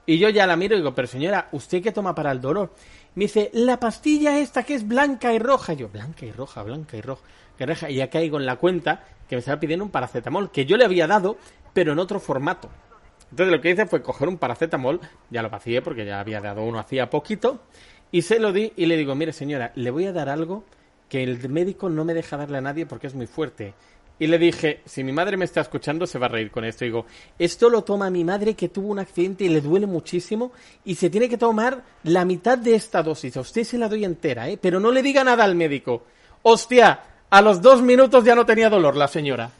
y 0.05 0.17
yo 0.17 0.27
ya 0.27 0.45
la 0.45 0.57
miro 0.57 0.75
y 0.75 0.79
digo, 0.79 0.93
pero 0.93 1.07
señora, 1.07 1.47
¿usted 1.53 1.81
qué 1.81 1.93
toma 1.93 2.13
para 2.13 2.29
el 2.29 2.41
dolor? 2.41 2.73
Me 3.15 3.23
dice, 3.23 3.51
la 3.53 3.79
pastilla 3.79 4.37
esta 4.39 4.63
que 4.63 4.73
es 4.73 4.85
blanca 4.85 5.31
y 5.31 5.39
roja. 5.39 5.71
Yo, 5.71 5.87
blanca 5.87 6.25
y 6.25 6.33
roja, 6.33 6.61
blanca 6.61 6.97
y 6.97 7.01
roja. 7.01 7.23
y 7.57 7.63
roja. 7.63 7.89
Y 7.89 7.95
ya 7.95 8.09
caigo 8.09 8.37
en 8.37 8.45
la 8.45 8.57
cuenta 8.57 9.05
que 9.29 9.37
me 9.37 9.39
estaba 9.39 9.61
pidiendo 9.61 9.85
un 9.85 9.91
paracetamol, 9.91 10.51
que 10.51 10.65
yo 10.65 10.75
le 10.75 10.83
había 10.83 11.07
dado, 11.07 11.37
pero 11.71 11.93
en 11.93 11.99
otro 11.99 12.19
formato. 12.19 12.69
Entonces 13.31 13.51
lo 13.51 13.61
que 13.61 13.71
hice 13.71 13.85
fue 13.85 14.01
coger 14.01 14.27
un 14.27 14.37
paracetamol, 14.37 14.99
ya 15.29 15.41
lo 15.41 15.49
vacié 15.49 15.81
porque 15.81 16.05
ya 16.05 16.19
había 16.19 16.39
dado 16.39 16.63
uno 16.63 16.79
hacía 16.79 17.09
poquito, 17.09 17.59
y 18.11 18.21
se 18.21 18.39
lo 18.39 18.53
di 18.53 18.71
y 18.75 18.85
le 18.85 18.97
digo, 18.97 19.15
mire 19.15 19.33
señora, 19.33 19.71
le 19.75 19.91
voy 19.91 20.05
a 20.05 20.13
dar 20.13 20.29
algo 20.29 20.63
que 21.09 21.23
el 21.23 21.49
médico 21.49 21.89
no 21.89 22.05
me 22.05 22.13
deja 22.13 22.37
darle 22.37 22.57
a 22.57 22.61
nadie 22.61 22.85
porque 22.85 23.07
es 23.07 23.15
muy 23.15 23.27
fuerte. 23.27 23.73
Y 24.19 24.27
le 24.27 24.39
dije, 24.39 24.81
si 24.85 25.03
mi 25.03 25.11
madre 25.11 25.37
me 25.37 25.45
está 25.45 25.61
escuchando, 25.61 26.07
se 26.07 26.17
va 26.17 26.25
a 26.25 26.29
reír 26.29 26.49
con 26.49 26.65
esto. 26.65 26.85
digo, 26.85 27.05
esto 27.37 27.69
lo 27.69 27.83
toma 27.83 28.09
mi 28.09 28.23
madre 28.23 28.55
que 28.55 28.69
tuvo 28.69 28.87
un 28.87 28.97
accidente 28.97 29.43
y 29.43 29.49
le 29.49 29.61
duele 29.61 29.85
muchísimo 29.85 30.51
y 30.85 30.95
se 30.95 31.11
tiene 31.11 31.29
que 31.29 31.37
tomar 31.37 31.83
la 32.03 32.25
mitad 32.25 32.57
de 32.57 32.73
esta 32.73 33.03
dosis. 33.03 33.37
A 33.37 33.41
usted 33.41 33.63
se 33.63 33.77
la 33.77 33.87
doy 33.87 34.05
entera, 34.05 34.49
¿eh? 34.49 34.57
Pero 34.59 34.79
no 34.79 34.91
le 34.91 35.03
diga 35.03 35.23
nada 35.23 35.43
al 35.43 35.53
médico. 35.53 36.03
Hostia, 36.41 36.99
a 37.29 37.41
los 37.41 37.61
dos 37.61 37.83
minutos 37.83 38.23
ya 38.23 38.33
no 38.33 38.45
tenía 38.45 38.69
dolor 38.69 38.95
la 38.95 39.07
señora. 39.07 39.51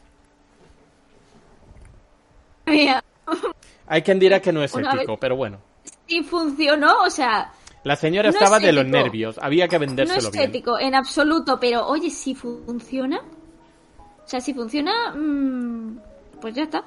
Mira, 2.66 3.04
Hay 3.88 4.02
quien 4.02 4.20
dirá 4.20 4.40
que 4.42 4.52
no 4.52 4.64
es 4.64 4.74
Una 4.74 4.94
ético, 4.94 5.14
vez- 5.14 5.20
pero 5.22 5.36
bueno. 5.36 5.60
si 6.08 6.22
funcionó, 6.24 7.04
o 7.06 7.10
sea, 7.10 7.52
La 7.84 7.96
señora 7.96 8.30
No 8.30 8.34
estaba 8.38 8.58
es 8.58 8.64
de 8.64 8.72
los 8.74 8.86
nervios, 8.86 9.38
había 9.42 9.68
que 9.70 9.78
no 9.78 9.82
vendérselo 9.82 10.28
es 10.28 10.32
bien. 10.32 10.50
ético 10.50 10.78
en 10.80 10.94
absoluto, 10.96 11.58
pero 11.60 11.88
oye, 11.88 12.10
si 12.10 12.36
funciona. 12.36 13.20
O 14.26 14.28
sea, 14.30 14.42
si 14.42 14.54
funciona, 14.54 15.12
mm, 15.16 16.00
pues 16.42 16.54
ya 16.56 16.64
está. 16.64 16.84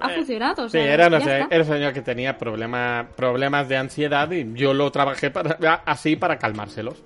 Ha 0.00 0.10
Eh, 0.12 0.16
funcionado, 0.16 0.62
o 0.64 0.68
Sí, 0.68 0.78
sea, 0.78 0.94
era 0.94 1.08
una, 1.08 1.18
ya 1.18 1.24
se- 1.24 1.40
está. 1.40 1.54
era 1.54 1.64
una 1.64 1.74
señora 1.74 1.92
que 1.92 2.00
tenía 2.00 2.38
problema, 2.38 3.08
problemas 3.14 3.68
de 3.68 3.76
ansiedad 3.76 4.30
y 4.30 4.54
yo 4.54 4.72
lo 4.72 4.90
trabajé 4.90 5.30
para, 5.30 5.50
así 5.86 6.16
para 6.16 6.38
calmárselos. 6.38 7.02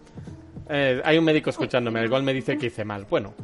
Eh, 0.68 1.00
hay 1.04 1.18
un 1.18 1.24
médico 1.24 1.50
escuchándome, 1.50 2.00
el 2.00 2.08
cual 2.10 2.22
me 2.22 2.32
dice 2.32 2.56
que 2.56 2.66
hice 2.66 2.84
mal. 2.84 3.06
Bueno, 3.10 3.34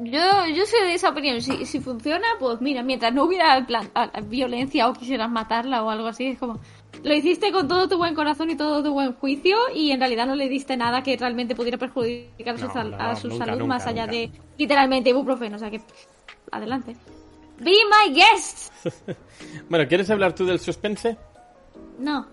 Yo, 0.00 0.46
yo 0.54 0.64
soy 0.66 0.80
de 0.86 0.94
esa 0.94 1.10
opinión. 1.10 1.40
Si, 1.42 1.66
si 1.66 1.78
funciona, 1.80 2.26
pues 2.38 2.60
mira, 2.60 2.82
mientras 2.82 3.12
no 3.12 3.24
hubiera 3.24 3.56
en 3.58 3.66
plan, 3.66 3.90
a- 3.94 4.04
a 4.04 4.20
violencia 4.22 4.88
o 4.88 4.94
quisieras 4.94 5.30
matarla 5.30 5.82
o 5.82 5.90
algo 5.90 6.06
así, 6.06 6.28
es 6.28 6.38
como. 6.38 6.58
Lo 7.02 7.12
hiciste 7.14 7.52
con 7.52 7.68
todo 7.68 7.86
tu 7.88 7.98
buen 7.98 8.14
corazón 8.14 8.48
y 8.50 8.56
todo 8.56 8.82
tu 8.82 8.92
buen 8.94 9.12
juicio 9.14 9.56
y 9.74 9.90
en 9.90 10.00
realidad 10.00 10.26
no 10.26 10.36
le 10.36 10.48
diste 10.48 10.76
nada 10.76 11.02
que 11.02 11.16
realmente 11.16 11.54
pudiera 11.54 11.76
perjudicar 11.76 12.54
a 12.54 12.58
su, 12.58 12.66
No, 12.68 12.72
sal- 12.72 12.90
no, 12.92 12.96
a 12.96 13.16
su 13.16 13.28
nunca, 13.28 13.44
salud 13.44 13.58
nunca, 13.60 13.74
más 13.74 13.86
allá 13.86 14.06
nunca. 14.06 14.16
de 14.16 14.30
literalmente 14.56 15.10
ibuprofeno. 15.10 15.56
O 15.56 15.58
sea 15.58 15.70
que. 15.70 15.80
Adelante. 16.50 16.96
Be 17.58 17.72
my 17.72 18.14
guest. 18.14 18.72
bueno, 19.68 19.86
¿quieres 19.88 20.08
hablar 20.10 20.34
tú 20.34 20.46
del 20.46 20.58
suspense? 20.60 21.16
No. 21.98 22.26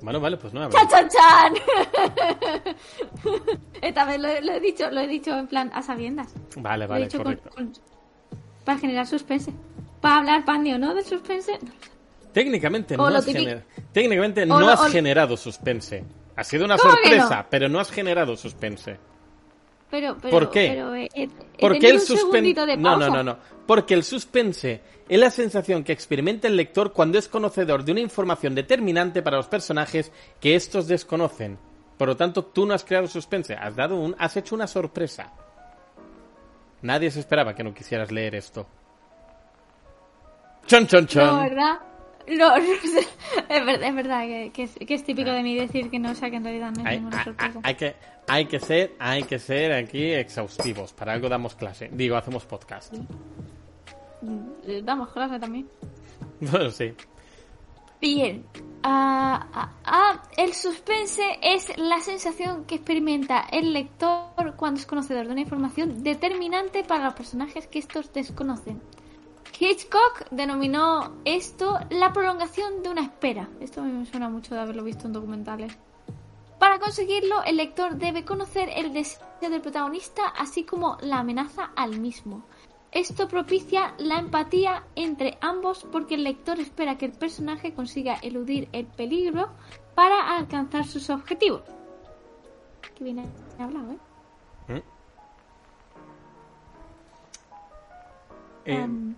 Bueno, 0.00 0.20
vale, 0.20 0.36
pues 0.36 0.52
no. 0.52 0.68
¡Chan, 0.68 0.88
chan, 0.88 1.08
chan! 1.08 1.54
Esta 3.82 4.04
vez 4.04 4.20
lo, 4.20 4.40
lo 4.40 4.52
he 4.52 4.60
dicho, 4.60 4.90
lo 4.90 5.00
he 5.00 5.06
dicho 5.06 5.36
en 5.36 5.46
plan 5.46 5.70
a 5.74 5.82
sabiendas. 5.82 6.34
Vale, 6.56 6.86
vale, 6.86 7.04
dicho 7.06 7.18
con- 7.18 7.24
correcto. 7.36 7.50
con- 7.50 7.72
para 8.64 8.78
generar 8.78 9.06
suspense. 9.06 9.52
Para 10.00 10.18
hablar 10.18 10.44
Pandy 10.44 10.72
o 10.72 10.78
no 10.78 10.94
de 10.94 11.02
suspense. 11.02 11.58
Técnicamente 12.32 12.94
O 12.94 12.98
no 13.08 13.16
has, 13.16 13.26
gener- 13.26 13.64
Técnicamente 13.92 14.42
o 14.42 14.46
no 14.46 14.60
lo- 14.60 14.68
has 14.68 14.80
o- 14.80 14.88
generado 14.90 15.36
suspense. 15.36 16.04
Ha 16.36 16.44
sido 16.44 16.64
una 16.66 16.76
¿Cómo 16.76 16.94
que 16.96 17.02
sorpresa, 17.02 17.36
no? 17.42 17.46
pero 17.48 17.68
no 17.68 17.80
has 17.80 17.90
generado 17.90 18.36
suspense. 18.36 18.98
Pero, 19.90 20.16
pero, 20.20 20.30
¿Por 20.30 20.50
qué? 20.50 20.68
Pero, 20.74 20.94
eh, 20.94 21.08
he, 21.14 21.22
he 21.24 21.28
Porque 21.60 21.88
el 21.88 22.00
suspense. 22.00 22.76
No, 22.76 22.96
no, 22.96 23.08
no, 23.08 23.22
no. 23.22 23.38
Porque 23.66 23.94
el 23.94 24.04
suspense 24.04 24.80
es 25.08 25.18
la 25.18 25.30
sensación 25.30 25.84
que 25.84 25.92
experimenta 25.92 26.48
el 26.48 26.56
lector 26.56 26.92
cuando 26.92 27.18
es 27.18 27.28
conocedor 27.28 27.84
de 27.84 27.92
una 27.92 28.00
información 28.00 28.54
determinante 28.54 29.22
para 29.22 29.36
los 29.36 29.46
personajes 29.46 30.10
que 30.40 30.54
estos 30.54 30.88
desconocen. 30.88 31.58
Por 31.96 32.08
lo 32.08 32.16
tanto, 32.16 32.44
tú 32.44 32.66
no 32.66 32.74
has 32.74 32.84
creado 32.84 33.06
suspense, 33.06 33.54
has 33.54 33.74
dado 33.76 33.96
un, 33.96 34.14
has 34.18 34.36
hecho 34.36 34.54
una 34.54 34.66
sorpresa. 34.66 35.32
Nadie 36.82 37.10
se 37.10 37.20
esperaba 37.20 37.54
que 37.54 37.64
no 37.64 37.72
quisieras 37.72 38.12
leer 38.12 38.34
esto. 38.34 38.66
Chon, 40.66 40.86
chon, 40.86 41.06
chon. 41.06 41.26
No, 41.26 41.40
¿verdad? 41.40 41.78
No, 42.28 42.56
no 42.58 42.64
sé. 42.64 43.06
es 43.48 43.64
verdad, 43.64 43.88
es 43.88 43.94
verdad 43.94 44.20
que, 44.22 44.50
que 44.52 44.62
es, 44.64 44.74
que 44.74 44.94
es 44.94 45.04
típico 45.04 45.30
de 45.30 45.42
mí 45.42 45.54
decir 45.54 45.90
que 45.90 45.98
no, 45.98 46.10
o 46.10 46.14
sea 46.14 46.30
que 46.30 46.36
en 46.36 46.44
realidad 46.44 46.72
no 46.72 46.80
es 46.80 46.86
hay, 46.86 46.96
ninguna 46.98 47.24
sorpresa. 47.24 47.60
hay 47.62 47.74
que, 47.74 47.94
hay 48.26 48.46
que 48.46 48.60
ser, 48.60 48.94
hay 48.98 49.22
que 49.22 49.38
ser 49.38 49.72
aquí 49.72 50.12
exhaustivos. 50.12 50.92
Para 50.92 51.12
algo 51.12 51.28
damos 51.28 51.54
clase. 51.54 51.88
Digo, 51.92 52.16
hacemos 52.16 52.44
podcast. 52.44 52.94
Eh, 54.66 54.82
Damos 54.82 55.10
clase 55.10 55.38
también. 55.38 55.68
Bueno, 56.40 56.70
sí. 56.70 56.92
Bien. 58.00 58.44
Ah, 58.82 59.48
ah, 59.52 59.72
ah, 59.84 60.22
el 60.36 60.52
suspense 60.52 61.38
es 61.42 61.76
la 61.76 62.00
sensación 62.00 62.64
que 62.64 62.76
experimenta 62.76 63.46
el 63.50 63.72
lector 63.72 64.54
cuando 64.56 64.78
es 64.78 64.86
conocedor 64.86 65.26
de 65.26 65.32
una 65.32 65.40
información 65.40 66.02
determinante 66.02 66.84
para 66.84 67.04
los 67.04 67.14
personajes 67.14 67.66
que 67.66 67.78
estos 67.78 68.12
desconocen. 68.12 68.80
Hitchcock 69.58 70.28
denominó 70.30 71.16
esto 71.24 71.78
la 71.90 72.12
prolongación 72.12 72.82
de 72.82 72.90
una 72.90 73.02
espera. 73.02 73.48
Esto 73.60 73.80
a 73.80 73.84
mí 73.84 73.92
me 73.92 74.06
suena 74.06 74.28
mucho 74.28 74.54
de 74.54 74.60
haberlo 74.60 74.84
visto 74.84 75.06
en 75.06 75.12
documentales. 75.12 75.76
Para 76.58 76.78
conseguirlo, 76.78 77.42
el 77.44 77.56
lector 77.56 77.96
debe 77.96 78.24
conocer 78.24 78.70
el 78.74 78.92
deseo 78.92 79.20
del 79.40 79.60
protagonista, 79.60 80.26
así 80.28 80.64
como 80.64 80.96
la 81.00 81.18
amenaza 81.18 81.70
al 81.76 81.98
mismo. 81.98 82.44
Esto 82.92 83.28
propicia 83.28 83.94
la 83.98 84.18
empatía 84.18 84.84
entre 84.94 85.36
ambos 85.40 85.86
porque 85.92 86.14
el 86.14 86.24
lector 86.24 86.58
espera 86.60 86.96
que 86.96 87.06
el 87.06 87.12
personaje 87.12 87.74
consiga 87.74 88.14
eludir 88.22 88.68
el 88.72 88.86
peligro 88.86 89.50
para 89.94 90.36
alcanzar 90.36 90.86
sus 90.86 91.10
objetivos. 91.10 91.62
Qué 92.94 93.04
bien 93.04 93.18
he 93.58 93.62
hablado, 93.62 93.92
¿eh? 93.92 93.98
Eh, 94.68 94.82
Em, 98.66 99.14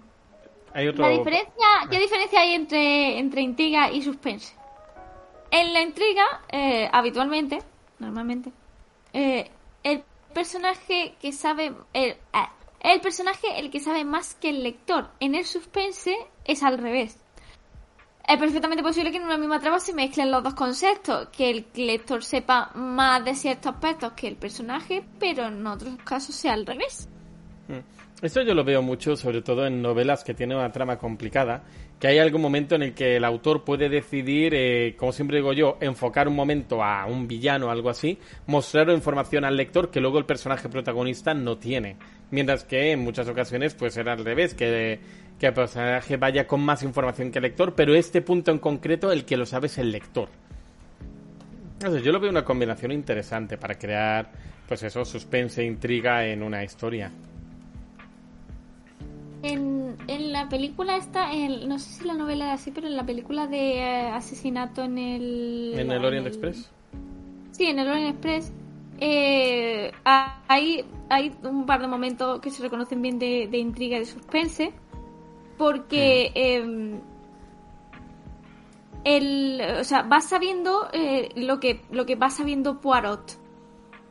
hay 0.75 0.89
otro. 0.89 1.05
La 1.05 1.11
diferencia, 1.11 1.67
¿Qué 1.91 1.99
diferencia 1.99 2.41
hay 2.41 2.55
entre, 2.55 3.19
entre 3.19 3.43
intriga 3.43 3.91
y 3.91 4.03
suspense? 4.03 4.55
En 5.51 5.73
la 5.73 5.83
intriga, 5.83 6.25
eh, 6.51 6.89
habitualmente, 6.93 7.59
normalmente, 7.99 8.53
eh, 9.13 9.51
el 9.83 10.03
personaje 10.35 11.15
que 11.21 11.33
sabe. 11.33 11.73
El, 11.93 12.17
ah, 12.33 12.53
el 12.81 13.01
personaje 13.01 13.59
el 13.59 13.71
que 13.71 13.81
sabe 13.81 14.05
más 14.05 14.35
que 14.35 14.51
el 14.51 14.63
lector. 14.63 15.11
En 15.21 15.35
el 15.35 15.45
suspense 15.45 16.17
es 16.45 16.63
al 16.63 16.79
revés. 16.79 17.19
Es 18.27 18.39
perfectamente 18.39 18.83
posible 18.83 19.11
que 19.11 19.17
en 19.17 19.25
una 19.25 19.39
misma 19.39 19.59
trama 19.59 19.81
se 19.81 19.95
mezclen 19.95 20.31
los 20.31 20.43
dos 20.43 20.53
conceptos, 20.53 21.29
que 21.31 21.51
el 21.51 21.67
lector 21.75 22.23
sepa 22.23 22.71
más 22.75 23.25
de 23.25 23.35
ciertos 23.35 23.75
aspectos 23.75 24.13
que 24.13 24.29
el 24.29 24.37
personaje, 24.37 25.03
pero 25.19 25.47
en 25.47 25.67
otros 25.67 25.97
casos 26.05 26.35
sea 26.35 26.53
al 26.53 26.67
revés. 26.67 27.09
Mm. 27.69 27.99
Esto 28.21 28.43
yo 28.43 28.53
lo 28.53 28.65
veo 28.65 28.83
mucho, 28.83 29.15
sobre 29.15 29.43
todo 29.43 29.65
en 29.65 29.81
novelas 29.81 30.25
que 30.25 30.35
tienen 30.35 30.57
una 30.57 30.73
trama 30.73 30.99
complicada, 30.99 31.63
que 32.01 32.09
hay 32.09 32.19
algún 32.19 32.43
momento 32.43 32.75
en 32.75 32.83
el 32.83 32.93
que 32.93 33.15
el 33.17 33.25
autor 33.25 33.63
puede 33.63 33.89
decidir, 33.89 34.55
eh, 34.57 34.97
como 34.99 35.13
siempre 35.13 35.37
digo 35.37 35.53
yo, 35.53 35.79
enfocar 35.81 36.27
un 36.27 36.35
momento 36.35 36.83
a 36.83 37.07
un 37.07 37.29
villano 37.29 37.67
o 37.69 37.71
algo 37.71 37.91
así, 37.91 38.19
mostrar 38.47 38.91
información 38.91 39.45
al 39.45 39.57
lector 39.57 39.93
que 39.93 40.01
luego 40.01 40.19
el 40.19 40.25
personaje 40.25 40.69
protagonista 40.69 41.33
no 41.33 41.59
tiene. 41.59 41.97
Mientras 42.33 42.65
que 42.65 42.91
en 42.91 43.01
muchas 43.01 43.29
ocasiones 43.29 43.75
pues 43.75 43.97
era 43.97 44.15
al 44.15 44.25
revés, 44.25 44.53
que, 44.53 44.99
que 45.39 45.47
el 45.47 45.55
personaje 45.55 46.17
vaya 46.17 46.45
con 46.45 46.61
más 46.61 46.83
información 46.83 47.31
que 47.31 47.39
el 47.39 47.45
lector, 47.45 47.77
pero 47.77 47.95
este 47.95 48.21
punto 48.21 48.51
en 48.51 48.59
concreto 48.59 49.13
el 49.13 49.25
que 49.25 49.37
lo 49.37 49.47
sabe 49.47 49.69
es 49.69 49.79
el 49.79 49.93
lector. 49.93 50.29
Sé, 51.79 52.03
yo 52.03 52.11
lo 52.11 52.19
veo 52.19 52.31
una 52.31 52.45
combinación 52.45 52.91
interesante 52.91 53.57
para 53.57 53.79
crear, 53.79 54.33
pues 54.67 54.83
eso, 54.83 55.05
suspense, 55.05 55.65
intriga 55.65 56.27
en 56.27 56.43
una 56.43 56.65
historia. 56.65 57.13
En, 59.43 59.97
en 60.09 60.33
la 60.33 60.49
película 60.49 60.97
esta, 60.97 61.33
en- 61.33 61.69
no 61.69 61.79
sé 61.79 61.91
si 62.01 62.05
la 62.05 62.15
novela 62.15 62.47
era 62.47 62.55
así, 62.55 62.71
pero 62.73 62.89
en 62.89 62.97
la 62.97 63.07
película 63.07 63.47
de 63.47 63.79
eh, 63.79 64.09
asesinato 64.09 64.83
en 64.83 64.99
el... 64.99 65.75
¿En 65.77 65.91
el 65.93 66.05
Orient 66.05 66.27
Express? 66.27 66.71
Sí, 67.53 67.67
en 67.67 67.79
el 67.79 67.89
Orient 67.89 68.11
Express. 68.11 68.53
eh, 69.01 69.93
hay, 70.05 70.85
hay 71.09 71.33
un 71.45 71.67
par 71.67 71.81
de 71.81 71.87
momentos 71.87 72.41
que 72.41 72.51
se 72.51 72.63
reconocen 72.63 73.01
bien 73.01 73.19
de, 73.21 73.47
de 73.49 73.59
intriga 73.59 73.97
y 73.97 74.01
de 74.01 74.07
suspense. 74.07 74.73
porque 75.57 76.33
em, 76.35 77.01
el, 79.05 79.61
o 79.81 79.85
sea, 79.85 80.03
vas 80.03 80.29
sabiendo 80.29 80.89
eh, 80.93 81.31
lo, 81.37 81.61
que, 81.61 81.81
lo 81.93 82.07
que 82.07 82.17
va 82.17 82.31
sabiendo 82.31 82.81
Poirot. 82.81 83.39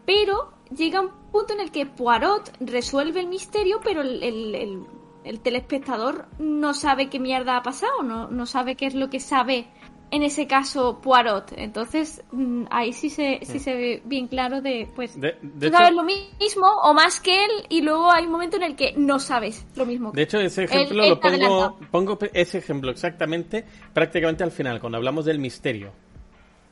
Pero 0.06 0.52
llega 0.76 1.02
un 1.02 1.10
punto 1.32 1.54
en 1.54 1.60
el 1.60 1.72
que 1.72 1.86
Poirot 1.86 2.52
resuelve 2.62 3.20
el 3.20 3.28
misterio, 3.28 3.80
pero 3.84 4.02
el, 4.02 4.24
el, 4.24 4.56
el, 4.56 4.80
el 5.28 5.40
telespectador 5.40 6.26
no 6.40 6.74
sabe 6.74 7.10
qué 7.10 7.20
mierda 7.20 7.58
ha 7.58 7.64
pasado, 7.64 8.04
no, 8.04 8.28
no 8.30 8.46
sabe 8.46 8.76
qué 8.76 8.86
es 8.86 8.96
lo 8.96 9.10
que 9.10 9.20
sabe 9.20 9.68
en 10.10 10.24
ese 10.24 10.48
caso 10.48 11.00
Poirot. 11.02 11.54
Entonces, 11.58 12.24
mm, 12.32 12.64
ahí 12.70 12.94
sí 12.94 13.10
se, 13.10 13.40
sí 13.44 13.60
se 13.60 13.76
ve 13.76 14.02
bien 14.06 14.28
claro 14.28 14.62
de, 14.62 14.88
pues, 14.96 15.20
De, 15.20 15.38
de 15.42 15.70
tú 15.70 15.76
sabes 15.76 15.90
hecho, 15.92 15.98
lo 15.98 16.04
mismo 16.04 16.68
o 16.84 16.94
más 16.94 17.20
que 17.20 17.44
él 17.44 17.52
y 17.70 17.82
luego 17.82 18.10
hay 18.12 18.26
un 18.26 18.32
momento 18.32 18.58
en 18.58 18.64
el 18.64 18.76
que 18.76 18.94
no 18.96 19.20
sabes 19.20 19.66
lo 19.76 19.86
mismo. 19.86 20.12
de 20.12 20.22
hecho, 20.22 20.40
ese 20.40 20.64
ejemplo 20.64 21.04
él 21.04 21.10
lo 21.10 21.78
pongo, 21.92 22.20
ese 22.34 22.58
ejemplo 22.60 22.92
exactamente 22.92 23.66
prácticamente 23.94 24.44
al 24.44 24.52
final, 24.52 24.80
cuando 24.80 24.98
hablamos 24.98 25.26
del 25.26 25.40
misterio. 25.40 25.92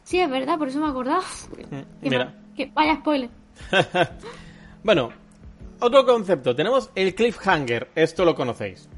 Sí, 0.04 0.20
es 0.20 0.30
verdad, 0.30 0.58
por 0.58 0.68
eso 0.68 0.80
me 0.80 0.88
acordado. 0.88 1.24
Qué 2.02 2.10
mira. 2.10 2.34
Que- 2.56 2.72
vaya 2.74 2.96
spoiler. 2.96 3.30
Bueno, 4.84 5.10
otro 5.86 6.06
concepto. 6.06 6.56
Tenemos 6.56 6.90
el 6.96 7.16
cliffhanger. 7.16 7.90
Esto 7.96 8.26
lo 8.26 8.36
conocéis. 8.36 8.90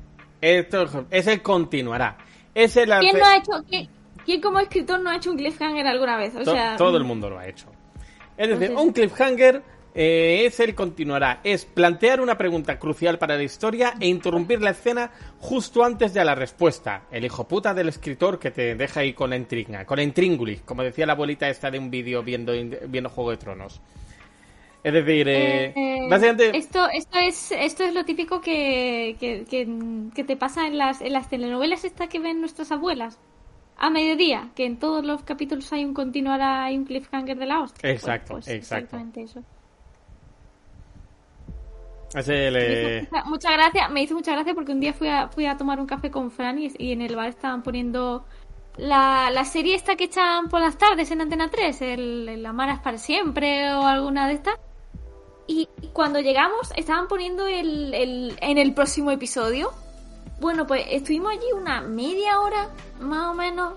Esto 0.41 0.87
es 1.09 1.27
el 1.27 1.41
continuará. 1.41 2.17
Es 2.53 2.75
el 2.77 2.91
¿Quién 2.99 3.17
no 3.19 3.25
ha 3.25 3.37
hecho, 3.37 3.51
quién, 3.69 3.87
quién 4.25 4.41
como 4.41 4.59
escritor 4.59 4.99
no 4.99 5.09
ha 5.09 5.15
hecho 5.17 5.31
un 5.31 5.37
cliffhanger 5.37 5.85
alguna 5.87 6.17
vez? 6.17 6.35
O 6.35 6.43
To- 6.43 6.51
sea, 6.53 6.75
todo 6.75 6.97
el 6.97 7.03
mundo 7.03 7.29
lo 7.29 7.37
ha 7.39 7.47
hecho. 7.47 7.67
Es 8.37 8.49
decir, 8.49 8.67
Entonces- 8.71 8.85
un 8.85 8.93
cliffhanger 8.93 9.61
eh, 9.99 10.45
es 10.45 10.59
el 10.59 10.75
continuará. 10.75 11.39
Es 11.43 11.65
plantear 11.65 12.21
una 12.21 12.37
pregunta 12.37 12.77
crucial 12.77 13.17
para 13.17 13.35
la 13.35 13.41
historia 13.43 13.95
e 13.99 14.07
interrumpir 14.07 14.61
la 14.61 14.69
escena 14.69 15.09
justo 15.39 15.83
antes 15.83 16.13
de 16.13 16.23
la 16.23 16.35
respuesta. 16.35 17.03
El 17.11 17.25
hijo 17.25 17.47
puta 17.47 17.73
del 17.73 17.89
escritor 17.89 18.37
que 18.37 18.51
te 18.51 18.75
deja 18.75 18.99
ahí 18.99 19.13
con 19.13 19.31
la 19.31 19.37
intriga, 19.37 19.85
con 19.85 19.97
la 19.97 20.03
intríngulis, 20.03 20.61
como 20.61 20.83
decía 20.83 21.07
la 21.07 21.13
abuelita 21.13 21.49
esta 21.49 21.71
de 21.71 21.79
un 21.79 21.89
vídeo 21.89 22.21
viendo, 22.21 22.53
viendo 22.87 23.09
Juego 23.09 23.31
de 23.31 23.37
Tronos. 23.37 23.81
Es 24.87 24.93
decir, 24.93 25.27
eh, 25.27 25.73
eh, 25.75 26.07
básicamente... 26.09 26.57
esto, 26.57 26.87
esto 26.89 27.19
es, 27.19 27.51
esto 27.51 27.83
es 27.83 27.93
lo 27.93 28.05
típico 28.05 28.39
que, 28.41 29.17
que, 29.19 29.43
que- 29.49 29.67
que 30.15 30.23
te 30.23 30.37
pasa 30.37 30.65
en 30.67 30.77
las, 30.77 31.01
en 31.01 31.11
las 31.13 31.29
telenovelas 31.29 31.83
estas 31.83 32.07
que 32.07 32.19
ven 32.19 32.39
nuestras 32.39 32.71
abuelas. 32.71 33.19
A 33.77 33.89
mediodía, 33.89 34.49
que 34.55 34.65
en 34.65 34.77
todos 34.79 35.05
los 35.05 35.23
capítulos 35.23 35.71
hay 35.73 35.83
un 35.85 35.93
continuará, 35.93 36.63
hay 36.63 36.77
un 36.77 36.85
cliffhanger 36.85 37.37
de 37.37 37.45
la 37.45 37.61
hostia. 37.61 37.89
Exacto, 37.91 38.33
Pues- 38.35 38.45
pues 38.45 38.55
exacto. 38.55 38.85
exactamente 38.97 39.21
eso. 39.23 39.43
Es 42.15 42.27
el, 42.29 42.53
Me 42.53 42.59
eh, 42.61 42.99
hizo 43.01 43.11
mucha, 43.11 43.25
mucha 43.25 43.51
gracia, 43.51 43.89
me 43.89 44.01
hizo 44.03 44.15
mucha 44.15 44.31
gracia 44.31 44.53
porque 44.55 44.71
un 44.71 44.79
día 44.79 44.93
fui 44.93 45.09
a, 45.09 45.27
fui 45.27 45.45
a 45.45 45.57
tomar 45.57 45.79
un 45.79 45.85
café 45.85 46.09
con 46.09 46.31
Fran 46.31 46.57
y, 46.57 46.71
y 46.77 46.93
en 46.93 47.01
el 47.01 47.15
bar 47.15 47.27
estaban 47.27 47.61
poniendo 47.63 48.25
la, 48.77 49.29
la 49.31 49.43
serie 49.43 49.75
esta 49.75 49.95
que 49.97 50.05
echan 50.05 50.47
por 50.49 50.61
las 50.61 50.77
tardes 50.77 51.11
en 51.11 51.19
Antena 51.21 51.49
3, 51.49 51.81
el, 51.81 52.29
el 52.29 52.45
Amaras 52.45 52.79
para 52.79 52.97
siempre 52.97 53.73
o 53.73 53.85
alguna 53.85 54.27
de 54.27 54.35
estas. 54.35 54.55
Y 55.47 55.69
cuando 55.93 56.19
llegamos 56.19 56.71
estaban 56.75 57.07
poniendo 57.07 57.47
el, 57.47 57.93
el, 57.93 58.37
en 58.41 58.57
el 58.57 58.73
próximo 58.73 59.11
episodio. 59.11 59.71
Bueno, 60.39 60.67
pues 60.67 60.85
estuvimos 60.89 61.31
allí 61.31 61.51
una 61.55 61.81
media 61.81 62.39
hora, 62.41 62.69
más 62.99 63.27
o 63.27 63.33
menos, 63.33 63.73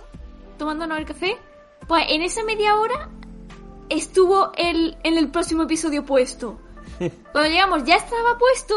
tomándonos 0.58 0.98
el 0.98 1.06
café. 1.06 1.38
Pues 1.86 2.04
en 2.08 2.22
esa 2.22 2.42
media 2.44 2.76
hora 2.76 3.08
estuvo 3.88 4.52
el, 4.56 4.96
en 5.04 5.16
el 5.16 5.30
próximo 5.30 5.62
episodio 5.62 6.04
puesto. 6.04 6.58
Cuando 7.32 7.48
llegamos 7.48 7.84
ya 7.84 7.96
estaba 7.96 8.36
puesto, 8.36 8.74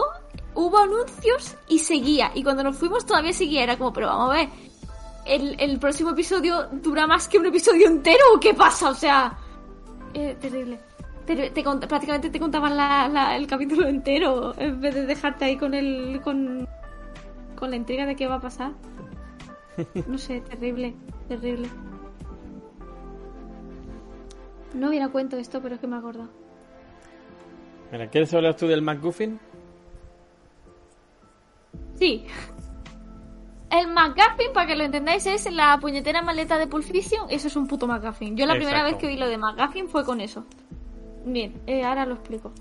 hubo 0.53 0.77
anuncios 0.77 1.55
y 1.67 1.79
seguía. 1.79 2.31
Y 2.35 2.43
cuando 2.43 2.63
nos 2.63 2.77
fuimos 2.77 3.05
todavía 3.05 3.33
seguía. 3.33 3.63
Era 3.63 3.77
como, 3.77 3.91
pero 3.91 4.07
vamos 4.07 4.31
a 4.31 4.37
ver, 4.37 4.49
¿el, 5.25 5.55
el 5.59 5.79
próximo 5.79 6.11
episodio 6.11 6.67
dura 6.71 7.07
más 7.07 7.27
que 7.27 7.39
un 7.39 7.47
episodio 7.47 7.87
entero 7.87 8.23
o 8.35 8.39
qué 8.39 8.53
pasa? 8.53 8.89
O 8.89 8.95
sea, 8.95 9.37
eh, 10.13 10.37
terrible. 10.39 10.79
Te, 11.25 11.49
te 11.51 11.63
prácticamente 11.63 12.29
te 12.29 12.39
contaban 12.39 12.75
la- 12.75 13.07
la- 13.07 13.35
el 13.35 13.47
capítulo 13.47 13.87
entero 13.87 14.53
en 14.57 14.81
vez 14.81 14.93
de 14.93 15.05
dejarte 15.05 15.45
ahí 15.45 15.57
con 15.57 15.73
el 15.73 16.19
con, 16.23 16.67
con 17.57 17.69
la 17.69 17.75
intriga 17.77 18.05
de 18.05 18.15
qué 18.15 18.27
va 18.27 18.35
a 18.35 18.41
pasar. 18.41 18.71
No 20.07 20.17
sé, 20.17 20.41
terrible, 20.41 20.93
terrible. 21.27 21.67
No 24.73 24.89
hubiera 24.89 25.07
cuento 25.09 25.37
esto, 25.37 25.61
pero 25.61 25.75
es 25.75 25.81
que 25.81 25.87
me 25.87 25.95
he 25.95 25.99
acordado. 25.99 26.29
Mira, 27.91 28.07
¿quieres 28.09 28.33
hablar 28.33 28.55
tú 28.55 28.67
del 28.67 28.81
McGuffin? 28.81 29.39
Sí. 31.99 32.25
El 33.69 33.87
McGuffin, 33.87 34.51
para 34.53 34.67
que 34.67 34.75
lo 34.75 34.83
entendáis, 34.83 35.25
es 35.27 35.51
la 35.51 35.77
puñetera 35.79 36.21
maleta 36.21 36.57
de 36.57 36.67
Pulp 36.67 36.83
Fiction. 36.83 37.27
Eso 37.29 37.47
es 37.47 37.55
un 37.55 37.67
puto 37.67 37.87
McGuffin. 37.87 38.35
Yo 38.35 38.45
la 38.45 38.55
primera 38.55 38.83
vez 38.83 38.95
que 38.97 39.07
vi 39.07 39.15
lo 39.17 39.27
de 39.27 39.37
McGuffin 39.37 39.87
fue 39.87 40.03
con 40.03 40.21
eso. 40.21 40.45
Bien, 41.25 41.61
eh, 41.67 41.83
ahora 41.83 42.05
lo 42.05 42.15
explico. 42.15 42.51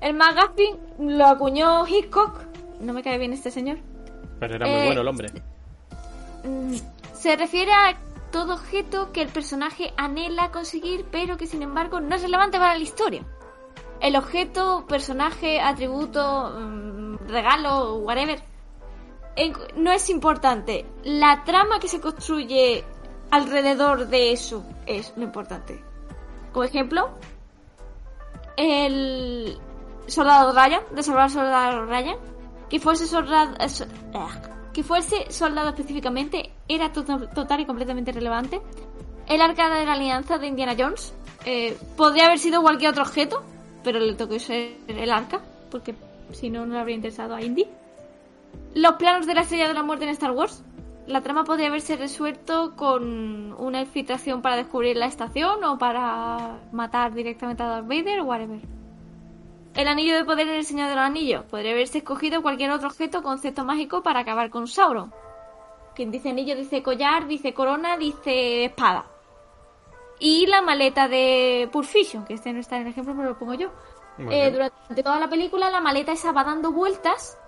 El 0.00 0.14
McGuffin 0.14 0.76
lo 1.16 1.26
acuñó 1.26 1.86
Hitchcock. 1.86 2.40
No 2.80 2.92
me 2.92 3.02
cae 3.02 3.18
bien 3.18 3.32
este 3.32 3.50
señor. 3.50 3.78
Pero 4.38 4.56
era 4.56 4.66
muy 4.66 4.74
Eh, 4.74 4.84
bueno 4.86 5.00
el 5.00 5.08
hombre. 5.08 5.28
Mm, 6.44 6.74
Se 7.14 7.34
refiere 7.34 7.72
a 7.72 7.96
todo 8.30 8.54
objeto 8.54 9.10
que 9.12 9.22
el 9.22 9.28
personaje 9.28 9.92
anhela 9.96 10.50
conseguir, 10.52 11.06
pero 11.10 11.36
que 11.38 11.46
sin 11.46 11.62
embargo 11.62 12.00
no 12.00 12.14
es 12.14 12.22
relevante 12.22 12.58
para 12.58 12.74
la 12.74 12.82
historia. 12.82 13.22
El 14.00 14.14
objeto, 14.16 14.84
personaje, 14.86 15.58
atributo, 15.60 16.52
mm, 16.56 17.28
regalo, 17.28 17.96
whatever, 17.96 18.38
no 19.76 19.92
es 19.92 20.10
importante. 20.10 20.84
La 21.04 21.42
trama 21.44 21.80
que 21.80 21.88
se 21.88 22.00
construye 22.00 22.84
alrededor 23.30 24.08
de 24.08 24.32
eso 24.32 24.64
es 24.84 25.12
lo 25.16 25.22
importante. 25.24 25.82
Como 26.52 26.64
ejemplo, 26.64 27.08
el 28.56 29.58
soldado 30.06 30.52
Ryan, 30.52 30.82
de 30.94 31.02
salvar 31.02 31.24
al 31.24 31.30
soldado 31.30 31.86
Ryan, 31.86 32.16
que 32.70 32.80
fuese 32.80 33.06
soldado, 33.06 33.54
eh, 33.60 33.68
ah, 34.14 34.28
que 34.72 34.82
fuese 34.82 35.30
soldado 35.30 35.68
específicamente, 35.70 36.52
era 36.68 36.92
to- 36.92 37.04
total 37.04 37.60
y 37.60 37.66
completamente 37.66 38.12
relevante. 38.12 38.60
El 39.26 39.40
arca 39.40 39.68
de 39.74 39.84
la 39.84 39.92
alianza 39.94 40.38
de 40.38 40.46
Indiana 40.46 40.74
Jones 40.78 41.12
eh, 41.44 41.76
podría 41.96 42.26
haber 42.26 42.38
sido 42.38 42.62
cualquier 42.62 42.90
otro 42.90 43.02
objeto, 43.02 43.42
pero 43.82 43.98
le 44.00 44.14
tocó 44.14 44.38
ser 44.38 44.76
el 44.88 45.10
arca, 45.10 45.40
porque 45.70 45.94
si 46.32 46.50
no, 46.50 46.66
no 46.66 46.74
le 46.74 46.80
habría 46.80 46.96
interesado 46.96 47.34
a 47.34 47.42
Indy. 47.42 47.66
Los 48.74 48.92
planos 48.96 49.26
de 49.26 49.34
la 49.34 49.42
estrella 49.42 49.68
de 49.68 49.74
la 49.74 49.82
muerte 49.82 50.04
en 50.04 50.10
Star 50.10 50.32
Wars. 50.32 50.62
La 51.06 51.20
trama 51.20 51.44
podría 51.44 51.68
haberse 51.68 51.96
resuelto 51.96 52.74
con 52.74 53.54
una 53.58 53.80
infiltración 53.80 54.42
para 54.42 54.56
descubrir 54.56 54.96
la 54.96 55.06
estación 55.06 55.62
o 55.62 55.78
para 55.78 56.58
matar 56.72 57.14
directamente 57.14 57.62
a 57.62 57.66
Darth 57.66 57.86
Vader 57.86 58.20
o 58.20 58.24
whatever. 58.24 58.60
El 59.74 59.88
anillo 59.88 60.16
de 60.16 60.24
poder 60.24 60.48
en 60.48 60.54
el 60.54 60.64
Señor 60.64 60.88
de 60.88 60.96
los 60.96 61.04
Anillos. 61.04 61.44
Podría 61.44 61.72
haberse 61.72 61.98
escogido 61.98 62.42
cualquier 62.42 62.70
otro 62.70 62.88
objeto 62.88 63.18
o 63.18 63.22
concepto 63.22 63.64
mágico 63.64 64.02
para 64.02 64.20
acabar 64.20 64.50
con 64.50 64.66
Sauron. 64.66 65.12
Quien 65.94 66.10
dice 66.10 66.30
anillo 66.30 66.56
dice 66.56 66.82
collar, 66.82 67.26
dice 67.26 67.54
corona, 67.54 67.96
dice 67.96 68.64
espada. 68.64 69.06
Y 70.18 70.46
la 70.46 70.62
maleta 70.62 71.08
de 71.08 71.68
Pulp 71.70 71.86
Fiction, 71.86 72.24
que 72.24 72.34
este 72.34 72.52
no 72.52 72.60
está 72.60 72.76
en 72.76 72.82
el 72.82 72.88
ejemplo, 72.88 73.14
pero 73.14 73.28
lo 73.30 73.38
pongo 73.38 73.54
yo. 73.54 73.70
Eh, 74.18 74.50
durante 74.50 75.02
toda 75.02 75.20
la 75.20 75.28
película 75.28 75.70
la 75.70 75.80
maleta 75.80 76.12
esa 76.12 76.32
va 76.32 76.42
dando 76.42 76.72
vueltas 76.72 77.38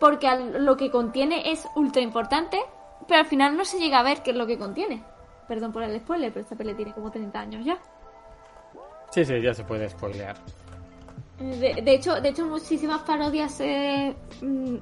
porque 0.00 0.28
lo 0.58 0.76
que 0.76 0.90
contiene 0.90 1.52
es 1.52 1.68
ultra 1.74 2.00
importante, 2.00 2.58
pero 3.06 3.20
al 3.20 3.26
final 3.26 3.56
no 3.56 3.64
se 3.64 3.78
llega 3.78 4.00
a 4.00 4.02
ver 4.02 4.22
qué 4.22 4.30
es 4.30 4.36
lo 4.36 4.46
que 4.46 4.58
contiene. 4.58 5.02
Perdón 5.48 5.72
por 5.72 5.82
el 5.82 5.98
spoiler, 6.00 6.32
pero 6.32 6.42
esta 6.42 6.56
peli 6.56 6.74
tiene 6.74 6.92
como 6.92 7.10
30 7.10 7.38
años 7.40 7.64
ya. 7.64 7.78
Sí, 9.10 9.24
sí, 9.24 9.40
ya 9.40 9.54
se 9.54 9.64
puede 9.64 9.88
spoilear. 9.88 10.36
Eh, 11.40 11.74
De, 11.74 11.82
de 11.82 11.94
hecho, 11.94 12.20
de 12.20 12.30
hecho 12.30 12.46
muchísimas 12.46 13.02
parodias 13.02 13.60
eh, 13.60 14.14
mm, 14.42 14.76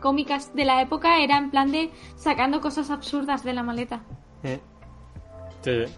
cómicas 0.00 0.54
de 0.54 0.64
la 0.64 0.82
época 0.82 1.20
eran 1.20 1.44
en 1.44 1.50
plan 1.50 1.70
de 1.70 1.90
sacando 2.16 2.60
cosas 2.60 2.90
absurdas 2.90 3.44
de 3.44 3.52
la 3.52 3.62
maleta. 3.62 3.98
Mm. 4.42 4.58
Sí, 5.62 5.86
sí. 5.86 5.92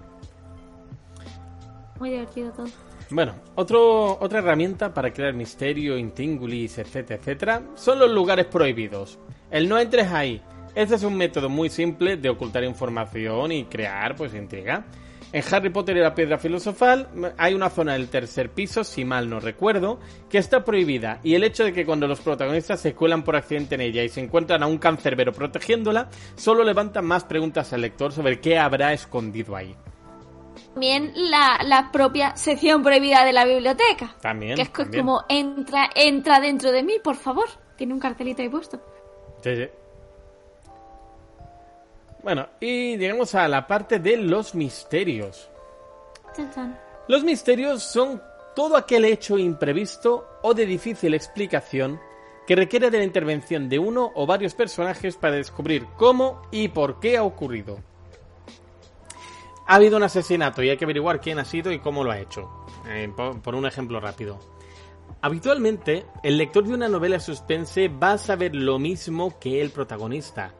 Muy 1.98 2.10
divertido 2.10 2.52
todo. 2.52 2.66
Bueno, 3.10 3.34
otro, 3.54 4.18
otra 4.20 4.40
herramienta 4.40 4.92
para 4.92 5.12
crear 5.12 5.34
misterio, 5.34 5.96
intríngulis, 5.96 6.78
etcétera, 6.78 7.20
etcétera, 7.20 7.62
son 7.74 7.98
los 7.98 8.10
lugares 8.10 8.46
prohibidos. 8.46 9.18
El 9.50 9.68
no 9.68 9.78
entres 9.78 10.10
ahí. 10.10 10.42
Este 10.75 10.97
es 10.97 11.05
un 11.05 11.16
método 11.16 11.49
muy 11.49 11.70
simple 11.70 12.16
de 12.16 12.29
ocultar 12.29 12.64
información 12.64 13.53
y 13.53 13.64
crear, 13.64 14.16
pues, 14.16 14.35
intriga. 14.35 14.85
En 15.33 15.43
Harry 15.51 15.70
Potter 15.70 15.97
y 15.97 16.01
la 16.01 16.14
Piedra 16.14 16.39
Filosofal 16.39 17.09
hay 17.37 17.55
una 17.55 17.68
zona 17.68 17.95
del 17.95 18.09
tercer 18.09 18.51
piso, 18.51 18.85
si 18.85 19.05
mal 19.05 19.29
no 19.29 19.41
recuerdo, 19.41 19.99
que 20.31 20.39
está 20.39 20.64
prohibida 20.64 21.18
y 21.25 21.35
el 21.35 21.43
hecho 21.43 21.64
de 21.64 21.72
que 21.72 21.85
cuando 21.85 22.07
los 22.07 22.20
protagonistas 22.20 22.81
se 22.81 22.95
cuelan 22.95 23.25
por 23.25 23.35
accidente 23.35 23.75
en 23.75 23.81
ella 23.81 24.05
y 24.05 24.09
se 24.09 24.20
encuentran 24.20 24.62
a 24.62 24.68
un 24.68 24.79
cancerbero 24.79 25.33
protegiéndola, 25.33 26.09
solo 26.37 26.62
levanta 26.62 27.03
más 27.03 27.25
preguntas 27.25 27.72
al 27.72 27.81
lector 27.81 28.12
sobre 28.12 28.39
qué 28.41 28.59
habrá 28.59 28.93
escondido 28.93 29.57
ahí. 29.57 29.75
También 30.72 31.12
la, 31.16 31.59
la 31.64 31.91
propia 31.91 32.37
sección 32.37 32.85
prohibida 32.85 33.25
de 33.25 33.33
la 33.33 33.45
biblioteca. 33.45 34.14
También. 34.20 34.55
que 34.55 34.62
es 34.62 34.72
también. 34.72 35.05
como 35.05 35.25
entra, 35.29 35.91
entra 35.97 36.39
dentro 36.39 36.70
de 36.70 36.85
mí, 36.85 36.95
por 37.03 37.16
favor. 37.16 37.47
Tiene 37.77 37.93
un 37.93 37.99
cartelito 37.99 38.41
ahí 38.41 38.49
puesto. 38.49 38.81
Sí, 39.43 39.57
sí. 39.57 39.68
Bueno, 42.25 42.49
y 42.59 42.97
llegamos 42.97 43.35
a 43.35 43.47
la 43.49 43.66
parte 43.66 43.99
de 43.99 44.16
los 44.16 44.55
misterios. 44.55 45.51
Los 47.07 47.22
misterios 47.22 47.83
son 47.83 48.22
todo 48.57 48.79
aquel 48.79 49.05
hecho 49.05 49.37
imprevisto 49.37 50.27
o 50.43 50.55
de 50.55 50.64
difícil 50.64 51.12
explicación 51.12 52.01
que 52.47 52.57
requiere 52.57 52.91
de 52.91 52.97
la 52.97 53.05
intervención 53.05 53.68
de 53.68 53.79
uno 53.79 54.11
o 54.14 54.27
varios 54.27 54.55
personajes 54.55 55.16
para 55.16 55.37
descubrir 55.37 55.87
cómo 55.99 56.41
y 56.51 56.68
por 56.68 56.99
qué 56.99 57.18
ha 57.18 57.25
ocurrido. 57.25 57.79
Ha 59.66 59.75
habido 59.75 59.99
un 59.99 60.03
asesinato 60.03 60.62
y 60.62 60.70
hay 60.70 60.79
que 60.79 60.87
averiguar 60.87 61.20
quién 61.20 61.39
ha 61.39 61.45
sido 61.45 61.72
y 61.72 61.79
cómo 61.79 62.05
lo 62.05 62.11
ha 62.11 62.20
hecho. 62.20 62.49
Eh, 62.89 63.12
por, 63.14 63.43
por 63.43 63.55
un 63.55 63.66
ejemplo 63.66 64.01
rápido. 64.01 64.39
Habitualmente, 65.20 66.07
el 66.22 66.39
lector 66.39 66.64
de 66.64 66.72
una 66.72 66.89
novela 66.89 67.20
suspense 67.20 67.89
va 67.89 68.12
a 68.12 68.18
saber 68.18 68.55
lo 68.55 68.79
mismo 68.79 69.39
que 69.39 69.61
el 69.61 69.70
protagonista. 69.70 70.55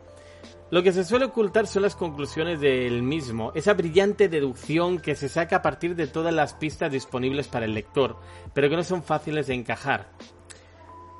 Lo 0.75 0.83
que 0.83 0.93
se 0.93 1.05
suele 1.05 1.27
ocultar 1.27 1.69
son 1.69 1.83
las 1.83 1.95
conclusiones 1.95 2.61
del 2.61 3.01
mismo, 3.05 3.53
esa 3.55 3.75
brillante 3.75 4.29
deducción 4.29 4.99
que 4.99 5.15
se 5.15 5.29
saca 5.29 5.55
a 5.55 5.63
partir 5.63 5.95
de 5.95 6.09
todas 6.09 6.35
las 6.35 6.55
pistas 6.55 6.91
disponibles 6.91 7.47
para 7.47 7.65
el 7.65 7.75
lector, 7.75 8.17
pero 8.53 8.69
que 8.69 8.75
no 8.75 8.83
son 8.83 9.05
fáciles 9.05 9.47
de 9.47 9.55
encajar. 9.55 10.09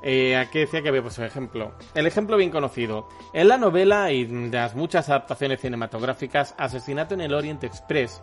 Eh, 0.03 0.35
aquí 0.35 0.59
decía 0.59 0.81
que 0.81 0.89
había 0.89 1.01
puesto 1.01 1.23
ejemplo. 1.23 1.71
El 1.93 2.05
ejemplo 2.05 2.35
bien 2.35 2.51
conocido. 2.51 3.07
En 3.31 3.47
la 3.47 3.57
novela 3.57 4.11
y 4.11 4.25
de 4.25 4.57
las 4.57 4.75
muchas 4.75 5.07
adaptaciones 5.07 5.61
cinematográficas 5.61 6.53
Asesinato 6.57 7.13
en 7.13 7.21
el 7.21 7.33
Orient 7.33 7.63
Express, 7.63 8.21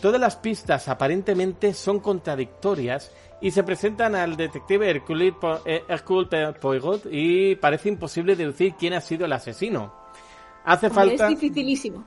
todas 0.00 0.18
las 0.18 0.36
pistas 0.36 0.88
aparentemente 0.88 1.74
son 1.74 2.00
contradictorias 2.00 3.12
y 3.42 3.50
se 3.50 3.62
presentan 3.62 4.14
al 4.14 4.38
detective 4.38 4.88
Hercule, 4.88 5.34
eh, 5.66 6.54
Poirot 6.58 7.08
y 7.10 7.56
parece 7.56 7.90
imposible 7.90 8.36
deducir 8.36 8.72
quién 8.76 8.94
ha 8.94 9.02
sido 9.02 9.26
el 9.26 9.34
asesino. 9.34 10.00
Hace 10.64 10.90
falta... 10.90 11.24
Es 11.24 11.40
dificilísimo. 11.40 12.04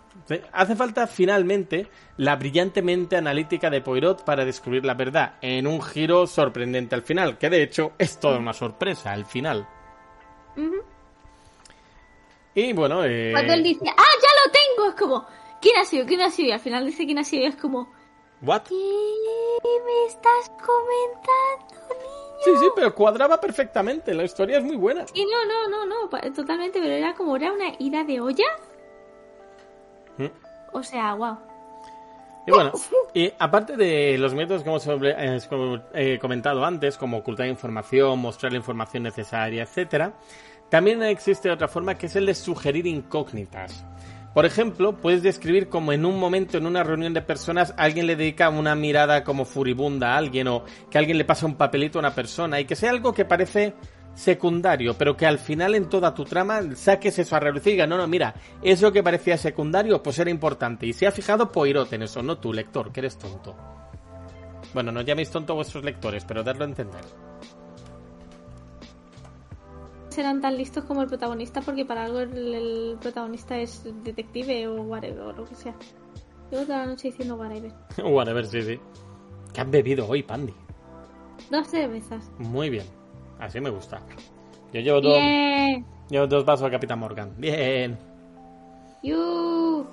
Hace 0.53 0.75
falta 0.75 1.05
finalmente 1.05 1.87
la 2.17 2.35
brillantemente 2.35 3.15
analítica 3.15 3.69
de 3.69 3.81
Poirot 3.81 4.23
para 4.23 4.43
descubrir 4.43 4.83
la 4.83 4.95
verdad, 4.95 5.35
en 5.41 5.67
un 5.67 5.81
giro 5.81 6.25
sorprendente 6.25 6.95
al 6.95 7.03
final, 7.03 7.37
que 7.37 7.49
de 7.49 7.61
hecho 7.61 7.91
es 7.99 8.19
toda 8.19 8.39
una 8.39 8.53
sorpresa 8.53 9.11
al 9.11 9.25
final. 9.25 9.67
Y 12.55 12.73
bueno, 12.73 13.03
eh, 13.03 13.31
Cuando 13.33 13.53
él 13.53 13.63
dice, 13.63 13.85
¡ah, 13.85 14.13
ya 14.21 14.29
lo 14.45 14.51
tengo! 14.51 14.89
Es 14.89 14.95
como, 14.95 15.27
¿quién 15.61 15.77
ha 15.77 15.85
sido? 15.85 16.05
¿Quién 16.05 16.21
ha 16.21 16.31
sido? 16.31 16.49
Y 16.49 16.51
al 16.53 16.59
final 16.59 16.85
dice 16.85 17.05
quién 17.05 17.19
ha 17.19 17.23
sido 17.23 17.43
y 17.43 17.47
es 17.47 17.55
como, 17.57 17.91
¿what? 18.41 18.63
¿qué 18.63 18.75
me 19.85 20.05
estás 20.07 20.49
comentando? 20.65 22.04
Sí, 22.45 22.51
sí, 22.59 22.67
pero 22.75 22.93
cuadraba 22.93 23.41
perfectamente, 23.41 24.13
la 24.13 24.23
historia 24.23 24.59
es 24.59 24.63
muy 24.63 24.75
buena. 24.75 25.05
Y 25.15 25.25
no, 25.25 25.45
no, 25.45 25.85
no, 25.85 25.85
no, 25.85 26.31
totalmente, 26.31 26.79
pero 26.79 26.93
era 26.93 27.15
como, 27.15 27.35
era 27.35 27.51
una 27.51 27.73
ida 27.79 28.03
de 28.03 28.21
olla. 28.21 28.45
Mm. 30.17 30.27
O 30.71 30.83
sea, 30.83 31.15
wow. 31.15 31.37
Y 32.47 32.51
bueno, 32.51 32.71
y 33.15 33.33
aparte 33.39 33.75
de 33.75 34.19
los 34.19 34.35
métodos 34.35 34.61
que 34.61 34.69
hemos 34.69 34.85
eh, 34.85 35.81
eh, 35.93 36.19
comentado 36.21 36.63
antes, 36.63 36.95
como 36.95 37.17
ocultar 37.17 37.47
información, 37.47 38.19
mostrar 38.19 38.51
la 38.51 38.59
información 38.59 39.01
necesaria, 39.01 39.63
etcétera, 39.63 40.13
también 40.69 41.01
existe 41.01 41.49
otra 41.49 41.67
forma 41.67 41.95
que 41.95 42.05
es 42.05 42.15
el 42.15 42.27
de 42.27 42.35
sugerir 42.35 42.85
incógnitas. 42.85 43.83
Por 44.35 44.45
ejemplo, 44.45 44.97
puedes 44.97 45.23
describir 45.23 45.69
como 45.69 45.93
en 45.93 46.05
un 46.05 46.19
momento 46.19 46.57
en 46.57 46.67
una 46.67 46.83
reunión 46.83 47.13
de 47.13 47.21
personas 47.21 47.73
alguien 47.77 48.05
le 48.05 48.17
dedica 48.17 48.49
una 48.49 48.75
mirada 48.75 49.23
como 49.23 49.45
furibunda 49.45 50.11
a 50.11 50.17
alguien 50.17 50.49
o 50.49 50.65
que 50.91 50.97
alguien 50.97 51.17
le 51.17 51.23
pasa 51.23 51.45
un 51.45 51.55
papelito 51.55 51.97
a 51.97 52.01
una 52.01 52.13
persona 52.13 52.59
y 52.59 52.65
que 52.65 52.75
sea 52.75 52.89
algo 52.89 53.13
que 53.13 53.23
parece 53.23 53.75
secundario, 54.13 54.97
pero 54.97 55.15
que 55.15 55.25
al 55.25 55.39
final 55.39 55.73
en 55.73 55.87
toda 55.87 56.13
tu 56.13 56.25
trama 56.25 56.75
saques 56.75 57.17
eso 57.17 57.33
a 57.37 57.39
relucir 57.39 57.69
y 57.69 57.71
diga, 57.75 57.87
no, 57.87 57.95
no, 57.95 58.07
mira, 58.09 58.35
eso 58.61 58.91
que 58.91 59.01
parecía 59.01 59.37
secundario, 59.37 60.03
pues 60.03 60.19
era 60.19 60.29
importante. 60.29 60.85
Y 60.85 60.91
se 60.91 61.07
ha 61.07 61.13
fijado 61.13 61.49
Poirot 61.49 61.93
en 61.93 62.03
eso, 62.03 62.21
no 62.21 62.37
tú, 62.37 62.51
lector, 62.51 62.91
que 62.91 62.99
eres 62.99 63.17
tonto. 63.17 63.55
Bueno, 64.73 64.91
no 64.91 64.99
llaméis 64.99 65.31
tonto 65.31 65.53
a 65.53 65.55
vuestros 65.55 65.85
lectores, 65.85 66.25
pero 66.25 66.43
darlo 66.43 66.65
a 66.65 66.67
entender. 66.67 67.05
Serán 70.15 70.39
tan 70.39 70.55
listos 70.55 70.85
como 70.85 71.01
el 71.01 71.09
protagonista 71.09 71.59
porque 71.59 71.83
para 71.83 72.05
algo 72.05 72.21
el, 72.21 72.55
el 72.55 72.97
protagonista 73.01 73.57
es 73.57 73.83
detective 74.01 74.65
o 74.65 74.81
whatever, 74.83 75.19
o 75.19 75.33
lo 75.33 75.43
que 75.43 75.55
sea. 75.55 75.75
Llevo 76.49 76.63
toda 76.63 76.77
la 76.77 76.85
noche 76.85 77.09
diciendo 77.09 77.35
whatever. 77.35 77.73
Whatever, 78.01 78.45
sí, 78.45 78.61
sí. 78.61 78.79
¿Qué 79.53 79.59
has 79.59 79.69
bebido 79.69 80.07
hoy, 80.07 80.23
Pandy? 80.23 80.53
Dos 81.51 81.67
cervezas. 81.67 82.31
Muy 82.37 82.69
bien. 82.69 82.85
Así 83.39 83.59
me 83.59 83.69
gusta. 83.69 83.99
Yo 84.71 84.79
llevo 84.79 85.01
dos, 85.01 85.17
Bien. 85.17 85.85
llevo 86.09 86.27
dos 86.27 86.45
vasos 86.45 86.65
a 86.67 86.71
Capitán 86.71 86.99
Morgan. 86.99 87.33
Bien. 87.37 87.97
You. 89.03 89.85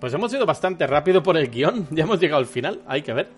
Pues 0.00 0.12
hemos 0.14 0.34
ido 0.34 0.44
bastante 0.44 0.84
rápido 0.88 1.22
por 1.22 1.36
el 1.36 1.48
guion. 1.48 1.86
Ya 1.92 2.02
hemos 2.02 2.18
llegado 2.18 2.40
al 2.40 2.46
final. 2.46 2.82
Hay 2.88 3.02
que 3.02 3.12
ver. 3.12 3.28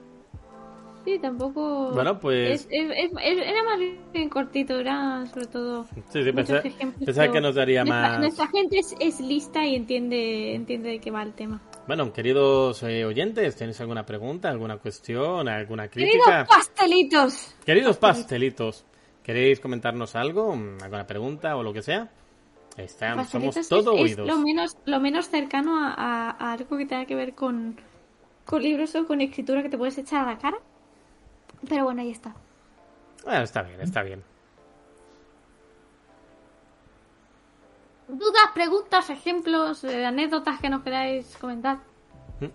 Sí, 1.04 1.18
tampoco. 1.18 1.90
Bueno, 1.92 2.18
pues- 2.18 2.62
Es- 2.62 2.68
es- 2.70 3.12
es- 3.22 3.38
era 3.38 3.62
más 3.64 3.78
bien 4.12 4.28
cortito, 4.30 4.78
era 4.80 5.26
sobre 5.26 5.46
todo. 5.46 5.84
Sí, 6.10 6.24
sí, 6.24 6.32
pensaba 6.32 6.62
pero 7.04 7.32
que 7.32 7.40
nos 7.40 7.54
daría 7.54 7.84
nuestra, 7.84 8.08
más. 8.10 8.20
Nuestra 8.20 8.46
gente 8.48 8.78
es, 8.78 8.94
es 8.98 9.20
lista 9.20 9.66
y 9.66 9.74
entiende, 9.74 10.54
entiende 10.54 10.88
de 10.90 10.98
qué 11.00 11.10
va 11.10 11.22
el 11.22 11.34
tema. 11.34 11.60
Bueno, 11.86 12.10
queridos 12.12 12.82
eh, 12.84 13.04
oyentes, 13.04 13.54
¿tenéis 13.56 13.78
alguna 13.82 14.06
pregunta, 14.06 14.48
alguna 14.48 14.78
cuestión, 14.78 15.46
alguna 15.48 15.88
Queridos 15.88 16.12
crítica? 16.24 16.46
pastelitos. 16.48 17.54
Queridos 17.66 17.98
pastelitos, 17.98 18.86
¿queréis 19.22 19.60
comentarnos 19.60 20.16
algo? 20.16 20.56
¿Alguna 20.82 21.06
pregunta 21.06 21.54
o 21.56 21.62
lo 21.62 21.74
que 21.74 21.82
sea? 21.82 22.08
Estamos, 22.78 23.28
somos 23.28 23.68
todo 23.68 23.92
oídos. 23.92 24.26
lo 24.26 24.38
menos, 24.38 24.76
lo 24.86 24.98
menos 25.00 25.28
cercano 25.28 25.78
a, 25.84 25.90
a- 25.92 26.30
a 26.30 26.52
algo 26.54 26.76
que 26.78 26.86
tenga 26.86 27.04
que 27.04 27.14
ver 27.14 27.34
con, 27.34 27.76
con 28.46 28.62
libros 28.62 28.94
o 28.96 29.06
con 29.06 29.20
escritura 29.20 29.62
que 29.62 29.68
te 29.68 29.76
puedes 29.78 29.96
echar 29.98 30.26
a 30.26 30.32
la 30.32 30.38
cara. 30.38 30.56
Pero 31.68 31.84
bueno, 31.84 32.02
ahí 32.02 32.10
está. 32.10 32.34
Bueno, 33.24 33.42
está 33.42 33.62
bien, 33.62 33.80
está 33.80 34.02
bien. 34.02 34.22
Dudas, 38.08 38.50
preguntas, 38.54 39.08
ejemplos, 39.10 39.82
eh, 39.84 40.04
anécdotas 40.04 40.60
que 40.60 40.68
nos 40.68 40.82
queráis 40.82 41.36
comentar. 41.40 41.78
¿Mm? 42.40 42.46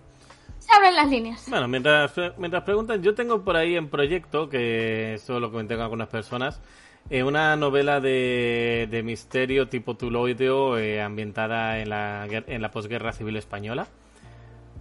Se 0.60 0.72
abren 0.76 0.96
las 0.96 1.10
líneas. 1.10 1.46
Bueno, 1.50 1.68
mientras, 1.68 2.14
mientras 2.38 2.64
preguntan, 2.64 3.02
yo 3.02 3.16
tengo 3.16 3.44
por 3.44 3.56
ahí 3.58 3.76
en 3.76 3.90
proyecto, 3.90 4.48
que 4.48 5.16
esto 5.16 5.40
lo 5.40 5.50
comenté 5.52 5.74
con 5.76 5.84
algunas 5.84 6.08
personas, 6.08 6.62
eh, 7.10 7.24
una 7.24 7.56
novela 7.56 8.00
de, 8.00 8.88
de 8.92 9.02
misterio 9.02 9.68
tipo 9.68 9.96
Tuloideo 9.98 10.78
eh, 10.78 11.02
ambientada 11.02 11.80
en 11.80 11.90
la, 11.90 12.28
en 12.28 12.62
la 12.62 12.70
posguerra 12.70 13.12
civil 13.12 13.36
española. 13.36 13.88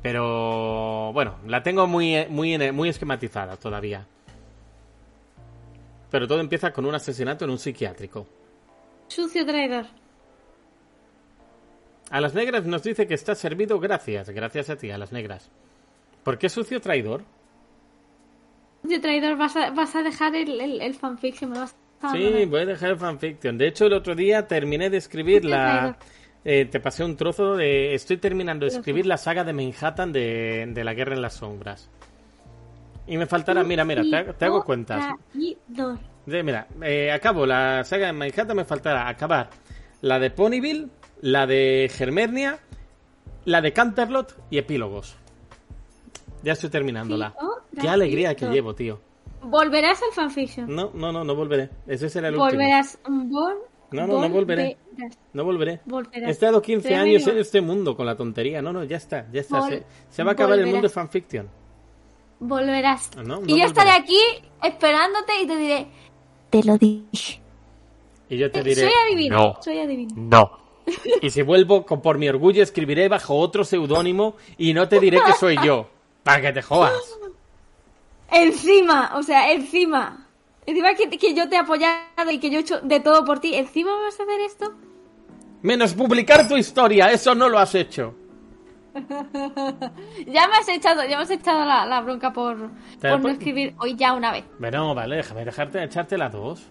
Pero 0.03 1.13
bueno, 1.15 1.37
la 1.47 1.63
tengo 1.63 1.87
muy, 1.87 2.27
muy, 2.29 2.55
en- 2.55 2.75
muy 2.75 2.91
esquematizada 2.91 3.57
todavía. 3.57 4.07
Pero 6.11 6.27
todo 6.27 6.41
empieza 6.41 6.73
con 6.73 6.87
un 6.87 6.95
asesinato 6.95 7.45
en 7.45 7.51
un 7.51 7.59
psiquiátrico. 7.59 8.27
Sucio 9.09 9.45
traidor. 9.45 9.87
A 12.11 12.21
las 12.21 12.35
negras 12.35 12.65
nos 12.65 12.83
dice 12.83 13.07
que 13.07 13.15
está 13.15 13.35
servido 13.35 13.79
gracias, 13.79 14.31
gracias 14.31 14.71
a 14.71 14.77
ti, 14.77 14.91
a 14.91 14.97
las 14.99 15.13
negras. 15.13 15.51
¿Por 16.25 16.39
qué 16.39 16.49
sucio 16.49 16.81
traidor? 16.81 17.23
Sucio 18.83 19.01
traidor, 19.01 19.37
vas 19.37 19.57
a, 19.57 19.71
vas 19.71 19.95
a 19.95 20.03
dejar 20.03 20.35
el, 20.35 20.61
el, 20.61 20.81
el 20.81 20.95
fanfiction, 20.95 21.51
me 21.51 21.59
vas 21.59 21.77
a 22.01 22.13
Sí, 22.13 22.47
voy 22.47 22.61
a 22.63 22.67
dejar 22.67 22.91
el 22.91 22.97
fanfiction. 22.97 23.59
De 23.59 23.69
hecho, 23.69 23.87
el 23.87 23.93
otro 23.93 24.15
día 24.15 24.47
terminé 24.47 24.89
de 24.89 24.97
escribir 24.97 25.43
Sucio 25.43 25.51
la... 25.51 25.99
eh, 26.45 26.65
te 26.65 26.81
pasé 26.81 27.05
un 27.05 27.17
trozo 27.17 27.57
de... 27.57 27.95
Estoy 27.95 28.17
terminando 28.17 28.65
de 28.65 28.73
escribir 28.73 29.05
la 29.05 29.19
saga 29.19 29.45
de 29.45 29.53
Manhattan 29.53 30.13
de, 30.13 30.71
de 30.73 30.85
la 30.85 30.95
Guerra 30.95 31.15
en 31.15 31.23
las 31.23 31.35
Sombras. 31.35 31.91
Y 33.09 33.17
me 33.17 33.27
faltará... 33.27 33.65
Mira, 33.65 33.85
mira, 33.85 34.03
te, 34.03 34.17
hago- 34.17 34.35
te 34.35 34.45
hago 34.45 34.65
cuentas. 34.65 35.15
Sí, 35.35 36.43
mira, 36.43 36.67
eh, 36.83 37.11
acabo 37.11 37.47
la 37.47 37.83
saga 37.85 38.07
de 38.09 38.13
Manhattan, 38.13 38.57
me 38.57 38.65
faltará 38.65 39.09
acabar 39.09 39.49
la 40.03 40.19
de 40.19 40.31
Ponyville, 40.31 40.89
la 41.23 41.47
de 41.47 41.91
Germernia, 41.93 42.59
la 43.47 43.61
de 43.63 43.73
Canterlot 43.73 44.37
y 44.51 44.59
epílogos. 44.59 45.17
Ya 46.43 46.53
estoy 46.53 46.71
terminándola. 46.71 47.31
Sucio 47.33 47.63
Qué 47.81 47.89
alegría 47.89 48.35
que 48.35 48.47
llevo, 48.47 48.75
tío. 48.75 49.01
Volverás 49.43 50.01
al 50.03 50.13
fanfiction. 50.13 50.73
No, 50.75 50.91
no, 50.95 51.13
no, 51.13 51.25
no 51.25 51.35
volveré. 51.35 51.71
Ese 51.87 52.09
será 52.11 52.29
el 52.29 52.35
último. 52.35 52.51
Volverás. 52.61 52.99
Vol, 53.09 53.55
No, 53.93 54.07
no, 54.07 54.21
no 54.21 54.29
volveré. 54.29 54.77
No 55.33 55.45
volveré. 55.45 55.81
Volverás. 55.87 56.29
He 56.29 56.31
estado 56.33 56.61
15 56.61 56.89
Te 56.89 56.95
años 56.95 57.27
en 57.27 57.39
este 57.39 57.61
mundo 57.61 57.97
con 57.97 58.05
la 58.05 58.17
tontería. 58.17 58.61
No, 58.61 58.73
no, 58.73 58.85
ya 58.85 58.97
está, 58.97 59.27
ya 59.33 59.41
está. 59.41 59.63
Se, 59.63 59.85
se 60.11 60.23
va 60.25 60.31
a 60.31 60.35
acabar 60.35 60.59
el 60.59 60.67
mundo 60.67 60.83
de 60.83 60.89
fanfiction. 60.93 61.49
Volverás. 62.41 63.11
No, 63.17 63.23
no 63.23 63.43
y 63.47 63.59
yo 63.59 63.67
estaré 63.67 63.91
aquí 63.91 64.19
esperándote 64.63 65.43
y 65.43 65.47
te 65.47 65.57
diré. 65.57 65.87
Te 66.51 66.63
lo 66.63 66.79
dije. 66.79 67.41
Y 68.31 68.37
yo 68.37 68.51
te 68.51 68.63
diré. 68.63 68.83
soy 68.83 68.93
adivino. 69.07 69.37
No, 69.37 69.63
Soy 69.63 69.79
adivino. 69.79 70.15
no. 70.17 70.59
Y 71.21 71.31
si 71.31 71.43
vuelvo, 71.43 71.85
con, 71.85 72.01
por 72.01 72.17
mi 72.17 72.29
orgullo, 72.29 72.63
escribiré 72.63 73.09
bajo 73.09 73.35
otro 73.35 73.65
seudónimo 73.65 74.37
y 74.57 74.73
no 74.73 74.89
te 74.89 74.99
diré 74.99 75.21
que 75.25 75.33
soy 75.35 75.59
yo. 75.63 75.89
Para 76.23 76.41
que 76.41 76.53
te 76.53 76.63
jodas. 76.63 76.95
Encima, 78.31 79.13
o 79.17 79.23
sea, 79.23 79.53
encima. 79.53 80.27
Encima 80.67 80.95
que, 80.95 81.09
que 81.11 81.35
yo 81.35 81.49
te 81.49 81.57
he 81.57 81.59
apoyado 81.59 82.31
y 82.31 82.39
que 82.39 82.51
yo 82.51 82.59
he 82.59 82.61
hecho 82.61 82.81
de 82.81 83.01
todo 83.01 83.25
por 83.25 83.41
ti. 83.41 83.55
¿Encima 83.55 83.91
vas 83.97 84.19
a 84.21 84.23
hacer 84.23 84.41
esto? 84.41 84.75
Menos 85.63 85.95
publicar 85.95 86.47
tu 86.47 86.57
historia, 86.57 87.11
eso 87.11 87.35
no 87.35 87.49
lo 87.49 87.59
has 87.59 87.75
hecho. 87.75 88.15
Ya 90.27 90.49
me 90.49 90.55
has 90.55 90.69
echado, 90.69 91.03
ya 91.05 91.17
me 91.17 91.23
has 91.23 91.31
echado 91.31 91.65
la, 91.65 91.87
la 91.87 92.01
bronca 92.01 92.33
por, 92.33 92.71
por 93.01 93.21
no 93.21 93.29
escribir 93.29 93.75
hoy 93.79 93.95
ya 93.97 94.13
una 94.15 94.33
vez. 94.33 94.45
Bueno, 94.59 94.95
vale, 94.95 95.17
déjame 95.17 95.45
dejarte 95.45 95.83
echarte 95.85 96.17
las 96.19 96.33
dos. 96.33 96.67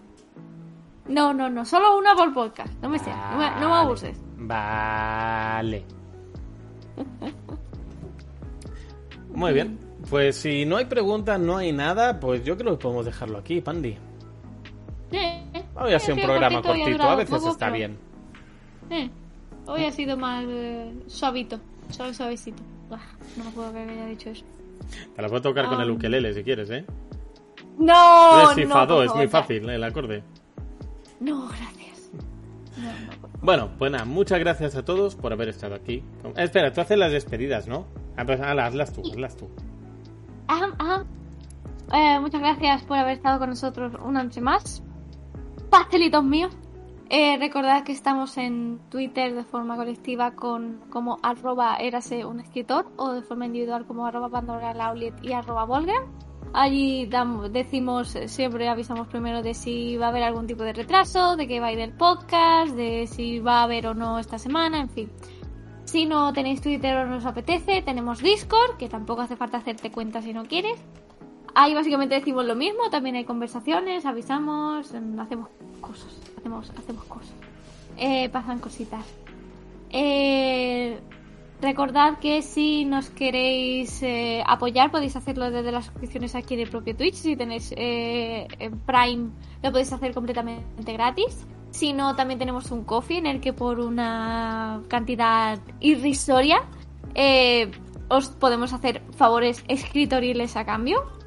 No, 1.06 1.32
no, 1.32 1.48
no, 1.48 1.64
solo 1.64 1.96
una 1.98 2.14
por 2.14 2.32
podcast. 2.34 2.72
No 2.82 2.88
me 2.90 2.98
seas, 2.98 3.16
no 3.32 3.38
me, 3.38 3.50
no 3.60 3.68
me 3.68 3.74
abuses. 3.74 4.20
Vale. 4.36 5.84
Muy 9.34 9.52
bien. 9.52 9.78
Pues 10.10 10.36
si 10.36 10.64
no 10.64 10.76
hay 10.76 10.86
preguntas, 10.86 11.38
no 11.38 11.56
hay 11.58 11.72
nada, 11.72 12.18
pues 12.20 12.44
yo 12.44 12.56
creo 12.56 12.72
que 12.78 12.82
podemos 12.82 13.04
dejarlo 13.04 13.38
aquí, 13.38 13.60
Pandi. 13.60 13.96
Eh, 15.12 15.44
Hoy 15.74 15.92
ha 15.92 15.98
sido 15.98 16.16
un 16.16 16.22
programa 16.22 16.62
cortito 16.62 17.02
a 17.02 17.14
veces 17.16 17.34
poco, 17.36 17.50
está 17.50 17.66
pero- 17.66 17.76
bien. 17.76 17.98
Eh, 18.90 19.10
hoy 19.66 19.84
ha 19.84 19.90
sido 19.92 20.16
más 20.16 20.44
eh, 20.48 20.92
suavito, 21.08 21.60
suave, 21.90 22.14
suavecito. 22.14 22.62
Buah, 22.88 22.98
no 23.36 23.44
me 23.44 23.50
acuerdo 23.50 23.72
que 23.72 23.78
haya 23.80 24.06
dicho 24.06 24.30
eso. 24.30 24.44
Te 25.14 25.22
la 25.22 25.28
puedo 25.28 25.42
tocar 25.42 25.66
con 25.68 25.80
el 25.80 25.88
Ah. 25.88 25.92
ukelele 25.92 26.32
si 26.34 26.42
quieres, 26.42 26.70
¿eh? 26.70 26.84
No, 27.78 28.48
Re, 28.50 28.54
si, 28.54 28.64
no, 28.66 29.02
es 29.02 29.14
muy 29.14 29.24
ya. 29.26 29.30
fácil 29.30 29.68
el 29.68 29.84
acorde. 29.84 30.22
No, 31.20 31.48
gracias. 31.48 32.10
No, 32.76 32.84
no, 32.84 33.20
por- 33.20 33.30
Bueno, 33.40 33.70
pues 33.78 33.90
nada, 33.92 34.04
muchas 34.04 34.38
gracias 34.40 34.74
a 34.76 34.84
todos 34.84 35.14
por 35.16 35.32
haber 35.32 35.48
estado 35.48 35.74
aquí. 35.74 36.02
Eh, 36.24 36.32
espera, 36.36 36.72
tú 36.72 36.80
haces 36.80 36.98
las 36.98 37.12
despedidas, 37.12 37.66
¿no? 37.68 37.86
Ah, 38.16 38.24
pues 38.24 38.40
hazlas 38.40 38.92
tú, 38.92 39.02
hazlas 39.10 39.36
tú. 39.36 39.48
Ajá, 40.48 40.74
ajá. 40.78 41.04
Eh, 41.92 42.18
muchas 42.20 42.40
gracias 42.40 42.82
por 42.84 42.98
haber 42.98 43.14
estado 43.14 43.38
con 43.38 43.50
nosotros 43.50 43.92
una 44.04 44.22
noche 44.24 44.40
más. 44.40 44.82
Pastelitos 45.70 46.24
míos. 46.24 46.56
Eh, 47.10 47.38
recordad 47.38 47.84
que 47.84 47.92
estamos 47.92 48.36
en 48.36 48.80
Twitter 48.90 49.34
de 49.34 49.42
forma 49.44 49.76
colectiva 49.76 50.32
con 50.32 50.80
como 50.90 51.18
arroba 51.22 51.76
érase 51.76 52.26
un 52.26 52.38
escritor 52.40 52.86
o 52.96 53.12
de 53.12 53.22
forma 53.22 53.46
individual 53.46 53.86
como 53.86 54.04
arroba 54.06 54.28
Pandora 54.28 54.74
Lauliet 54.74 55.14
y 55.22 55.32
arroba 55.32 55.64
Volgram. 55.64 56.04
Allí 56.52 57.06
dam- 57.06 57.48
decimos, 57.50 58.14
eh, 58.14 58.28
siempre 58.28 58.68
avisamos 58.68 59.06
primero 59.08 59.42
de 59.42 59.54
si 59.54 59.96
va 59.96 60.06
a 60.06 60.08
haber 60.10 60.22
algún 60.22 60.46
tipo 60.46 60.62
de 60.64 60.74
retraso, 60.74 61.36
de 61.36 61.46
que 61.48 61.60
va 61.60 61.66
a 61.68 61.72
ir 61.72 61.80
el 61.80 61.92
podcast, 61.94 62.74
de 62.74 63.06
si 63.06 63.38
va 63.38 63.60
a 63.60 63.62
haber 63.64 63.86
o 63.86 63.94
no 63.94 64.18
esta 64.18 64.38
semana, 64.38 64.78
en 64.80 64.88
fin. 64.90 65.10
Si 65.84 66.04
no 66.04 66.32
tenéis 66.34 66.60
Twitter 66.60 66.94
o 66.98 67.06
no 67.06 67.16
os 67.16 67.24
apetece, 67.26 67.80
tenemos 67.80 68.20
Discord, 68.20 68.76
que 68.76 68.88
tampoco 68.90 69.22
hace 69.22 69.36
falta 69.36 69.56
hacerte 69.58 69.90
cuenta 69.90 70.20
si 70.20 70.34
no 70.34 70.44
quieres. 70.44 70.78
Ahí 71.60 71.74
básicamente 71.74 72.14
decimos 72.14 72.46
lo 72.46 72.54
mismo, 72.54 72.88
también 72.88 73.16
hay 73.16 73.24
conversaciones, 73.24 74.06
avisamos, 74.06 74.92
mm, 74.92 75.18
hacemos 75.18 75.48
cosas, 75.80 76.20
hacemos, 76.38 76.70
hacemos 76.70 77.04
cosas. 77.06 77.34
Eh, 77.96 78.28
pasan 78.28 78.60
cositas. 78.60 79.04
Eh, 79.90 81.00
recordad 81.60 82.20
que 82.20 82.42
si 82.42 82.84
nos 82.84 83.10
queréis 83.10 84.04
eh, 84.04 84.40
apoyar 84.46 84.92
podéis 84.92 85.16
hacerlo 85.16 85.50
desde 85.50 85.72
las 85.72 85.86
suscripciones 85.86 86.36
aquí 86.36 86.54
en 86.54 86.60
el 86.60 86.70
propio 86.70 86.94
Twitch. 86.94 87.14
Si 87.14 87.34
tenéis 87.34 87.74
en 87.76 88.78
Prime 88.86 89.30
lo 89.60 89.72
podéis 89.72 89.92
hacer 89.92 90.14
completamente 90.14 90.92
gratis. 90.92 91.44
Si 91.72 91.92
no, 91.92 92.14
también 92.14 92.38
tenemos 92.38 92.70
un 92.70 92.84
coffee 92.84 93.18
en 93.18 93.26
el 93.26 93.40
que 93.40 93.52
por 93.52 93.80
una 93.80 94.80
cantidad 94.86 95.58
irrisoria 95.80 96.62
os 98.06 98.28
podemos 98.28 98.72
hacer 98.72 99.02
favores 99.16 99.64
escritoriles 99.66 100.54
a 100.54 100.64
cambio. 100.64 101.17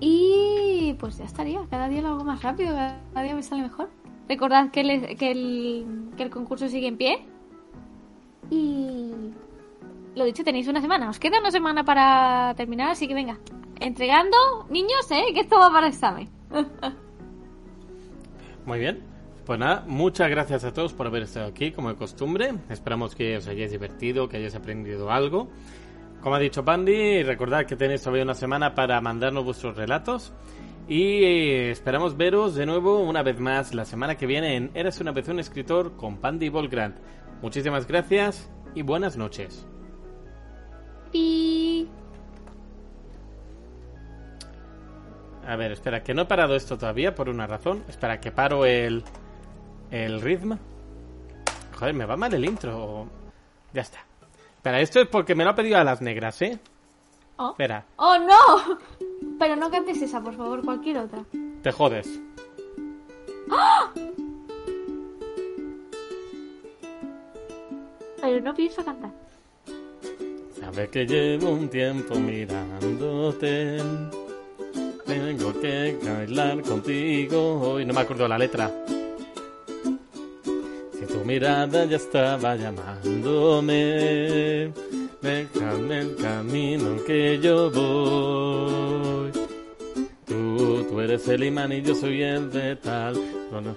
Y 0.00 0.94
pues 1.00 1.18
ya 1.18 1.24
estaría, 1.24 1.60
cada 1.70 1.88
día 1.88 2.02
lo 2.02 2.08
hago 2.08 2.24
más 2.24 2.42
rápido, 2.42 2.74
cada 2.74 3.22
día 3.22 3.34
me 3.34 3.42
sale 3.42 3.62
mejor. 3.62 3.88
Recordad 4.28 4.70
que, 4.70 4.80
el- 4.80 5.16
que 5.16 5.30
el, 5.30 5.86
que 6.16 6.22
el 6.22 6.30
concurso 6.30 6.68
sigue 6.68 6.86
en 6.88 6.96
pie. 6.96 7.26
Y 8.50 9.10
lo 10.14 10.24
dicho, 10.24 10.44
tenéis 10.44 10.68
una 10.68 10.80
semana. 10.80 11.08
Os 11.10 11.18
queda 11.18 11.40
una 11.40 11.50
semana 11.50 11.84
para 11.84 12.54
terminar, 12.56 12.90
así 12.90 13.08
que 13.08 13.14
venga. 13.14 13.38
Entregando, 13.80 14.36
niños, 14.70 15.10
¿eh? 15.10 15.32
Que 15.34 15.40
esto 15.40 15.58
va 15.58 15.70
para 15.72 15.88
examen. 15.88 16.28
Muy 18.66 18.78
bien. 18.78 19.02
Pues 19.46 19.58
nada, 19.58 19.82
muchas 19.86 20.28
gracias 20.28 20.62
a 20.64 20.74
todos 20.74 20.92
por 20.92 21.06
haber 21.06 21.22
estado 21.22 21.46
aquí, 21.46 21.72
como 21.72 21.88
de 21.88 21.94
costumbre. 21.96 22.52
Esperamos 22.68 23.14
que 23.14 23.38
os 23.38 23.48
hayáis 23.48 23.70
divertido, 23.70 24.28
que 24.28 24.36
hayáis 24.36 24.54
aprendido 24.54 25.10
algo. 25.10 25.48
Como 26.22 26.34
ha 26.34 26.38
dicho 26.38 26.64
Pandi, 26.64 27.22
recordad 27.22 27.64
que 27.64 27.76
tenéis 27.76 28.02
todavía 28.02 28.24
una 28.24 28.34
semana 28.34 28.74
para 28.74 29.00
mandarnos 29.00 29.44
vuestros 29.44 29.76
relatos. 29.76 30.32
Y 30.88 31.22
eh, 31.22 31.70
esperamos 31.70 32.16
veros 32.16 32.54
de 32.54 32.66
nuevo 32.66 33.00
una 33.00 33.22
vez 33.22 33.38
más 33.38 33.74
la 33.74 33.84
semana 33.84 34.16
que 34.16 34.26
viene 34.26 34.56
en 34.56 34.70
Eres 34.74 35.00
una 35.00 35.12
vez 35.12 35.28
un 35.28 35.38
escritor 35.38 35.96
con 35.96 36.16
Pandi 36.16 36.48
Volgrand. 36.48 36.96
Muchísimas 37.42 37.86
gracias 37.86 38.50
y 38.74 38.82
buenas 38.82 39.16
noches. 39.16 39.66
Y... 41.12 41.88
A 45.46 45.56
ver, 45.56 45.72
espera, 45.72 46.02
que 46.02 46.14
no 46.14 46.22
he 46.22 46.26
parado 46.26 46.56
esto 46.56 46.76
todavía 46.76 47.14
por 47.14 47.28
una 47.28 47.46
razón. 47.46 47.84
Espera, 47.88 48.20
que 48.20 48.32
paro 48.32 48.66
el, 48.66 49.04
el 49.90 50.20
ritmo. 50.20 50.58
Joder, 51.78 51.94
me 51.94 52.06
va 52.06 52.16
mal 52.16 52.34
el 52.34 52.44
intro. 52.44 53.06
Ya 53.72 53.82
está. 53.82 54.07
Espera, 54.58 54.80
esto 54.80 55.00
es 55.00 55.06
porque 55.08 55.34
me 55.34 55.44
lo 55.44 55.50
ha 55.50 55.54
pedido 55.54 55.78
a 55.78 55.84
las 55.84 56.00
negras, 56.02 56.42
¿eh? 56.42 56.58
Oh. 57.36 57.50
Espera, 57.50 57.84
¡Oh, 57.96 58.18
no! 58.18 58.78
Pero 59.38 59.54
no 59.54 59.70
cantes 59.70 60.02
esa, 60.02 60.20
por 60.20 60.34
favor, 60.34 60.64
cualquier 60.64 60.98
otra. 60.98 61.22
te 61.62 61.70
jodes. 61.72 62.18
Pero 68.20 68.40
no 68.40 68.54
pienso 68.54 68.84
cantar. 68.84 69.10
Sabes 70.60 70.88
que 70.90 71.06
llevo 71.06 71.50
un 71.50 71.68
tiempo 71.68 72.14
mirándote. 72.16 73.78
Tengo 75.06 75.60
que 75.60 75.98
bailar 76.04 76.62
contigo 76.62 77.60
hoy. 77.60 77.84
No 77.86 77.94
me 77.94 78.00
acuerdo 78.00 78.28
la 78.28 78.38
letra. 78.38 78.70
Mirada 81.28 81.84
ya 81.84 81.98
estaba 81.98 82.56
llamándome, 82.56 83.76
déjame 85.20 85.98
el 86.00 86.16
camino 86.16 87.04
que 87.06 87.38
yo 87.38 87.70
voy. 87.70 89.30
Tú, 90.24 90.86
tú 90.88 91.00
eres 91.02 91.28
el 91.28 91.44
imán 91.44 91.70
y 91.72 91.82
yo 91.82 91.94
soy 91.94 92.22
el 92.22 92.46
metal. 92.46 93.12
No 93.52 93.76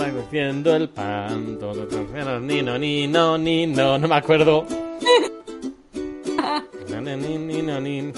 va 0.00 0.10
creciendo 0.10 0.74
el 0.74 0.88
pan. 0.88 1.58
Todo, 1.60 1.86
todo, 1.86 2.40
ni 2.40 2.62
no, 2.62 2.78
ni 2.78 3.06
no, 3.06 3.36
ni 3.36 3.66
no, 3.66 3.98
no 3.98 4.08
me 4.08 4.14
acuerdo. 4.14 4.64
Ni, 6.98 7.38
ni, 7.38 7.62
no, 7.62 7.80
ni. 7.80 8.12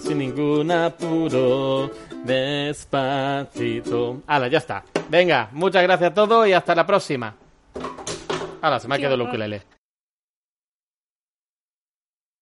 Sin 0.00 0.18
ningún 0.18 0.70
apuro, 0.70 1.90
despacito. 2.24 4.22
Hala, 4.28 4.46
ya 4.48 4.58
está. 4.58 4.84
Venga, 5.08 5.48
muchas 5.52 5.82
gracias 5.82 6.12
a 6.12 6.14
todos 6.14 6.46
y 6.46 6.52
hasta 6.52 6.74
la 6.74 6.86
próxima. 6.86 7.34
Hala, 8.60 8.78
se 8.78 8.86
me 8.86 8.94
ha 8.94 8.98
quedado 8.98 9.16
el 9.16 9.22
horror. 9.22 9.34
ukelele. 9.34 9.81